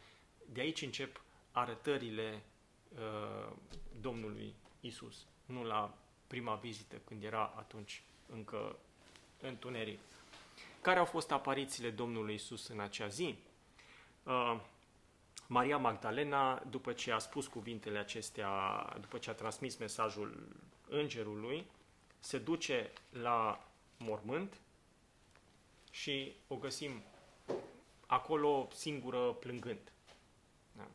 de 0.52 0.60
aici 0.60 0.82
încep 0.82 1.22
arătările 1.52 2.42
uh, 2.88 3.52
Domnului 4.00 4.54
Isus, 4.80 5.26
nu 5.46 5.64
la 5.64 5.98
prima 6.26 6.54
vizită 6.54 6.96
când 7.04 7.22
era 7.22 7.52
atunci 7.56 8.02
încă 8.32 8.76
întuneric. 9.40 9.98
Care 10.80 10.98
au 10.98 11.04
fost 11.04 11.30
aparițiile 11.30 11.90
Domnului 11.90 12.34
Isus 12.34 12.68
în 12.68 12.80
acea 12.80 13.08
zi? 13.08 13.38
Uh, 14.22 14.60
Maria 15.46 15.76
Magdalena, 15.76 16.62
după 16.70 16.92
ce 16.92 17.12
a 17.12 17.18
spus 17.18 17.46
cuvintele 17.46 17.98
acestea, 17.98 18.48
după 19.00 19.18
ce 19.18 19.30
a 19.30 19.34
transmis 19.34 19.76
mesajul 19.76 20.48
îngerului, 20.88 21.66
se 22.20 22.38
duce 22.38 22.92
la 23.10 23.68
mormânt 23.96 24.60
și 25.90 26.32
o 26.48 26.56
găsim 26.56 27.02
acolo 28.06 28.68
singură 28.72 29.32
plângând. 29.32 29.92
Da. 30.72 30.88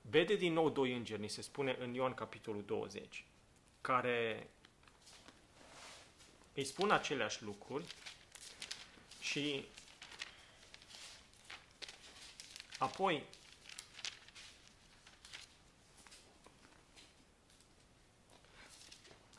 Vede 0.00 0.36
din 0.36 0.52
nou 0.52 0.70
doi 0.70 0.96
îngeri, 0.96 1.20
ni 1.20 1.28
se 1.28 1.42
spune 1.42 1.76
în 1.80 1.94
Ioan 1.94 2.14
capitolul 2.14 2.64
20, 2.64 3.24
care 3.86 4.48
îi 6.54 6.64
spun 6.64 6.90
aceleași 6.90 7.42
lucruri 7.42 7.84
și 9.20 9.64
apoi 12.78 13.22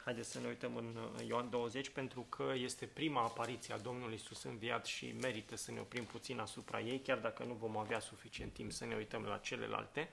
Haideți 0.03 0.31
să 0.31 0.39
ne 0.39 0.47
uităm 0.47 0.75
în 0.75 0.97
Ioan 1.27 1.49
20 1.49 1.89
pentru 1.89 2.21
că 2.21 2.53
este 2.55 2.85
prima 2.85 3.21
apariție 3.21 3.73
a 3.73 3.77
Domnului 3.77 4.15
Isus 4.15 4.43
înviat 4.43 4.85
și 4.85 5.15
merită 5.21 5.55
să 5.55 5.71
ne 5.71 5.79
oprim 5.79 6.03
puțin 6.03 6.39
asupra 6.39 6.79
ei, 6.79 6.99
chiar 6.99 7.17
dacă 7.17 7.43
nu 7.43 7.53
vom 7.53 7.77
avea 7.77 7.99
suficient 7.99 8.53
timp 8.53 8.71
să 8.71 8.85
ne 8.85 8.95
uităm 8.95 9.23
la 9.23 9.37
celelalte. 9.37 10.09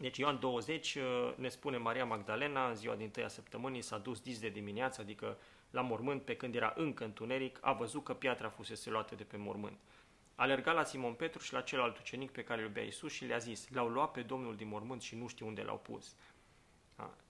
Deci 0.00 0.16
Ioan 0.16 0.38
20 0.38 0.94
uh, 0.94 1.02
ne 1.36 1.48
spune 1.48 1.76
Maria 1.76 2.04
Magdalena, 2.04 2.68
în 2.68 2.74
ziua 2.74 2.94
din 2.94 3.10
tăia 3.10 3.28
săptămânii 3.28 3.82
s-a 3.82 3.98
dus 3.98 4.20
dis 4.20 4.38
de 4.38 4.48
dimineață, 4.48 5.00
adică 5.00 5.38
la 5.70 5.80
mormânt, 5.80 6.22
pe 6.22 6.36
când 6.36 6.54
era 6.54 6.72
încă 6.76 7.04
întuneric, 7.04 7.58
a 7.60 7.72
văzut 7.72 8.04
că 8.04 8.14
piatra 8.14 8.48
fusese 8.48 8.90
luată 8.90 9.14
de 9.14 9.22
pe 9.22 9.36
mormânt. 9.36 9.78
A 10.34 10.42
alergat 10.42 10.74
la 10.74 10.84
Simon 10.84 11.12
Petru 11.12 11.42
și 11.42 11.52
la 11.52 11.60
celălalt 11.60 11.98
ucenic 11.98 12.30
pe 12.30 12.44
care 12.44 12.60
îl 12.60 12.66
iubea 12.66 12.82
Iisus 12.82 13.12
și 13.12 13.24
le-a 13.24 13.38
zis, 13.38 13.68
l-au 13.72 13.88
luat 13.88 14.10
pe 14.10 14.22
Domnul 14.22 14.56
din 14.56 14.68
mormânt 14.68 15.02
și 15.02 15.16
nu 15.16 15.26
știu 15.26 15.46
unde 15.46 15.62
l-au 15.62 15.78
pus. 15.78 16.16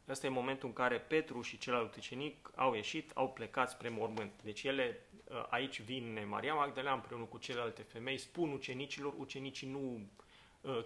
Ăsta 0.08 0.26
e 0.26 0.30
momentul 0.30 0.68
în 0.68 0.74
care 0.74 0.98
Petru 0.98 1.42
și 1.42 1.58
celălalt 1.58 1.96
ucenic 1.96 2.50
au 2.54 2.74
ieșit, 2.74 3.10
au 3.14 3.30
plecat 3.32 3.70
spre 3.70 3.88
mormânt. 3.88 4.32
Deci 4.42 4.62
ele, 4.62 5.06
ă, 5.30 5.46
aici 5.50 5.80
vine 5.80 6.24
Maria 6.24 6.54
Magdalena 6.54 6.94
împreună 6.94 7.24
cu 7.24 7.38
celelalte 7.38 7.82
femei, 7.82 8.18
spun 8.18 8.52
ucenicilor, 8.52 9.14
ucenicii 9.18 9.68
nu 9.68 9.94
uh, 9.94 10.00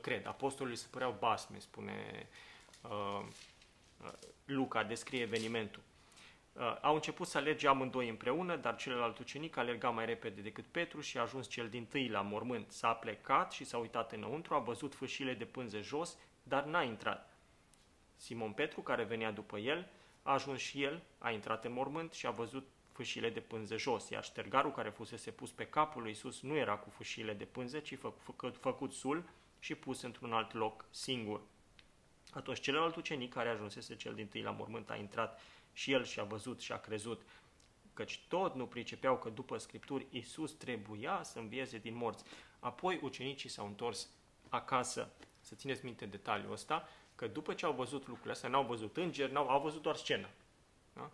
cred. 0.01 0.27
Apostolii 0.27 0.77
se 0.77 0.87
păreau 0.91 1.17
basme, 1.19 1.59
spune 1.59 2.29
uh, 2.83 3.27
Luca, 4.45 4.83
descrie 4.83 5.21
evenimentul. 5.21 5.83
Uh, 6.53 6.77
au 6.81 6.95
început 6.95 7.27
să 7.27 7.39
alerge 7.39 7.69
amândoi 7.69 8.09
împreună, 8.09 8.57
dar 8.57 8.77
celălalt 8.77 9.19
ucenic 9.19 9.57
alerga 9.57 9.91
mai 9.91 10.07
repede 10.07 10.41
decât 10.41 10.65
Petru 10.65 11.01
și 11.01 11.19
a 11.19 11.21
ajuns 11.21 11.49
cel 11.49 11.69
din 11.69 11.85
tâi 11.85 12.09
la 12.09 12.21
mormânt. 12.21 12.71
S-a 12.71 12.93
plecat 12.93 13.53
și 13.53 13.65
s-a 13.65 13.79
uitat 13.79 14.13
înăuntru, 14.13 14.55
a 14.55 14.59
văzut 14.59 14.95
fâșile 14.95 15.35
de 15.35 15.45
pânze 15.45 15.81
jos, 15.81 16.17
dar 16.43 16.65
n-a 16.65 16.83
intrat. 16.83 17.39
Simon 18.17 18.53
Petru, 18.53 18.81
care 18.81 19.05
venea 19.05 19.31
după 19.31 19.59
el, 19.59 19.89
a 20.23 20.33
ajuns 20.33 20.61
și 20.61 20.83
el, 20.83 21.03
a 21.19 21.31
intrat 21.31 21.65
în 21.65 21.73
mormânt 21.73 22.13
și 22.13 22.27
a 22.27 22.31
văzut 22.31 22.69
fâșile 22.93 23.31
de 23.31 23.41
pânze 23.41 23.77
jos, 23.77 24.09
iar 24.09 24.25
ștergarul 24.25 24.73
care 24.73 24.89
fusese 24.89 25.31
pus 25.31 25.51
pe 25.51 25.67
capul 25.67 26.03
lui 26.03 26.11
Iisus 26.11 26.41
nu 26.41 26.57
era 26.57 26.77
cu 26.77 26.91
fâșile 26.91 27.33
de 27.33 27.45
pânze, 27.45 27.81
ci 27.81 27.99
fă, 27.99 28.13
fă, 28.37 28.49
făcut 28.49 28.93
sul 28.93 29.25
și 29.65 29.75
pus 29.75 30.03
într-un 30.03 30.33
alt 30.33 30.53
loc 30.53 30.85
singur. 30.91 31.41
Atunci 32.33 32.61
celălalt 32.61 32.97
ucenic 32.97 33.33
care 33.33 33.49
ajunsese 33.49 33.97
cel 33.97 34.15
din 34.15 34.29
tâi 34.29 34.43
la 34.43 34.51
mormânt 34.51 34.91
a 34.91 34.97
intrat 34.97 35.41
și 35.73 35.93
el 35.93 36.05
și-a 36.05 36.25
văzut 36.25 36.61
și 36.61 36.73
a 36.73 36.79
crezut, 36.79 37.23
căci 37.95 38.25
tot 38.29 38.55
nu 38.55 38.67
pricepeau 38.67 39.19
că 39.19 39.31
după 39.31 39.59
Scripturi 39.59 40.07
Iisus 40.11 40.53
trebuia 40.53 41.23
să 41.23 41.39
învieze 41.39 41.79
din 41.79 41.95
morți. 41.95 42.25
Apoi 42.59 43.01
ucenicii 43.03 43.49
s-au 43.49 43.67
întors 43.67 44.09
acasă. 44.49 45.13
Să 45.41 45.55
țineți 45.55 45.85
minte 45.85 46.07
detaliul 46.07 46.53
ăsta, 46.53 46.89
că 47.15 47.27
după 47.27 47.55
ce 47.55 47.67
au 47.67 47.73
văzut 47.73 48.07
lucrurile 48.07 48.33
astea, 48.33 48.49
n-au 48.49 48.65
văzut 48.65 48.97
îngeri, 48.97 49.33
n-au, 49.33 49.49
au 49.49 49.61
văzut 49.61 49.83
doar 49.83 49.97
scenă. 49.97 50.29
Da? 50.93 51.11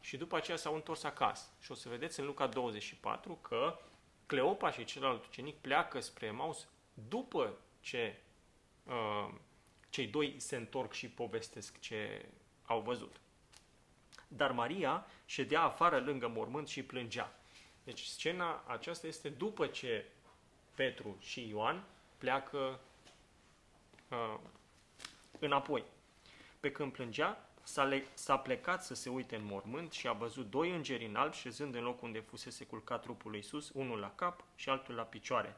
Și 0.00 0.16
după 0.16 0.36
aceea 0.36 0.56
s-au 0.56 0.74
întors 0.74 1.02
acasă. 1.02 1.48
Și 1.60 1.70
o 1.70 1.74
să 1.74 1.88
vedeți 1.88 2.20
în 2.20 2.26
Luca 2.26 2.46
24 2.46 3.34
că 3.34 3.78
Cleopa 4.26 4.70
și 4.70 4.84
celălalt 4.84 5.24
ucenic 5.24 5.56
pleacă 5.56 6.00
spre 6.00 6.26
Emaus 6.26 6.68
după 7.08 7.58
ce 7.86 8.16
uh, 8.84 9.34
cei 9.88 10.06
doi 10.06 10.34
se 10.38 10.56
întorc 10.56 10.92
și 10.92 11.08
povestesc 11.08 11.80
ce 11.80 12.28
au 12.64 12.80
văzut. 12.80 13.20
Dar 14.28 14.52
Maria 14.52 15.06
ședea 15.24 15.62
afară 15.62 15.98
lângă 16.00 16.28
mormânt 16.28 16.68
și 16.68 16.82
plângea. 16.82 17.38
Deci 17.84 18.02
scena 18.02 18.64
aceasta 18.66 19.06
este 19.06 19.28
după 19.28 19.66
ce 19.66 20.04
Petru 20.74 21.16
și 21.20 21.48
Ioan 21.48 21.84
pleacă 22.18 22.80
uh, 24.08 24.38
înapoi. 25.38 25.84
Pe 26.60 26.72
când 26.72 26.92
plângea, 26.92 27.50
s-a, 27.62 27.84
le- 27.84 28.06
s-a 28.14 28.38
plecat 28.38 28.84
să 28.84 28.94
se 28.94 29.10
uite 29.10 29.36
în 29.36 29.44
mormânt 29.44 29.92
și 29.92 30.08
a 30.08 30.12
văzut 30.12 30.50
doi 30.50 30.70
îngeri 30.70 31.06
în 31.06 31.16
alb 31.16 31.32
șezând 31.32 31.74
în 31.74 31.82
locul 31.82 32.06
unde 32.06 32.20
fusese 32.20 32.64
culcat 32.64 33.02
trupul 33.02 33.30
lui 33.30 33.40
Iisus, 33.40 33.70
unul 33.74 33.98
la 33.98 34.14
cap 34.14 34.44
și 34.54 34.68
altul 34.68 34.94
la 34.94 35.02
picioare. 35.02 35.56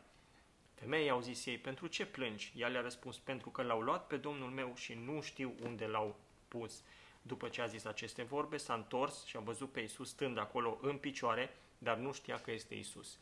Femeii 0.78 1.10
au 1.10 1.20
zis 1.20 1.46
ei, 1.46 1.58
pentru 1.58 1.86
ce 1.86 2.06
plângi? 2.06 2.52
Ea 2.56 2.68
le-a 2.68 2.80
răspuns, 2.80 3.18
pentru 3.18 3.50
că 3.50 3.62
l-au 3.62 3.80
luat 3.80 4.06
pe 4.06 4.16
Domnul 4.16 4.50
meu 4.50 4.74
și 4.76 4.94
nu 4.94 5.20
știu 5.20 5.54
unde 5.62 5.86
l-au 5.86 6.16
pus. 6.48 6.82
După 7.22 7.48
ce 7.48 7.60
a 7.62 7.66
zis 7.66 7.84
aceste 7.84 8.22
vorbe, 8.22 8.56
s-a 8.56 8.74
întors 8.74 9.24
și 9.24 9.36
a 9.36 9.40
văzut 9.40 9.72
pe 9.72 9.80
Isus 9.80 10.08
stând 10.08 10.38
acolo 10.38 10.78
în 10.82 10.96
picioare, 10.96 11.56
dar 11.78 11.96
nu 11.96 12.12
știa 12.12 12.40
că 12.40 12.50
este 12.50 12.74
Isus. 12.74 13.18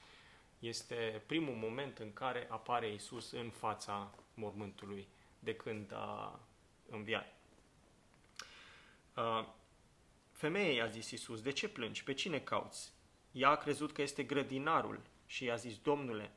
Este 0.58 1.22
primul 1.26 1.54
moment 1.54 1.98
în 1.98 2.12
care 2.12 2.46
apare 2.50 2.92
Isus 2.92 3.30
în 3.30 3.50
fața 3.50 4.14
mormântului 4.34 5.08
de 5.38 5.54
când 5.54 5.92
a 5.92 6.40
înviat. 6.90 7.34
Femeie, 10.32 10.72
i-a 10.72 10.86
zis 10.86 11.10
Isus, 11.10 11.42
de 11.42 11.52
ce 11.52 11.68
plângi? 11.68 12.04
Pe 12.04 12.14
cine 12.14 12.38
cauți? 12.38 12.92
Ea 13.32 13.48
a 13.48 13.56
crezut 13.56 13.92
că 13.92 14.02
este 14.02 14.22
grădinarul 14.22 15.00
și 15.26 15.44
i-a 15.44 15.56
zis, 15.56 15.78
Domnule, 15.78 16.30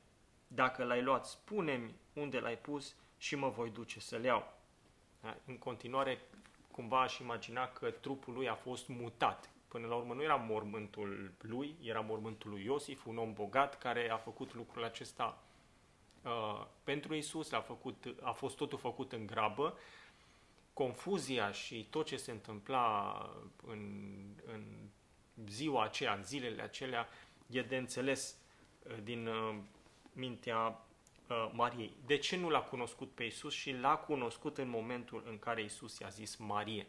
dacă 0.51 0.83
l-ai 0.83 1.01
luat, 1.01 1.25
spune-mi 1.25 1.95
unde 2.13 2.39
l-ai 2.39 2.57
pus 2.57 2.95
și 3.17 3.35
mă 3.35 3.49
voi 3.49 3.69
duce 3.69 3.99
să-l 3.99 4.23
iau. 4.23 4.53
În 5.45 5.57
continuare, 5.57 6.21
cumva 6.71 7.01
aș 7.01 7.17
imagina 7.17 7.67
că 7.67 7.91
trupul 7.91 8.33
lui 8.33 8.49
a 8.49 8.55
fost 8.55 8.87
mutat. 8.87 9.49
Până 9.67 9.87
la 9.87 9.95
urmă 9.95 10.13
nu 10.13 10.23
era 10.23 10.35
mormântul 10.35 11.31
lui, 11.41 11.75
era 11.81 11.99
mormântul 11.99 12.49
lui 12.49 12.63
Iosif, 12.63 13.05
un 13.05 13.17
om 13.17 13.33
bogat 13.33 13.77
care 13.77 14.09
a 14.09 14.17
făcut 14.17 14.53
lucrul 14.53 14.83
acesta 14.83 15.43
uh, 16.23 16.65
pentru 16.83 17.15
Isus, 17.15 17.51
a, 17.51 17.61
făcut, 17.61 18.15
a 18.21 18.31
fost 18.31 18.55
totul 18.55 18.77
făcut 18.77 19.11
în 19.11 19.25
grabă. 19.25 19.77
Confuzia 20.73 21.51
și 21.51 21.87
tot 21.89 22.05
ce 22.05 22.17
se 22.17 22.31
întâmpla 22.31 23.13
în, 23.67 24.13
în 24.45 24.63
ziua 25.47 25.83
aceea, 25.83 26.13
în 26.13 26.23
zilele 26.23 26.61
acelea, 26.61 27.07
e 27.47 27.61
de 27.61 27.77
înțeles 27.77 28.37
uh, 28.83 28.97
din 29.03 29.27
uh, 29.27 29.55
mintea 30.13 30.83
Uh, 31.29 31.49
Mariei. 31.53 31.93
De 32.05 32.17
ce 32.17 32.37
nu 32.37 32.49
l-a 32.49 32.61
cunoscut 32.61 33.11
pe 33.11 33.23
Isus 33.23 33.53
și 33.53 33.71
l-a 33.71 33.95
cunoscut 33.95 34.57
în 34.57 34.69
momentul 34.69 35.23
în 35.27 35.39
care 35.39 35.63
Isus 35.63 35.99
i-a 35.99 36.07
zis 36.07 36.35
Marie? 36.35 36.87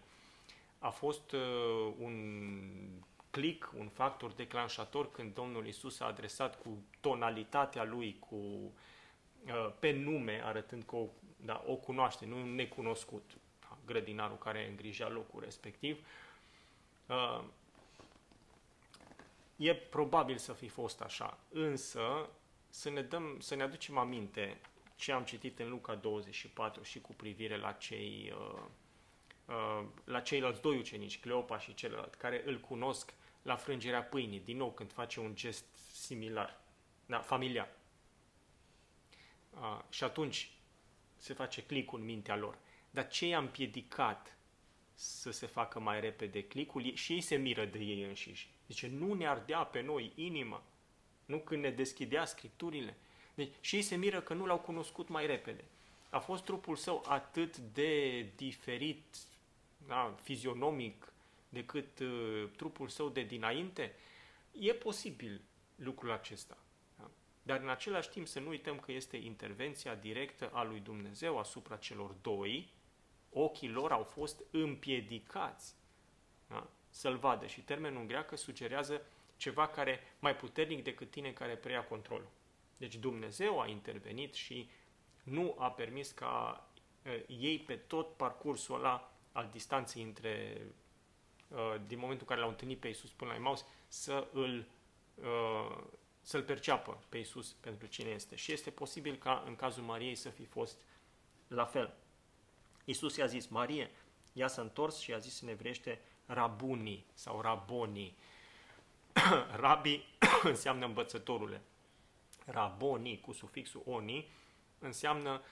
A 0.78 0.90
fost 0.90 1.32
uh, 1.32 1.92
un 1.98 2.14
click, 3.30 3.72
un 3.78 3.88
factor 3.88 4.32
declanșator 4.32 5.10
când 5.10 5.34
Domnul 5.34 5.66
Isus 5.66 6.00
a 6.00 6.06
adresat 6.06 6.62
cu 6.62 6.82
tonalitatea 7.00 7.84
lui, 7.84 8.16
cu 8.28 8.36
uh, 8.36 9.72
pe 9.78 9.92
nume, 9.92 10.42
arătând 10.44 10.82
că 10.82 10.96
o, 10.96 11.06
da, 11.36 11.64
o 11.66 11.74
cunoaște, 11.74 12.26
nu 12.26 12.36
un 12.36 12.54
necunoscut, 12.54 13.30
da, 13.60 13.76
grădinarul 13.86 14.38
care 14.38 14.68
îngrija 14.68 15.08
locul 15.08 15.40
respectiv. 15.40 16.06
Uh, 17.06 17.40
E 19.56 19.74
probabil 19.74 20.36
să 20.36 20.52
fi 20.52 20.68
fost 20.68 21.00
așa, 21.00 21.38
însă 21.48 22.28
să 22.70 22.90
ne, 22.90 23.02
dăm, 23.02 23.40
să 23.40 23.54
ne 23.54 23.62
aducem 23.62 23.98
aminte 23.98 24.60
ce 24.96 25.12
am 25.12 25.24
citit 25.24 25.58
în 25.58 25.68
Luca 25.68 25.94
24 25.94 26.82
și 26.82 27.00
cu 27.00 27.12
privire 27.12 27.56
la 27.56 27.72
cei 27.72 28.32
uh, 28.36 28.62
uh, 29.46 29.84
la 30.04 30.20
ceilalți 30.20 30.60
doi 30.60 30.78
ucenici, 30.78 31.20
Cleopa 31.20 31.58
și 31.58 31.74
celălalt, 31.74 32.14
care 32.14 32.42
îl 32.46 32.60
cunosc 32.60 33.14
la 33.42 33.56
frângerea 33.56 34.02
pâinii, 34.02 34.40
din 34.40 34.56
nou 34.56 34.72
când 34.72 34.92
face 34.92 35.20
un 35.20 35.34
gest 35.34 35.64
similar, 35.92 36.60
da, 37.06 37.18
familiar. 37.18 37.68
Uh, 39.50 39.80
și 39.88 40.04
atunci 40.04 40.50
se 41.16 41.34
face 41.34 41.62
clicul 41.62 41.98
în 41.98 42.04
mintea 42.04 42.36
lor. 42.36 42.58
Dar 42.90 43.08
ce 43.08 43.26
i-a 43.26 43.38
împiedicat 43.38 44.36
să 44.94 45.30
se 45.30 45.46
facă 45.46 45.80
mai 45.80 46.00
repede 46.00 46.44
clicul? 46.44 46.94
Și 46.94 47.12
ei 47.12 47.20
se 47.20 47.36
miră 47.36 47.64
de 47.64 47.78
ei 47.78 48.02
înșiși. 48.02 48.50
Zice, 48.68 48.88
nu 48.88 49.14
ne 49.14 49.26
ardea 49.26 49.64
pe 49.64 49.80
noi 49.80 50.12
inima, 50.14 50.62
nu 51.30 51.38
când 51.38 51.62
ne 51.62 51.70
deschidea 51.70 52.24
scripturile. 52.24 52.96
Deci, 53.34 53.52
și 53.60 53.76
ei 53.76 53.82
se 53.82 53.96
miră 53.96 54.20
că 54.20 54.34
nu 54.34 54.46
l-au 54.46 54.58
cunoscut 54.58 55.08
mai 55.08 55.26
repede. 55.26 55.64
A 56.10 56.18
fost 56.18 56.44
trupul 56.44 56.76
său 56.76 57.04
atât 57.06 57.56
de 57.56 58.20
diferit, 58.36 59.16
da, 59.86 60.14
fizionomic, 60.22 61.12
decât 61.48 61.98
uh, 61.98 62.48
trupul 62.56 62.88
său 62.88 63.08
de 63.08 63.22
dinainte? 63.22 63.94
E 64.60 64.72
posibil 64.72 65.40
lucrul 65.74 66.10
acesta. 66.10 66.58
Da? 66.98 67.10
Dar 67.42 67.60
în 67.60 67.68
același 67.68 68.10
timp 68.10 68.26
să 68.26 68.40
nu 68.40 68.48
uităm 68.48 68.78
că 68.78 68.92
este 68.92 69.16
intervenția 69.16 69.94
directă 69.94 70.50
a 70.52 70.64
lui 70.64 70.80
Dumnezeu 70.80 71.38
asupra 71.38 71.76
celor 71.76 72.14
doi, 72.22 72.68
ochii 73.32 73.70
lor 73.70 73.92
au 73.92 74.02
fost 74.02 74.40
împiedicați 74.50 75.74
da? 76.48 76.66
să-l 76.90 77.16
vadă. 77.16 77.46
Și 77.46 77.60
termenul 77.60 78.00
în 78.00 78.06
greacă 78.06 78.36
sugerează 78.36 79.02
ceva 79.40 79.68
care 79.68 80.00
mai 80.18 80.36
puternic 80.36 80.84
decât 80.84 81.10
tine 81.10 81.32
care 81.32 81.56
preia 81.56 81.84
controlul. 81.84 82.28
Deci 82.76 82.94
Dumnezeu 82.94 83.60
a 83.60 83.66
intervenit 83.66 84.34
și 84.34 84.70
nu 85.22 85.56
a 85.58 85.70
permis 85.70 86.10
ca 86.10 86.66
uh, 87.04 87.22
ei 87.26 87.58
pe 87.58 87.76
tot 87.76 88.16
parcursul 88.16 88.74
ăla 88.74 89.12
al 89.32 89.48
distanței 89.52 90.02
între 90.02 90.62
uh, 91.48 91.74
din 91.86 91.98
momentul 91.98 92.20
în 92.20 92.28
care 92.28 92.40
l-au 92.40 92.48
întâlnit 92.48 92.80
pe 92.80 92.86
Iisus 92.86 93.10
până 93.10 93.30
la 93.30 93.36
Emaus 93.36 93.66
să 93.88 94.28
îl 94.32 94.66
uh, 95.14 95.82
să-l 96.22 96.42
perceapă 96.42 97.02
pe 97.08 97.16
Iisus 97.16 97.52
pentru 97.52 97.86
cine 97.86 98.08
este. 98.08 98.36
Și 98.36 98.52
este 98.52 98.70
posibil 98.70 99.16
ca 99.16 99.42
în 99.46 99.56
cazul 99.56 99.82
Mariei 99.82 100.14
să 100.14 100.28
fi 100.28 100.44
fost 100.44 100.80
la 101.48 101.64
fel. 101.64 101.94
Iisus 102.84 103.16
i-a 103.16 103.26
zis, 103.26 103.46
Marie, 103.46 103.90
ea 104.32 104.48
s-a 104.48 104.62
întors 104.62 104.98
și 104.98 105.12
a 105.12 105.18
zis 105.18 105.40
în 105.40 105.48
evrește 105.48 106.00
rabunii 106.26 107.06
sau 107.14 107.40
rabonii. 107.40 108.16
Rabi 109.56 110.06
înseamnă 110.42 110.86
învățătorule. 110.86 111.62
Rabonii 112.46 113.20
cu 113.20 113.32
sufixul 113.32 113.82
oni 113.86 114.28
înseamnă 114.78 115.42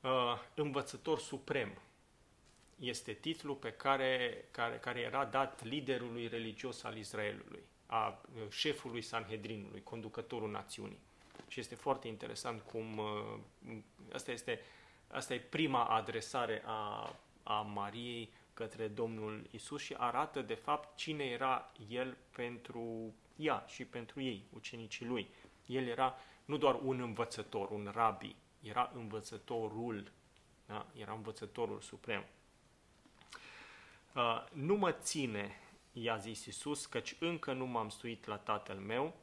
uh, 0.00 0.38
învățător 0.54 1.18
suprem. 1.18 1.82
Este 2.78 3.12
titlul 3.12 3.54
pe 3.54 3.72
care, 3.72 4.44
care, 4.50 4.76
care 4.76 5.00
era 5.00 5.24
dat 5.24 5.64
liderului 5.64 6.28
religios 6.28 6.82
al 6.82 6.96
Israelului, 6.96 7.62
a 7.86 8.20
uh, 8.34 8.50
șefului 8.50 9.02
Sanhedrinului, 9.02 9.82
conducătorul 9.82 10.50
națiunii. 10.50 10.98
Și 11.48 11.60
este 11.60 11.74
foarte 11.74 12.08
interesant 12.08 12.60
cum 12.60 12.98
uh, 12.98 13.78
asta 14.12 14.32
este, 14.32 14.60
asta 15.08 15.34
e 15.34 15.38
prima 15.38 15.84
adresare 15.84 16.62
a, 16.66 17.14
a 17.42 17.60
Mariei 17.60 18.32
către 18.60 18.88
Domnul 18.88 19.46
Isus 19.50 19.82
și 19.82 19.94
arată 19.98 20.42
de 20.42 20.54
fapt 20.54 20.96
cine 20.96 21.24
era 21.24 21.72
El 21.88 22.16
pentru 22.36 23.14
ea 23.36 23.64
și 23.66 23.84
pentru 23.84 24.20
ei, 24.20 24.44
ucenicii 24.54 25.06
lui. 25.06 25.28
El 25.66 25.86
era 25.86 26.14
nu 26.44 26.56
doar 26.56 26.78
un 26.82 27.00
învățător, 27.00 27.70
un 27.70 27.90
rabi, 27.94 28.36
era 28.62 28.90
învățătorul, 28.94 30.12
da? 30.66 30.86
era 30.94 31.12
învățătorul 31.12 31.80
suprem. 31.80 32.24
Uh, 34.14 34.46
nu 34.52 34.74
mă 34.74 34.92
ține, 34.92 35.56
i-a 35.92 36.16
zis 36.16 36.44
Isus, 36.44 36.86
căci 36.86 37.16
încă 37.20 37.52
nu 37.52 37.66
m-am 37.66 37.88
stuit 37.88 38.26
la 38.26 38.36
tatăl 38.36 38.76
meu, 38.76 39.16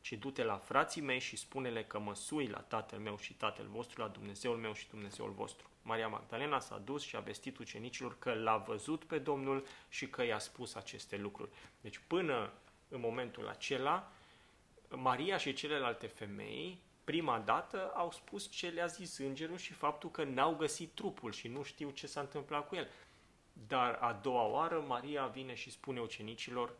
ci 0.00 0.12
du-te 0.12 0.44
la 0.44 0.56
frații 0.56 1.02
mei 1.02 1.18
și 1.18 1.36
spune-le 1.36 1.84
că 1.84 1.98
mă 1.98 2.14
sui 2.14 2.46
la 2.46 2.60
tatăl 2.60 2.98
meu 2.98 3.18
și 3.18 3.34
tatăl 3.34 3.66
vostru, 3.66 4.00
la 4.00 4.08
Dumnezeul 4.08 4.56
meu 4.56 4.72
și 4.72 4.88
Dumnezeul 4.88 5.30
vostru. 5.30 5.68
Maria 5.86 6.08
Magdalena 6.08 6.60
s-a 6.60 6.78
dus 6.78 7.02
și 7.02 7.16
a 7.16 7.20
vestit 7.20 7.58
ucenicilor 7.58 8.18
că 8.18 8.34
l-a 8.34 8.56
văzut 8.56 9.04
pe 9.04 9.18
Domnul 9.18 9.66
și 9.88 10.08
că 10.08 10.24
i-a 10.24 10.38
spus 10.38 10.74
aceste 10.74 11.16
lucruri. 11.16 11.50
Deci 11.80 12.00
până 12.06 12.52
în 12.88 13.00
momentul 13.00 13.48
acela, 13.48 14.12
Maria 14.88 15.36
și 15.36 15.52
celelalte 15.52 16.06
femei, 16.06 16.78
prima 17.04 17.38
dată, 17.38 17.92
au 17.94 18.10
spus 18.10 18.50
ce 18.50 18.68
le-a 18.68 18.86
zis 18.86 19.18
îngerul 19.18 19.56
și 19.56 19.72
faptul 19.72 20.10
că 20.10 20.24
n-au 20.24 20.54
găsit 20.54 20.90
trupul 20.94 21.32
și 21.32 21.48
nu 21.48 21.62
știu 21.62 21.90
ce 21.90 22.06
s-a 22.06 22.20
întâmplat 22.20 22.68
cu 22.68 22.74
el. 22.74 22.88
Dar 23.68 23.94
a 24.00 24.12
doua 24.12 24.44
oară, 24.44 24.84
Maria 24.86 25.26
vine 25.26 25.54
și 25.54 25.70
spune 25.70 26.00
ucenicilor, 26.00 26.72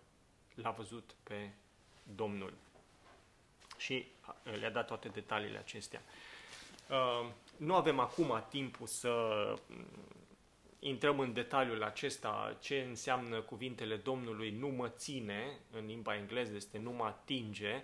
l-a 0.55 0.71
văzut 0.71 1.15
pe 1.23 1.51
Domnul. 2.15 2.53
Și 3.77 4.07
le-a 4.61 4.71
dat 4.71 4.87
toate 4.87 5.09
detaliile 5.09 5.59
acestea. 5.59 6.03
Uh, 6.91 7.31
nu 7.57 7.75
avem 7.75 7.99
acum 7.99 8.45
timpul 8.49 8.87
să 8.87 9.15
mm, 9.67 9.87
intrăm 10.79 11.19
în 11.19 11.33
detaliul 11.33 11.83
acesta, 11.83 12.57
ce 12.61 12.85
înseamnă 12.89 13.41
cuvintele 13.41 13.97
Domnului 13.97 14.51
nu 14.51 14.69
mă 14.69 14.89
ține, 14.89 15.59
în 15.71 15.87
limba 15.87 16.17
engleză 16.17 16.55
este 16.55 16.79
nu 16.79 16.91
mă 16.91 17.05
atinge, 17.05 17.83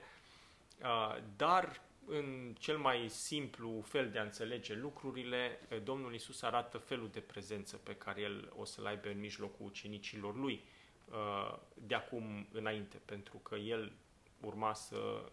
uh, 0.83 1.17
dar 1.37 1.81
în 2.07 2.55
cel 2.59 2.79
mai 2.79 3.09
simplu 3.09 3.81
fel 3.87 4.11
de 4.11 4.19
a 4.19 4.23
înțelege 4.23 4.75
lucrurile, 4.75 5.61
Domnul 5.85 6.15
Isus 6.15 6.43
arată 6.43 6.79
felul 6.79 7.09
de 7.13 7.21
prezență 7.21 7.77
pe 7.77 7.95
care 7.95 8.21
El 8.21 8.53
o 8.57 8.65
să-l 8.65 8.87
aibă 8.87 9.09
în 9.09 9.21
mijlocul 9.21 9.67
ucenicilor 9.67 10.37
Lui 10.37 10.65
uh, 11.11 11.59
de 11.75 11.95
acum 11.95 12.47
înainte, 12.53 13.01
pentru 13.05 13.37
că 13.37 13.55
El 13.55 13.93
urma 14.41 14.75
să 14.75 15.31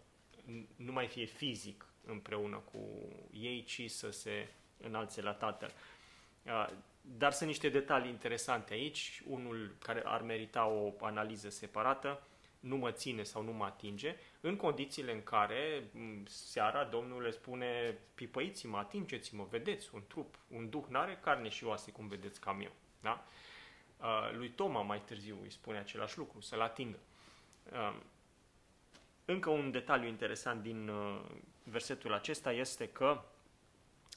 nu 0.76 0.92
mai 0.92 1.06
fie 1.06 1.24
fizic 1.24 1.87
împreună 2.10 2.56
cu 2.56 2.78
ei, 3.32 3.64
ci 3.64 3.90
să 3.90 4.10
se 4.10 4.48
înalțe 4.82 5.22
la 5.22 5.32
Tatăl. 5.32 5.72
Uh, 6.42 6.68
dar 7.00 7.32
sunt 7.32 7.48
niște 7.48 7.68
detalii 7.68 8.10
interesante 8.10 8.72
aici, 8.74 9.22
unul 9.26 9.74
care 9.78 10.02
ar 10.04 10.22
merita 10.22 10.66
o 10.66 10.92
analiză 11.00 11.48
separată, 11.48 12.22
nu 12.60 12.76
mă 12.76 12.90
ține 12.90 13.22
sau 13.22 13.42
nu 13.42 13.52
mă 13.52 13.64
atinge, 13.64 14.16
în 14.40 14.56
condițiile 14.56 15.12
în 15.12 15.22
care 15.22 15.90
seara 16.26 16.84
Domnul 16.84 17.22
le 17.22 17.30
spune 17.30 17.98
pipăiți-mă, 18.14 18.76
atingeți-mă, 18.76 19.46
vedeți, 19.50 19.94
un 19.94 20.02
trup, 20.08 20.34
un 20.48 20.70
duh 20.70 20.84
n-are 20.88 21.18
carne 21.22 21.48
și 21.48 21.64
oase, 21.64 21.90
cum 21.90 22.06
vedeți 22.06 22.40
cam 22.40 22.60
eu. 22.60 22.72
Da? 23.00 23.24
Uh, 24.00 24.30
lui 24.32 24.48
Toma 24.48 24.82
mai 24.82 25.00
târziu 25.00 25.38
îi 25.42 25.50
spune 25.50 25.78
același 25.78 26.18
lucru, 26.18 26.40
să-l 26.40 26.60
atingă. 26.60 26.98
Uh, 27.72 27.96
încă 29.24 29.50
un 29.50 29.70
detaliu 29.70 30.08
interesant 30.08 30.62
din 30.62 30.88
uh, 30.88 31.20
versetul 31.70 32.12
acesta 32.12 32.52
este 32.52 32.88
că 32.88 33.22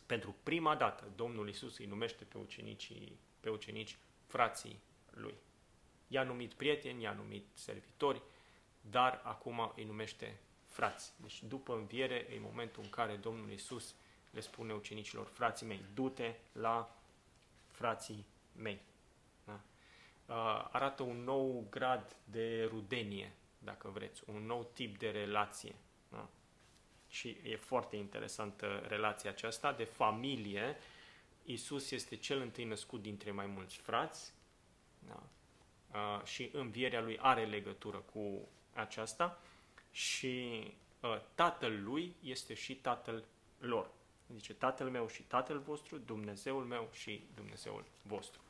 pentru 0.06 0.36
prima 0.44 0.76
dată 0.76 1.12
Domnul 1.16 1.50
Isus 1.50 1.78
îi 1.78 1.86
numește 1.86 2.24
pe 2.24 2.38
ucenicii, 2.38 3.20
pe 3.40 3.50
ucenici 3.50 3.98
frații 4.26 4.80
lui. 5.10 5.36
I-a 6.08 6.24
numit 6.24 6.54
prieteni, 6.54 7.02
i-a 7.02 7.14
numit 7.14 7.46
servitori, 7.54 8.22
dar 8.82 9.22
acum 9.24 9.72
îi 9.76 9.84
numește 9.84 10.40
frați. 10.68 11.14
Deci 11.22 11.44
după 11.44 11.74
înviere 11.74 12.28
e 12.34 12.40
momentul 12.40 12.84
în 12.84 12.90
care 12.90 13.16
Domnul 13.16 13.52
Isus 13.52 13.96
le 14.30 14.40
spune 14.40 14.74
ucenicilor, 14.74 15.26
frații 15.26 15.68
mei, 15.68 15.86
du-te 15.94 16.34
la 16.52 16.96
frații 17.68 18.26
mei. 18.56 18.82
Da? 19.46 19.60
Arată 20.72 21.04
un 21.04 21.24
nou 21.24 21.68
grad 21.70 22.16
de 22.24 22.64
rudenie, 22.64 23.32
dacă 23.60 23.88
vreți, 23.88 24.24
un 24.26 24.46
nou 24.46 24.70
tip 24.74 24.98
de 24.98 25.10
relație. 25.10 25.76
Da? 27.12 27.18
Și 27.18 27.38
e 27.44 27.56
foarte 27.56 27.96
interesantă 27.96 28.86
relația 28.88 29.30
aceasta 29.30 29.74
de 29.74 29.84
familie. 29.84 30.78
Isus 31.46 31.92
este 31.92 32.16
cel 32.16 32.42
întâi 32.42 32.64
născut 32.64 33.02
dintre 33.02 33.32
mai 33.32 33.46
mulți 33.46 33.78
frați 33.78 34.34
da? 35.08 36.22
și 36.26 36.50
învierea 36.54 37.02
lui 37.02 37.18
are 37.22 37.46
legătură 37.46 37.98
cu 37.98 38.48
aceasta 38.74 39.42
și 39.92 40.64
uh, 41.00 41.20
tatăl 41.36 41.84
lui 41.84 42.16
este 42.24 42.54
și 42.54 42.76
tatăl 42.76 43.24
lor. 43.60 43.90
Zice, 44.34 44.54
tatăl 44.54 44.90
meu 44.90 45.08
și 45.08 45.24
tatăl 45.24 45.60
vostru, 45.60 45.98
Dumnezeul 45.98 46.64
meu 46.64 46.90
și 46.94 47.24
Dumnezeul 47.36 47.86
vostru. 48.02 48.42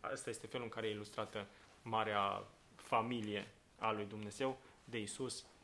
Asta 0.00 0.30
este 0.30 0.46
felul 0.46 0.64
în 0.64 0.70
care 0.70 0.86
e 0.86 0.90
ilustrată 0.90 1.46
marea 1.82 2.44
familie 2.76 3.48
a 3.78 3.92
lui 3.92 4.04
Dumnezeu 4.04 4.58
de 4.84 4.98
Isus 4.98 5.40
uh, 5.40 5.59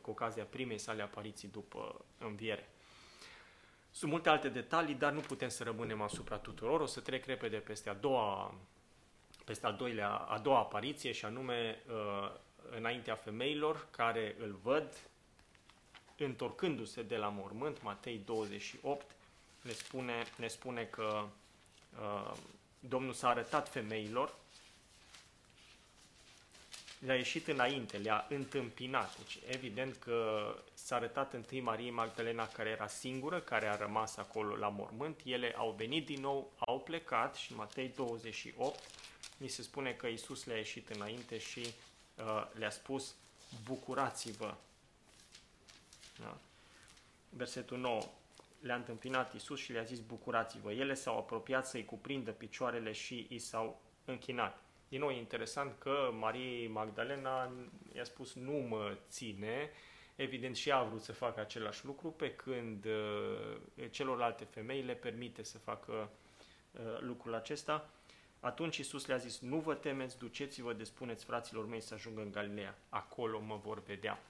cu 0.00 0.10
ocazia 0.10 0.44
primei 0.44 0.78
sale 0.78 1.02
apariții 1.02 1.48
după 1.48 2.04
înviere. 2.18 2.68
Sunt 3.90 4.10
multe 4.10 4.28
alte 4.28 4.48
detalii, 4.48 4.94
dar 4.94 5.12
nu 5.12 5.20
putem 5.20 5.48
să 5.48 5.62
rămânem 5.62 6.00
asupra 6.00 6.36
tuturor. 6.36 6.80
O 6.80 6.86
să 6.86 7.00
trec 7.00 7.24
repede 7.24 7.56
peste 7.56 7.88
a 7.88 7.94
doua, 7.94 8.54
peste 9.44 9.66
a, 9.66 9.70
doilea, 9.70 10.10
a 10.10 10.38
doua 10.38 10.58
apariție 10.58 11.12
și 11.12 11.24
anume 11.24 11.82
uh, 11.88 12.30
înaintea 12.76 13.14
femeilor 13.14 13.86
care 13.90 14.36
îl 14.38 14.58
văd 14.62 15.10
întorcându-se 16.16 17.02
de 17.02 17.16
la 17.16 17.28
mormânt, 17.28 17.82
Matei 17.82 18.22
28, 18.24 19.06
ne 19.62 19.72
spune, 19.72 20.24
ne 20.36 20.46
spune 20.46 20.84
că 20.84 21.24
uh, 22.00 22.32
Domnul 22.88 23.12
s-a 23.12 23.28
arătat 23.28 23.68
femeilor, 23.68 24.34
le-a 27.04 27.16
ieșit 27.16 27.48
înainte, 27.48 27.96
le-a 27.96 28.26
întâmpinat. 28.28 29.16
Deci, 29.16 29.38
evident 29.46 29.96
că 29.96 30.46
s-a 30.74 30.96
arătat 30.96 31.32
întâi 31.32 31.60
Mariei 31.60 31.90
Magdalena, 31.90 32.48
care 32.48 32.68
era 32.68 32.86
singură, 32.86 33.40
care 33.40 33.66
a 33.66 33.76
rămas 33.76 34.16
acolo 34.16 34.56
la 34.56 34.68
mormânt. 34.68 35.20
Ele 35.24 35.54
au 35.56 35.74
venit 35.76 36.06
din 36.06 36.20
nou, 36.20 36.52
au 36.58 36.80
plecat 36.80 37.34
și 37.34 37.50
în 37.50 37.56
Matei 37.56 37.92
28 37.96 38.78
mi 39.42 39.48
se 39.48 39.62
spune 39.62 39.92
că 39.92 40.06
Isus 40.06 40.44
le-a 40.44 40.56
ieșit 40.56 40.88
înainte 40.88 41.38
și 41.38 41.60
uh, 42.16 42.50
le-a 42.52 42.70
spus, 42.70 43.14
bucurați-vă. 43.64 44.54
Da? 46.20 46.38
Versetul 47.28 47.78
9 47.78 48.02
le-a 48.60 48.74
întâmpinat 48.74 49.34
Isus 49.34 49.60
și 49.60 49.72
le-a 49.72 49.82
zis 49.82 49.98
bucurați-vă. 49.98 50.72
Ele 50.72 50.94
s-au 50.94 51.18
apropiat 51.18 51.66
să-i 51.66 51.84
cuprindă 51.84 52.30
picioarele 52.30 52.92
și 52.92 53.26
i 53.28 53.38
s-au 53.38 53.80
închinat. 54.04 54.61
Din 54.92 55.00
nou, 55.00 55.10
e 55.10 55.16
interesant 55.16 55.78
că 55.78 56.10
Marie 56.18 56.68
Magdalena 56.68 57.52
i-a 57.94 58.04
spus 58.04 58.34
nu 58.34 58.52
mă 58.52 58.96
ține, 59.08 59.70
evident 60.16 60.56
și 60.56 60.68
ea 60.68 60.76
a 60.76 60.82
vrut 60.84 61.02
să 61.02 61.12
facă 61.12 61.40
același 61.40 61.84
lucru, 61.84 62.08
pe 62.10 62.34
când 62.34 62.84
uh, 62.84 63.90
celorlalte 63.90 64.44
femei 64.44 64.82
le 64.82 64.94
permite 64.94 65.42
să 65.42 65.58
facă 65.58 66.10
uh, 66.72 66.80
lucrul 67.00 67.34
acesta. 67.34 67.90
Atunci 68.40 68.76
Isus 68.76 69.06
le-a 69.06 69.16
zis, 69.16 69.40
nu 69.40 69.56
vă 69.56 69.74
temeți, 69.74 70.18
duceți-vă 70.18 70.72
de 70.72 70.84
spuneți 70.84 71.24
fraților 71.24 71.66
mei 71.66 71.80
să 71.80 71.94
ajungă 71.94 72.20
în 72.20 72.32
Galileea, 72.32 72.78
acolo 72.88 73.40
mă 73.40 73.56
vor 73.56 73.82
vedea. 73.82 74.22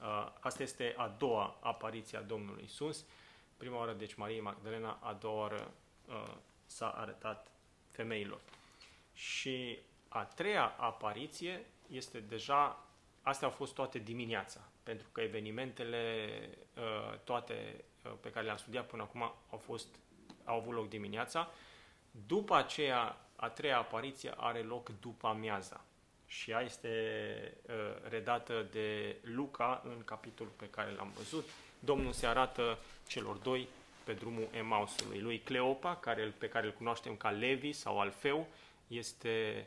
Uh, 0.00 0.32
asta 0.40 0.62
este 0.62 0.94
a 0.96 1.14
doua 1.18 1.58
apariție 1.60 2.18
a 2.18 2.22
Domnului 2.22 2.64
Isus. 2.64 3.04
Prima 3.56 3.76
oară, 3.76 3.92
deci, 3.92 4.14
Marie 4.14 4.40
Magdalena, 4.40 4.98
a 5.02 5.12
doua 5.12 5.40
oară 5.40 5.70
uh, 6.08 6.34
s-a 6.66 6.88
arătat 6.88 7.50
femeilor. 7.90 8.40
Și 9.16 9.78
a 10.08 10.24
treia 10.24 10.74
apariție 10.78 11.64
este 11.90 12.18
deja, 12.18 12.84
astea 13.22 13.48
au 13.48 13.54
fost 13.54 13.74
toate 13.74 13.98
dimineața, 13.98 14.60
pentru 14.82 15.08
că 15.12 15.20
evenimentele 15.20 16.28
uh, 16.74 17.18
toate 17.24 17.84
uh, 18.04 18.12
pe 18.20 18.30
care 18.30 18.44
le-am 18.44 18.56
studiat 18.56 18.86
până 18.86 19.02
acum 19.02 19.22
au, 19.50 19.58
fost, 19.58 19.86
au 20.44 20.56
avut 20.56 20.74
loc 20.74 20.88
dimineața. 20.88 21.50
După 22.26 22.54
aceea, 22.54 23.16
a 23.36 23.48
treia 23.48 23.78
apariție 23.78 24.34
are 24.36 24.60
loc 24.62 24.90
după 25.00 25.26
amiaza 25.26 25.84
și 26.26 26.50
ea 26.50 26.60
este 26.60 26.88
uh, 27.68 27.74
redată 28.08 28.66
de 28.70 29.16
Luca 29.22 29.82
în 29.84 30.04
capitolul 30.04 30.52
pe 30.56 30.68
care 30.70 30.90
l-am 30.90 31.12
văzut. 31.16 31.48
Domnul 31.78 32.12
se 32.12 32.26
arată 32.26 32.78
celor 33.06 33.36
doi 33.36 33.68
pe 34.04 34.12
drumul 34.12 34.48
Emausului. 34.52 35.20
Lui 35.20 35.38
Cleopa, 35.38 35.96
care, 35.96 36.34
pe 36.38 36.48
care 36.48 36.66
îl 36.66 36.72
cunoaștem 36.72 37.16
ca 37.16 37.30
Levi 37.30 37.72
sau 37.72 38.00
Alfeu, 38.00 38.46
este 38.86 39.66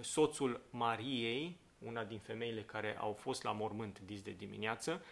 soțul 0.00 0.60
Mariei, 0.70 1.56
una 1.78 2.04
din 2.04 2.18
femeile 2.18 2.62
care 2.62 2.96
au 2.98 3.12
fost 3.12 3.42
la 3.42 3.52
mormânt 3.52 4.00
dis 4.00 4.22
de 4.22 4.30
dimineață, 4.30 5.02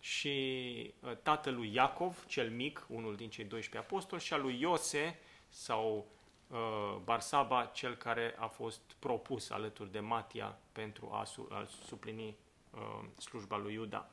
și 0.00 0.94
uh, 1.00 1.16
tatălui 1.22 1.74
Iacov, 1.74 2.24
cel 2.26 2.50
mic, 2.50 2.86
unul 2.88 3.16
din 3.16 3.30
cei 3.30 3.44
12 3.44 3.90
apostoli, 3.90 4.22
și 4.22 4.32
a 4.32 4.36
lui 4.36 4.60
Iose 4.60 5.18
sau 5.48 6.06
uh, 6.46 6.96
Barsaba, 7.04 7.64
cel 7.64 7.96
care 7.96 8.34
a 8.38 8.46
fost 8.46 8.80
propus 8.98 9.50
alături 9.50 9.92
de 9.92 10.00
Matia 10.00 10.58
pentru 10.72 11.10
a, 11.12 11.24
su- 11.24 11.48
a 11.50 11.66
suplini 11.86 12.36
uh, 12.70 13.04
slujba 13.18 13.56
lui 13.56 13.72
Iuda. 13.72 14.10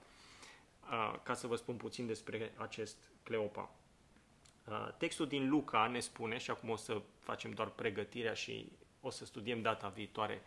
Uh, 0.84 1.20
ca 1.24 1.34
să 1.34 1.48
vă 1.48 1.56
spun 1.56 1.76
puțin 1.76 2.06
despre 2.06 2.54
acest 2.58 2.98
Cleopa. 3.24 3.70
Uh, 4.66 4.88
textul 4.98 5.28
din 5.28 5.50
Luca 5.50 5.88
ne 5.88 6.00
spune, 6.00 6.38
și 6.38 6.50
acum 6.50 6.70
o 6.70 6.76
să 6.76 7.02
facem 7.20 7.52
doar 7.52 7.70
pregătirea 7.70 8.34
și 8.34 8.72
o 9.02 9.10
să 9.10 9.26
studiem 9.26 9.62
data 9.62 9.88
viitoare 9.88 10.42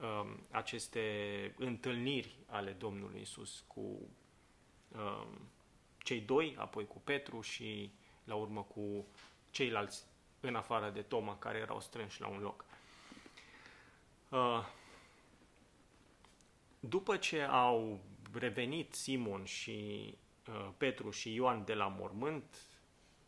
um, 0.00 0.40
aceste 0.50 1.54
întâlniri 1.58 2.38
ale 2.46 2.70
Domnului 2.70 3.20
Isus 3.20 3.64
cu 3.66 3.80
um, 3.80 5.48
cei 5.98 6.20
doi, 6.20 6.54
apoi 6.58 6.86
cu 6.86 7.00
Petru 7.04 7.40
și 7.40 7.90
la 8.24 8.34
urmă 8.34 8.62
cu 8.62 9.06
ceilalți 9.50 10.04
în 10.40 10.54
afară 10.54 10.90
de 10.90 11.02
Toma, 11.02 11.38
care 11.38 11.58
erau 11.58 11.80
strânși 11.80 12.20
la 12.20 12.28
un 12.28 12.40
loc. 12.40 12.64
Uh, 14.28 14.66
după 16.80 17.16
ce 17.16 17.42
au 17.42 18.00
revenit 18.32 18.94
Simon 18.94 19.44
și 19.44 20.14
uh, 20.48 20.68
Petru 20.76 21.10
și 21.10 21.34
Ioan 21.34 21.64
de 21.64 21.74
la 21.74 21.86
mormânt, 21.86 22.56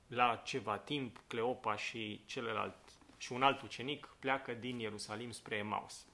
la 0.07 0.37
ceva 0.45 0.79
timp 0.79 1.23
Cleopa 1.27 1.77
și 1.77 2.21
celălalt 2.27 2.77
și 3.17 3.33
un 3.33 3.43
alt 3.43 3.63
ucenic 3.63 4.17
pleacă 4.19 4.53
din 4.53 4.79
Ierusalim 4.79 5.31
spre 5.31 5.57
Emaus. 5.57 6.07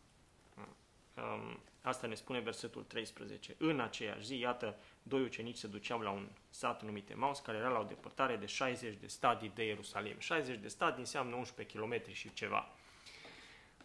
Um, 1.17 1.61
asta 1.83 2.07
ne 2.07 2.15
spune 2.15 2.41
versetul 2.41 2.83
13. 2.83 3.55
În 3.59 3.81
aceeași 3.81 4.25
zi, 4.25 4.39
iată, 4.39 4.77
doi 5.03 5.23
ucenici 5.23 5.57
se 5.57 5.67
duceau 5.67 6.01
la 6.01 6.11
un 6.11 6.29
sat 6.51 6.83
numit 6.83 7.11
Emaus, 7.11 7.39
care 7.39 7.59
era 7.59 7.69
la 7.69 7.79
o 7.79 7.85
depărtare 7.85 8.37
de 8.37 8.47
60 8.47 8.97
de 8.97 9.07
stadii 9.07 9.53
de 9.55 9.65
Ierusalim. 9.65 10.19
60 10.19 10.59
de 10.59 10.69
stadii 10.69 10.99
înseamnă 10.99 11.35
11 11.35 11.79
km 11.79 12.13
și 12.13 12.33
ceva. 12.33 12.69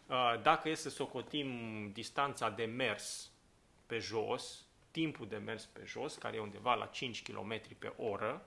Uh, 0.06 0.40
dacă 0.42 0.68
e 0.68 0.74
să 0.74 0.88
socotim 0.88 1.48
distanța 1.92 2.50
de 2.50 2.64
mers 2.64 3.30
pe 3.86 3.98
jos, 3.98 4.66
timpul 4.90 5.28
de 5.28 5.36
mers 5.36 5.64
pe 5.64 5.82
jos, 5.84 6.14
care 6.14 6.36
e 6.36 6.40
undeva 6.40 6.74
la 6.74 6.86
5 6.86 7.22
km 7.22 7.60
pe 7.78 7.92
oră, 7.96 8.46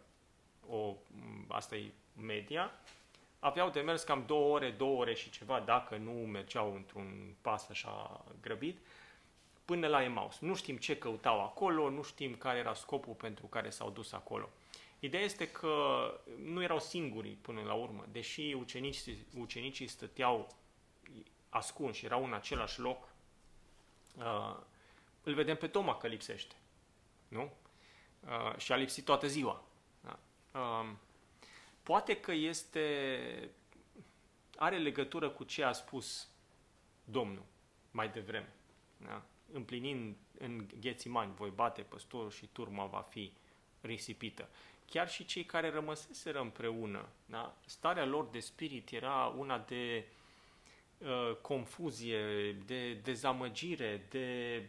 o, 0.70 0.95
asta 1.47 1.76
e 1.76 1.91
media, 2.22 2.72
aveau 3.39 3.70
de 3.70 3.80
mers 3.80 4.03
cam 4.03 4.24
două 4.26 4.53
ore, 4.53 4.72
două 4.72 4.99
ore 4.99 5.14
și 5.14 5.30
ceva, 5.30 5.59
dacă 5.59 5.97
nu 5.97 6.12
mergeau 6.12 6.76
într-un 6.76 7.36
pas 7.41 7.70
așa 7.70 8.26
grăbit, 8.41 8.80
până 9.66 9.88
la 9.88 10.03
Emaus. 10.03 10.39
Nu 10.39 10.55
știm 10.55 10.78
ce 10.78 10.97
căutau 10.97 11.41
acolo, 11.41 11.89
nu 11.89 12.03
știm 12.03 12.36
care 12.36 12.57
era 12.57 12.74
scopul 12.74 13.14
pentru 13.14 13.45
care 13.45 13.70
s-au 13.70 13.89
dus 13.89 14.12
acolo. 14.12 14.49
Ideea 14.99 15.24
este 15.24 15.51
că 15.51 15.76
nu 16.43 16.64
erau 16.64 16.80
singuri 16.80 17.30
până 17.30 17.62
la 17.62 17.74
urmă, 17.74 18.05
deși 18.12 18.53
ucenicii, 18.53 19.26
ucenicii 19.39 19.88
stăteau 19.88 20.47
ascunși, 21.49 22.05
erau 22.05 22.24
în 22.24 22.34
același 22.34 22.80
loc, 22.80 23.07
uh, 24.18 24.57
îl 25.24 25.34
vedem 25.34 25.55
pe 25.55 25.68
Toma 25.68 25.97
că 25.97 26.07
lipsește, 26.07 26.55
nu? 27.28 27.51
Uh, 28.20 28.57
și 28.57 28.72
a 28.72 28.76
lipsit 28.76 29.05
toată 29.05 29.28
ziua. 29.28 29.64
Da? 30.52 30.60
Uh, 30.60 30.89
poate 31.84 32.20
că 32.20 32.32
este 32.32 33.49
are 34.58 34.78
legătură 34.78 35.30
cu 35.30 35.43
ce 35.43 35.64
a 35.64 35.72
spus 35.72 36.28
Domnul 37.04 37.43
mai 37.91 38.10
devreme. 38.10 38.54
Da? 38.97 39.22
Împlinind 39.54 40.16
în 40.38 40.68
Ghețimani, 40.80 41.34
voi 41.36 41.49
bate 41.49 41.82
păstorul 41.82 42.32
și 42.32 42.45
turma 42.45 42.86
va 42.86 43.02
fi 43.10 43.32
risipită. 43.82 44.49
Chiar 44.86 45.10
și 45.10 45.26
cei 45.26 45.45
care 45.45 45.70
rămăseseră 45.70 46.39
împreună, 46.39 47.08
da? 47.26 47.56
starea 47.66 48.06
lor 48.06 48.26
de 48.26 48.39
spirit 48.39 48.91
era 48.91 49.26
una 49.26 49.58
de 49.58 50.06
uh, 50.97 51.36
confuzie, 51.41 52.52
de 52.52 52.93
dezamăgire, 52.93 54.06
de 54.10 54.62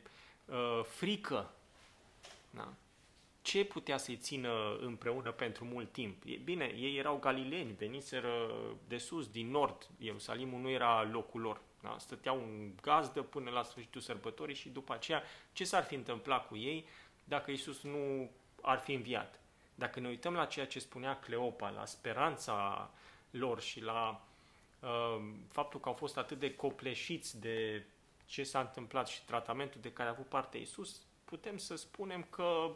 uh, 0.44 0.84
frică. 0.84 1.50
Da? 2.50 2.74
Ce 3.42 3.64
putea 3.64 3.96
să-i 3.96 4.16
țină 4.16 4.76
împreună 4.80 5.30
pentru 5.30 5.64
mult 5.64 5.92
timp? 5.92 6.22
E, 6.26 6.36
bine, 6.36 6.64
ei 6.64 6.96
erau 6.96 7.18
galileni, 7.18 7.72
veniseră 7.72 8.50
de 8.88 8.98
sus, 8.98 9.28
din 9.28 9.50
nord. 9.50 9.88
Ierusalimul 9.98 10.60
nu 10.60 10.70
era 10.70 11.08
locul 11.12 11.40
lor. 11.40 11.60
Da? 11.80 11.96
Stăteau 11.98 12.36
în 12.36 12.72
gazdă 12.82 13.22
până 13.22 13.50
la 13.50 13.62
sfârșitul 13.62 14.00
sărbătorii 14.00 14.54
și 14.54 14.68
după 14.68 14.92
aceea 14.92 15.22
ce 15.52 15.64
s-ar 15.64 15.84
fi 15.84 15.94
întâmplat 15.94 16.46
cu 16.46 16.56
ei 16.56 16.86
dacă 17.24 17.50
Isus 17.50 17.82
nu 17.82 18.30
ar 18.60 18.78
fi 18.78 18.92
înviat? 18.92 19.40
Dacă 19.74 20.00
ne 20.00 20.08
uităm 20.08 20.34
la 20.34 20.44
ceea 20.44 20.66
ce 20.66 20.78
spunea 20.78 21.18
Cleopa, 21.18 21.70
la 21.70 21.84
speranța 21.84 22.90
lor 23.30 23.60
și 23.60 23.80
la 23.80 24.24
uh, 24.80 25.22
faptul 25.48 25.80
că 25.80 25.88
au 25.88 25.94
fost 25.94 26.16
atât 26.16 26.38
de 26.38 26.54
copleșiți 26.54 27.40
de 27.40 27.86
ce 28.26 28.42
s-a 28.42 28.60
întâmplat 28.60 29.08
și 29.08 29.24
tratamentul 29.24 29.80
de 29.80 29.92
care 29.92 30.08
a 30.08 30.12
avut 30.12 30.26
parte 30.26 30.58
Isus, 30.58 31.02
putem 31.24 31.56
să 31.56 31.76
spunem 31.76 32.26
că 32.30 32.70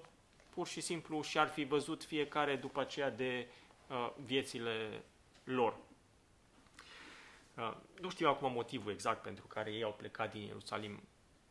pur 0.57 0.67
și 0.67 0.81
simplu 0.81 1.23
și-ar 1.23 1.49
fi 1.49 1.65
văzut 1.65 2.05
fiecare 2.05 2.57
după 2.57 2.81
aceea 2.81 3.11
de 3.11 3.47
uh, 3.89 4.11
viețile 4.25 5.05
lor. 5.45 5.77
Uh, 7.55 7.73
nu 8.01 8.11
știu 8.11 8.29
acum 8.29 8.53
motivul 8.53 8.93
exact 8.93 9.23
pentru 9.23 9.47
care 9.47 9.73
ei 9.73 9.83
au 9.83 9.93
plecat 9.93 10.33
din 10.33 10.43
Ierusalim 10.43 11.03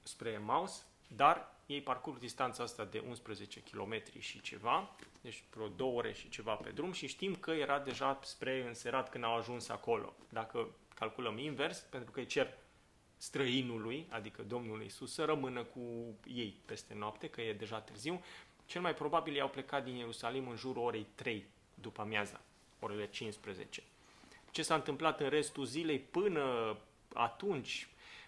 spre 0.03 0.29
Emaus, 0.29 0.85
dar 1.07 1.53
ei 1.65 1.81
parcurg 1.81 2.17
distanța 2.17 2.63
asta 2.63 2.85
de 2.85 3.03
11 3.07 3.63
km 3.71 4.01
și 4.19 4.41
ceva, 4.41 4.95
deci 5.21 5.43
vreo 5.53 5.67
două 5.67 5.97
ore 5.97 6.13
și 6.13 6.29
ceva 6.29 6.53
pe 6.53 6.69
drum 6.69 6.91
și 6.91 7.07
știm 7.07 7.35
că 7.35 7.51
era 7.51 7.79
deja 7.79 8.19
spre 8.23 8.67
înserat 8.67 9.09
când 9.09 9.23
au 9.23 9.35
ajuns 9.35 9.69
acolo. 9.69 10.13
Dacă 10.29 10.67
calculăm 10.95 11.37
invers, 11.37 11.79
pentru 11.79 12.11
că 12.11 12.19
îi 12.19 12.25
cer 12.25 12.57
străinului, 13.17 14.07
adică 14.09 14.41
Domnul 14.41 14.83
Isus, 14.83 15.13
să 15.13 15.25
rămână 15.25 15.63
cu 15.63 15.79
ei 16.33 16.59
peste 16.65 16.93
noapte, 16.93 17.29
că 17.29 17.41
e 17.41 17.53
deja 17.53 17.79
târziu. 17.79 18.23
Cel 18.65 18.81
mai 18.81 18.93
probabil 18.93 19.33
ei 19.33 19.41
au 19.41 19.49
plecat 19.49 19.83
din 19.83 19.95
Ierusalim 19.95 20.47
în 20.47 20.55
jurul 20.55 20.83
orei 20.83 21.05
3 21.15 21.45
după 21.73 22.01
amiaza, 22.01 22.41
orele 22.79 23.07
15. 23.07 23.83
Ce 24.51 24.61
s-a 24.61 24.75
întâmplat 24.75 25.19
în 25.19 25.29
restul 25.29 25.65
zilei 25.65 25.99
până 25.99 26.77
atunci, 27.13 27.87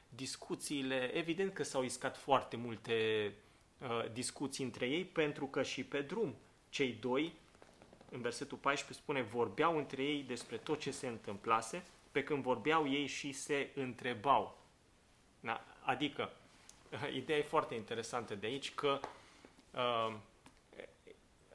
discuțiile, 0.09 1.11
evident 1.13 1.53
că 1.53 1.63
s-au 1.63 1.83
iscat 1.83 2.17
foarte 2.17 2.55
multe 2.55 3.31
uh, 3.77 4.11
discuții 4.13 4.63
între 4.63 4.87
ei, 4.87 5.05
pentru 5.05 5.45
că 5.45 5.63
și 5.63 5.83
pe 5.83 6.01
drum 6.01 6.35
cei 6.69 6.91
doi, 6.91 7.33
în 8.11 8.21
versetul 8.21 8.57
14 8.57 9.03
spune, 9.03 9.21
vorbeau 9.21 9.77
între 9.77 10.03
ei 10.03 10.23
despre 10.23 10.57
tot 10.57 10.79
ce 10.79 10.91
se 10.91 11.07
întâmplase, 11.07 11.83
pe 12.11 12.23
când 12.23 12.43
vorbeau 12.43 12.89
ei 12.91 13.05
și 13.05 13.31
se 13.31 13.69
întrebau. 13.75 14.57
Da? 15.39 15.65
Adică, 15.81 16.33
ideea 17.21 17.37
e 17.37 17.43
foarte 17.43 17.75
interesantă 17.75 18.35
de 18.35 18.47
aici 18.47 18.73
că 18.73 18.99
uh, 19.01 19.09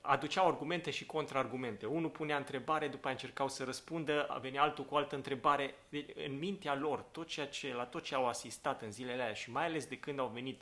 aduceau 0.00 0.46
argumente 0.46 0.90
și 0.90 1.06
contraargumente. 1.06 1.86
Unul 1.86 2.10
punea 2.10 2.36
întrebare, 2.36 2.88
după 2.88 3.06
aia 3.06 3.14
încercau 3.14 3.48
să 3.48 3.64
răspundă, 3.64 4.38
venea 4.40 4.62
altul 4.62 4.84
cu 4.84 4.94
o 4.94 4.96
altă 4.96 5.14
întrebare. 5.14 5.74
Deci, 5.88 6.10
în 6.26 6.38
mintea 6.38 6.74
lor, 6.74 7.00
tot 7.00 7.26
ceea 7.26 7.48
ce, 7.48 7.74
la 7.74 7.84
tot 7.84 8.02
ce 8.02 8.14
au 8.14 8.28
asistat 8.28 8.82
în 8.82 8.92
zilele 8.92 9.22
alea 9.22 9.34
și 9.34 9.50
mai 9.50 9.64
ales 9.64 9.86
de 9.86 9.98
când 9.98 10.18
au 10.18 10.28
venit 10.28 10.60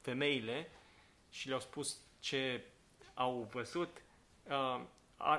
femeile 0.00 0.70
și 1.30 1.48
le-au 1.48 1.60
spus 1.60 1.98
ce 2.20 2.64
au 3.14 3.48
văzut, 3.52 4.02
uh, 4.42 4.80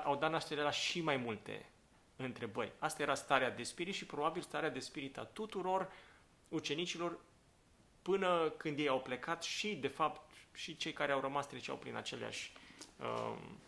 au 0.03 0.16
dat 0.16 0.32
naștere 0.32 0.62
la 0.62 0.72
și 0.72 1.01
mai 1.01 1.18
multe 1.18 1.70
întrebări. 2.16 2.72
Asta 2.80 3.01
era 3.01 3.14
starea 3.14 3.49
de 3.51 3.64
spirit 3.64 3.93
și 3.93 4.05
probabil 4.05 4.41
starea 4.41 4.70
de 4.70 4.80
spirit 4.80 5.18
a 5.18 5.24
tuturor 5.24 5.91
ucenicilor 6.49 7.20
până 8.01 8.53
când 8.58 8.80
ei 8.80 8.88
au 8.88 8.99
plecat 8.99 9.43
și, 9.43 9.76
de 9.76 9.88
fapt, 9.88 10.26
și 10.58 10.78
cei 10.78 10.93
care 10.93 11.12
au 11.12 11.20
rămas 11.20 11.47
treceau 11.47 11.78
prin 11.78 11.95
aceleași, 11.95 12.51
um, 12.99 13.60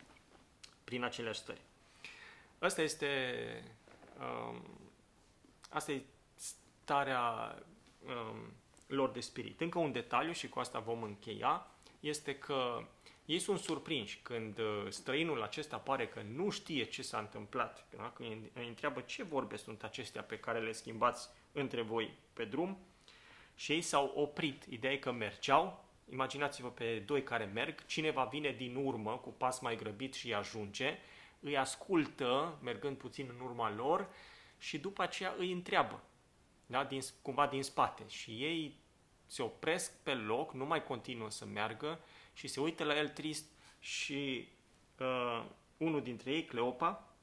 prin 0.84 1.04
aceleași 1.04 1.38
stări. 1.38 1.60
Asta 2.58 2.82
este, 2.82 3.08
um, 4.18 4.62
asta 5.68 5.92
e 5.92 6.02
starea 6.34 7.54
um, 8.04 8.52
lor 8.86 9.10
de 9.10 9.20
spirit. 9.20 9.60
Încă 9.60 9.78
un 9.78 9.92
detaliu 9.92 10.32
și 10.32 10.48
cu 10.48 10.58
asta 10.58 10.78
vom 10.78 11.02
încheia, 11.02 11.66
este 12.00 12.38
că 12.38 12.86
ei 13.24 13.38
sunt 13.38 13.58
surprinși 13.58 14.18
când 14.22 14.58
uh, 14.58 14.86
străinul 14.88 15.42
acesta 15.42 15.76
pare 15.76 16.08
că 16.08 16.22
nu 16.22 16.50
știe 16.50 16.84
ce 16.84 17.02
s-a 17.02 17.18
întâmplat. 17.18 17.86
Da? 17.96 18.10
Când 18.14 18.50
îi 18.54 18.68
întreabă 18.68 19.00
ce 19.00 19.22
vorbe 19.22 19.56
sunt 19.56 19.82
acestea 19.82 20.22
pe 20.22 20.38
care 20.38 20.60
le 20.60 20.72
schimbați 20.72 21.28
între 21.52 21.82
voi 21.82 22.14
pe 22.32 22.44
drum 22.44 22.78
și 23.54 23.72
ei 23.72 23.80
s-au 23.80 24.12
oprit. 24.14 24.64
Ideea 24.64 24.92
e 24.92 24.96
că 24.96 25.12
mergeau, 25.12 25.89
imaginați-vă 26.10 26.68
pe 26.70 26.98
doi 26.98 27.22
care 27.22 27.44
merg, 27.44 27.86
cineva 27.86 28.24
vine 28.24 28.50
din 28.50 28.74
urmă 28.74 29.16
cu 29.16 29.28
pas 29.28 29.60
mai 29.60 29.76
grăbit 29.76 30.14
și 30.14 30.34
ajunge, 30.34 30.98
îi 31.40 31.56
ascultă, 31.56 32.58
mergând 32.62 32.96
puțin 32.96 33.30
în 33.34 33.40
urma 33.40 33.74
lor 33.74 34.08
și 34.58 34.78
după 34.78 35.02
aceea 35.02 35.34
îi 35.38 35.52
întreabă, 35.52 36.02
da? 36.66 36.84
din, 36.84 37.00
cumva 37.22 37.46
din 37.46 37.62
spate. 37.62 38.02
Și 38.08 38.30
ei 38.30 38.78
se 39.26 39.42
opresc 39.42 40.02
pe 40.02 40.14
loc, 40.14 40.52
nu 40.52 40.64
mai 40.64 40.84
continuă 40.84 41.30
să 41.30 41.44
meargă 41.44 42.00
și 42.32 42.48
se 42.48 42.60
uită 42.60 42.84
la 42.84 42.96
el 42.96 43.08
trist 43.08 43.44
și 43.80 44.48
uh, 44.98 45.44
unul 45.76 46.02
dintre 46.02 46.32
ei, 46.32 46.44
Cleopa, 46.44 47.14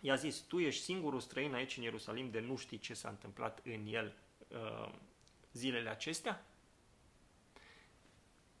i-a 0.00 0.14
zis, 0.14 0.38
tu 0.38 0.58
ești 0.58 0.82
singurul 0.82 1.20
străin 1.20 1.54
aici 1.54 1.76
în 1.76 1.82
Ierusalim 1.82 2.30
de 2.30 2.40
nu 2.40 2.56
știi 2.56 2.78
ce 2.78 2.94
s-a 2.94 3.08
întâmplat 3.08 3.60
în 3.64 3.86
el 3.86 4.16
uh, 4.48 4.92
zilele 5.52 5.88
acestea? 5.88 6.46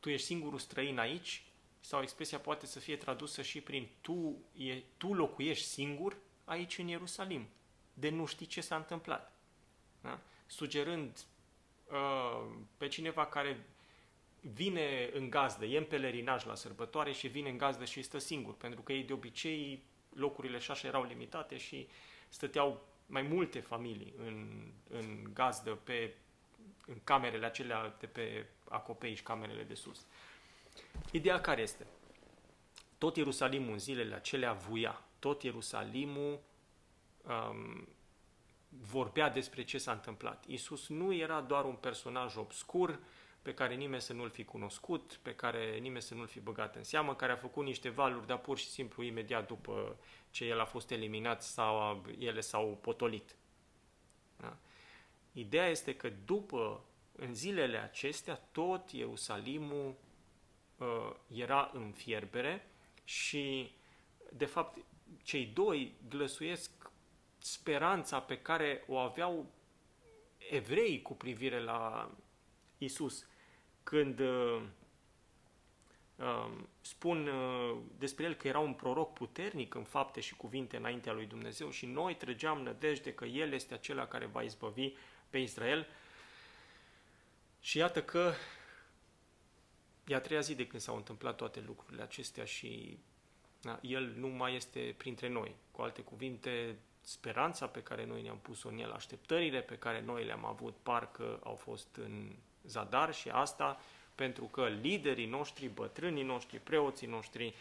Tu 0.06 0.12
ești 0.12 0.26
singurul 0.26 0.58
străin 0.58 0.98
aici? 0.98 1.42
Sau 1.80 2.02
expresia 2.02 2.38
poate 2.38 2.66
să 2.66 2.78
fie 2.78 2.96
tradusă 2.96 3.42
și 3.42 3.60
prin 3.60 3.88
tu, 4.00 4.36
e, 4.56 4.82
tu 4.96 5.14
locuiești 5.14 5.66
singur 5.66 6.16
aici 6.44 6.78
în 6.78 6.88
Ierusalim, 6.88 7.48
de 7.94 8.08
nu 8.08 8.26
știi 8.26 8.46
ce 8.46 8.60
s-a 8.60 8.76
întâmplat. 8.76 9.32
Da? 10.00 10.20
Sugerând 10.46 11.24
uh, 11.90 12.54
pe 12.76 12.88
cineva 12.88 13.26
care 13.26 13.66
vine 14.40 15.10
în 15.12 15.30
gazdă, 15.30 15.64
e 15.64 15.78
în 15.78 15.84
pelerinaj 15.84 16.44
la 16.44 16.54
sărbătoare 16.54 17.12
și 17.12 17.28
vine 17.28 17.48
în 17.48 17.58
gazdă 17.58 17.84
și 17.84 18.02
stă 18.02 18.18
singur, 18.18 18.54
pentru 18.54 18.82
că 18.82 18.92
ei 18.92 19.02
de 19.02 19.12
obicei 19.12 19.82
locurile 20.12 20.58
și 20.58 20.70
așa 20.70 20.88
erau 20.88 21.04
limitate 21.04 21.56
și 21.56 21.88
stăteau 22.28 22.88
mai 23.06 23.22
multe 23.22 23.60
familii 23.60 24.14
în, 24.18 24.70
în 24.88 25.30
gazdă 25.32 25.70
pe 25.70 26.14
în 26.86 26.96
camerele 27.04 27.46
acelea 27.46 27.96
de 27.98 28.06
pe 28.06 28.46
acoperiș, 28.68 29.22
camerele 29.22 29.62
de 29.62 29.74
sus. 29.74 30.06
Ideea 31.10 31.40
care 31.40 31.62
este? 31.62 31.86
Tot 32.98 33.16
Ierusalimul 33.16 33.72
în 33.72 33.78
zilele 33.78 34.14
acelea 34.14 34.52
vuia. 34.52 35.02
Tot 35.18 35.42
Ierusalimul 35.42 36.40
um, 37.22 37.88
vorbea 38.68 39.30
despre 39.30 39.64
ce 39.64 39.78
s-a 39.78 39.92
întâmplat. 39.92 40.44
Isus 40.46 40.88
nu 40.88 41.14
era 41.14 41.40
doar 41.40 41.64
un 41.64 41.74
personaj 41.74 42.36
obscur 42.36 43.00
pe 43.42 43.54
care 43.54 43.74
nimeni 43.74 44.02
să 44.02 44.12
nu-l 44.12 44.30
fi 44.30 44.44
cunoscut, 44.44 45.18
pe 45.22 45.34
care 45.34 45.78
nimeni 45.78 46.02
să 46.02 46.14
nu-l 46.14 46.26
fi 46.26 46.40
băgat 46.40 46.76
în 46.76 46.84
seamă, 46.84 47.14
care 47.14 47.32
a 47.32 47.36
făcut 47.36 47.64
niște 47.64 47.88
valuri, 47.88 48.26
dar 48.26 48.38
pur 48.38 48.58
și 48.58 48.68
simplu 48.68 49.02
imediat 49.02 49.46
după 49.46 49.96
ce 50.30 50.44
el 50.44 50.60
a 50.60 50.64
fost 50.64 50.90
eliminat 50.90 51.42
sau 51.42 52.04
ele 52.18 52.40
s-au 52.40 52.78
potolit. 52.80 53.36
Da? 54.36 54.56
Ideea 55.32 55.68
este 55.68 55.94
că 55.94 56.12
după, 56.24 56.84
în 57.16 57.34
zilele 57.34 57.78
acestea, 57.78 58.34
tot 58.52 58.90
Ierusalimul 58.90 59.94
uh, 60.76 61.14
era 61.34 61.70
în 61.74 61.92
fierbere 61.92 62.66
și, 63.04 63.70
de 64.32 64.44
fapt, 64.44 64.78
cei 65.22 65.46
doi 65.46 65.94
glăsuiesc 66.08 66.70
speranța 67.38 68.20
pe 68.20 68.38
care 68.38 68.84
o 68.86 68.98
aveau 68.98 69.46
evrei 70.50 71.02
cu 71.02 71.14
privire 71.14 71.60
la 71.60 72.10
Isus 72.78 73.26
când 73.82 74.20
uh, 74.20 74.62
uh, 76.16 76.50
spun 76.80 77.26
uh, 77.26 77.76
despre 77.98 78.24
el 78.24 78.34
că 78.34 78.48
era 78.48 78.58
un 78.58 78.72
proroc 78.72 79.12
puternic 79.12 79.74
în 79.74 79.84
fapte 79.84 80.20
și 80.20 80.36
cuvinte 80.36 80.76
înaintea 80.76 81.12
lui 81.12 81.26
Dumnezeu 81.26 81.70
și 81.70 81.86
noi 81.86 82.14
trăgeam 82.14 82.62
nădejde 82.62 83.14
că 83.14 83.24
el 83.24 83.52
este 83.52 83.74
acela 83.74 84.06
care 84.06 84.26
va 84.26 84.42
izbăvi 84.42 84.92
pe 85.30 85.38
Israel. 85.38 85.86
Și 87.66 87.78
iată 87.78 88.02
că 88.02 88.32
e 90.06 90.14
a 90.14 90.20
treia 90.20 90.40
zi 90.40 90.54
de 90.54 90.66
când 90.66 90.82
s-au 90.82 90.96
întâmplat 90.96 91.36
toate 91.36 91.60
lucrurile 91.66 92.02
acestea 92.02 92.44
și 92.44 92.98
da, 93.60 93.78
el 93.82 94.12
nu 94.16 94.28
mai 94.28 94.54
este 94.54 94.94
printre 94.96 95.28
noi. 95.28 95.54
Cu 95.70 95.82
alte 95.82 96.02
cuvinte, 96.02 96.76
speranța 97.00 97.66
pe 97.66 97.82
care 97.82 98.04
noi 98.04 98.22
ne-am 98.22 98.38
pus-o 98.38 98.68
în 98.68 98.78
el, 98.78 98.92
așteptările 98.92 99.60
pe 99.60 99.78
care 99.78 100.00
noi 100.00 100.24
le-am 100.24 100.44
avut, 100.44 100.74
parcă 100.82 101.40
au 101.44 101.54
fost 101.54 101.96
în 101.96 102.36
zadar 102.64 103.14
și 103.14 103.28
asta 103.28 103.80
pentru 104.14 104.44
că 104.44 104.68
liderii 104.68 105.26
noștri, 105.26 105.68
bătrânii 105.68 106.22
noștri, 106.22 106.58
preoții 106.58 107.06
noștri, 107.06 107.54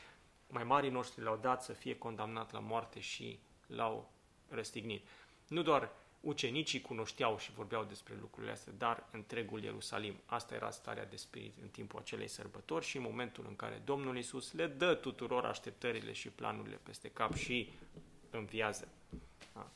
mai 0.47 0.64
marii 0.64 0.89
noștri 0.89 1.24
l-au 1.24 1.38
dat 1.38 1.64
să 1.64 1.74
fie 1.74 1.97
condamnat 1.97 2.51
la 2.51 2.60
moarte 2.60 2.99
și 2.99 3.39
l-au 3.68 4.10
răstignit. 4.49 5.08
Nu 5.47 5.62
doar 5.62 5.91
ucenicii 6.26 6.82
cunoșteau 6.82 7.38
și 7.38 7.51
vorbeau 7.51 7.84
despre 7.84 8.13
lucrurile 8.21 8.51
astea, 8.51 8.73
dar 8.78 9.07
întregul 9.11 9.63
Ierusalim. 9.63 10.15
Asta 10.26 10.55
era 10.55 10.69
starea 10.69 11.05
de 11.05 11.15
spirit 11.15 11.53
în 11.61 11.67
timpul 11.67 11.99
acelei 11.99 12.28
sărbători 12.28 12.86
și 12.86 12.97
în 12.97 13.03
momentul 13.03 13.45
în 13.47 13.55
care 13.55 13.82
Domnul 13.84 14.17
Isus 14.17 14.53
le 14.53 14.67
dă 14.67 14.93
tuturor 14.93 15.45
așteptările 15.45 16.11
și 16.11 16.30
planurile 16.30 16.80
peste 16.84 17.09
cap 17.09 17.34
și 17.34 17.71
înviază. 18.30 18.88
Da. 19.53 19.69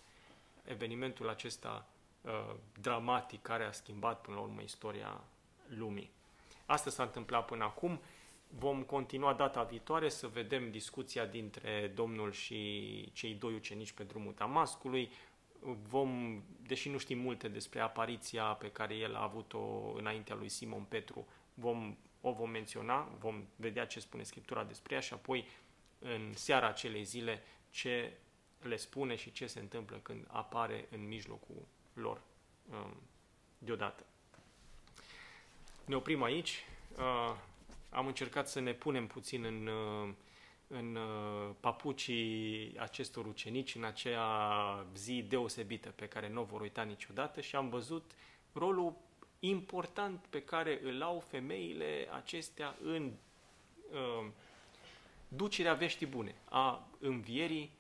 Evenimentul 0.65 1.29
acesta 1.29 1.87
uh, 2.21 2.55
dramatic 2.81 3.41
care 3.41 3.63
a 3.63 3.71
schimbat 3.71 4.21
până 4.21 4.37
la 4.37 4.43
urmă 4.43 4.61
istoria 4.61 5.23
lumii. 5.67 6.11
Asta 6.65 6.89
s-a 6.89 7.03
întâmplat 7.03 7.45
până 7.45 7.63
acum. 7.63 8.01
Vom 8.47 8.83
continua 8.83 9.33
data 9.33 9.63
viitoare 9.63 10.09
să 10.09 10.27
vedem 10.27 10.71
discuția 10.71 11.25
dintre 11.25 11.91
Domnul 11.95 12.31
și 12.31 13.11
cei 13.13 13.33
doi 13.33 13.53
ucenici 13.53 13.91
pe 13.91 14.03
drumul 14.03 14.33
Damascului, 14.37 15.11
vom, 15.61 16.41
deși 16.61 16.89
nu 16.89 16.97
știm 16.97 17.19
multe 17.19 17.47
despre 17.47 17.79
apariția 17.79 18.43
pe 18.43 18.71
care 18.71 18.95
el 18.95 19.15
a 19.15 19.23
avut-o 19.23 19.93
înaintea 19.95 20.35
lui 20.35 20.49
Simon 20.49 20.83
Petru, 20.83 21.27
vom, 21.53 21.97
o 22.21 22.31
vom 22.31 22.49
menționa, 22.49 23.09
vom 23.19 23.43
vedea 23.55 23.85
ce 23.85 23.99
spune 23.99 24.23
Scriptura 24.23 24.63
despre 24.63 24.95
ea 24.95 25.01
și 25.01 25.13
apoi 25.13 25.47
în 25.99 26.33
seara 26.33 26.67
acelei 26.67 27.03
zile 27.03 27.43
ce 27.69 28.13
le 28.61 28.75
spune 28.75 29.15
și 29.15 29.31
ce 29.31 29.47
se 29.47 29.59
întâmplă 29.59 29.97
când 29.97 30.25
apare 30.27 30.87
în 30.91 31.07
mijlocul 31.07 31.67
lor 31.93 32.21
um, 32.69 33.01
deodată. 33.57 34.05
Ne 35.85 35.95
oprim 35.95 36.23
aici. 36.23 36.65
Uh, 36.97 37.35
am 37.89 38.07
încercat 38.07 38.49
să 38.49 38.59
ne 38.59 38.73
punem 38.73 39.07
puțin 39.07 39.43
în 39.43 39.67
uh, 39.67 40.13
în 40.71 40.95
uh, 40.95 41.55
papucii 41.59 42.75
acestor 42.79 43.25
ucenici 43.25 43.75
în 43.75 43.83
acea 43.83 44.85
zi 44.95 45.21
deosebită 45.21 45.89
pe 45.89 46.07
care 46.07 46.29
nu 46.29 46.41
o 46.41 46.43
vor 46.43 46.61
uita 46.61 46.81
niciodată 46.81 47.41
și 47.41 47.55
am 47.55 47.69
văzut 47.69 48.11
rolul 48.53 48.93
important 49.39 50.25
pe 50.29 50.41
care 50.41 50.79
îl 50.83 51.01
au 51.01 51.19
femeile 51.19 52.07
acestea 52.11 52.75
în 52.83 53.11
uh, 53.91 54.27
ducerea 55.27 55.73
veștii 55.73 56.07
bune 56.07 56.35
a 56.49 56.87
învierii 56.99 57.71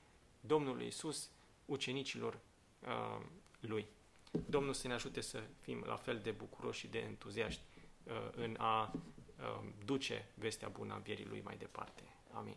Domnului 0.41 0.87
Isus 0.87 1.29
ucenicilor 1.65 2.39
uh, 2.79 3.25
lui. 3.59 3.85
Domnul 4.45 4.73
să 4.73 4.87
ne 4.87 4.93
ajute 4.93 5.21
să 5.21 5.43
fim 5.61 5.83
la 5.87 5.95
fel 5.95 6.19
de 6.19 6.31
bucuroși 6.31 6.79
și 6.79 6.87
de 6.87 6.99
entuziaști 6.99 7.61
uh, 8.03 8.13
în 8.35 8.55
a 8.59 8.91
uh, 8.93 9.69
duce 9.85 10.27
vestea 10.33 10.67
bună 10.67 10.93
a 10.93 10.95
învierii 10.95 11.25
lui 11.25 11.41
mai 11.43 11.57
departe. 11.57 12.03
Amin. 12.31 12.55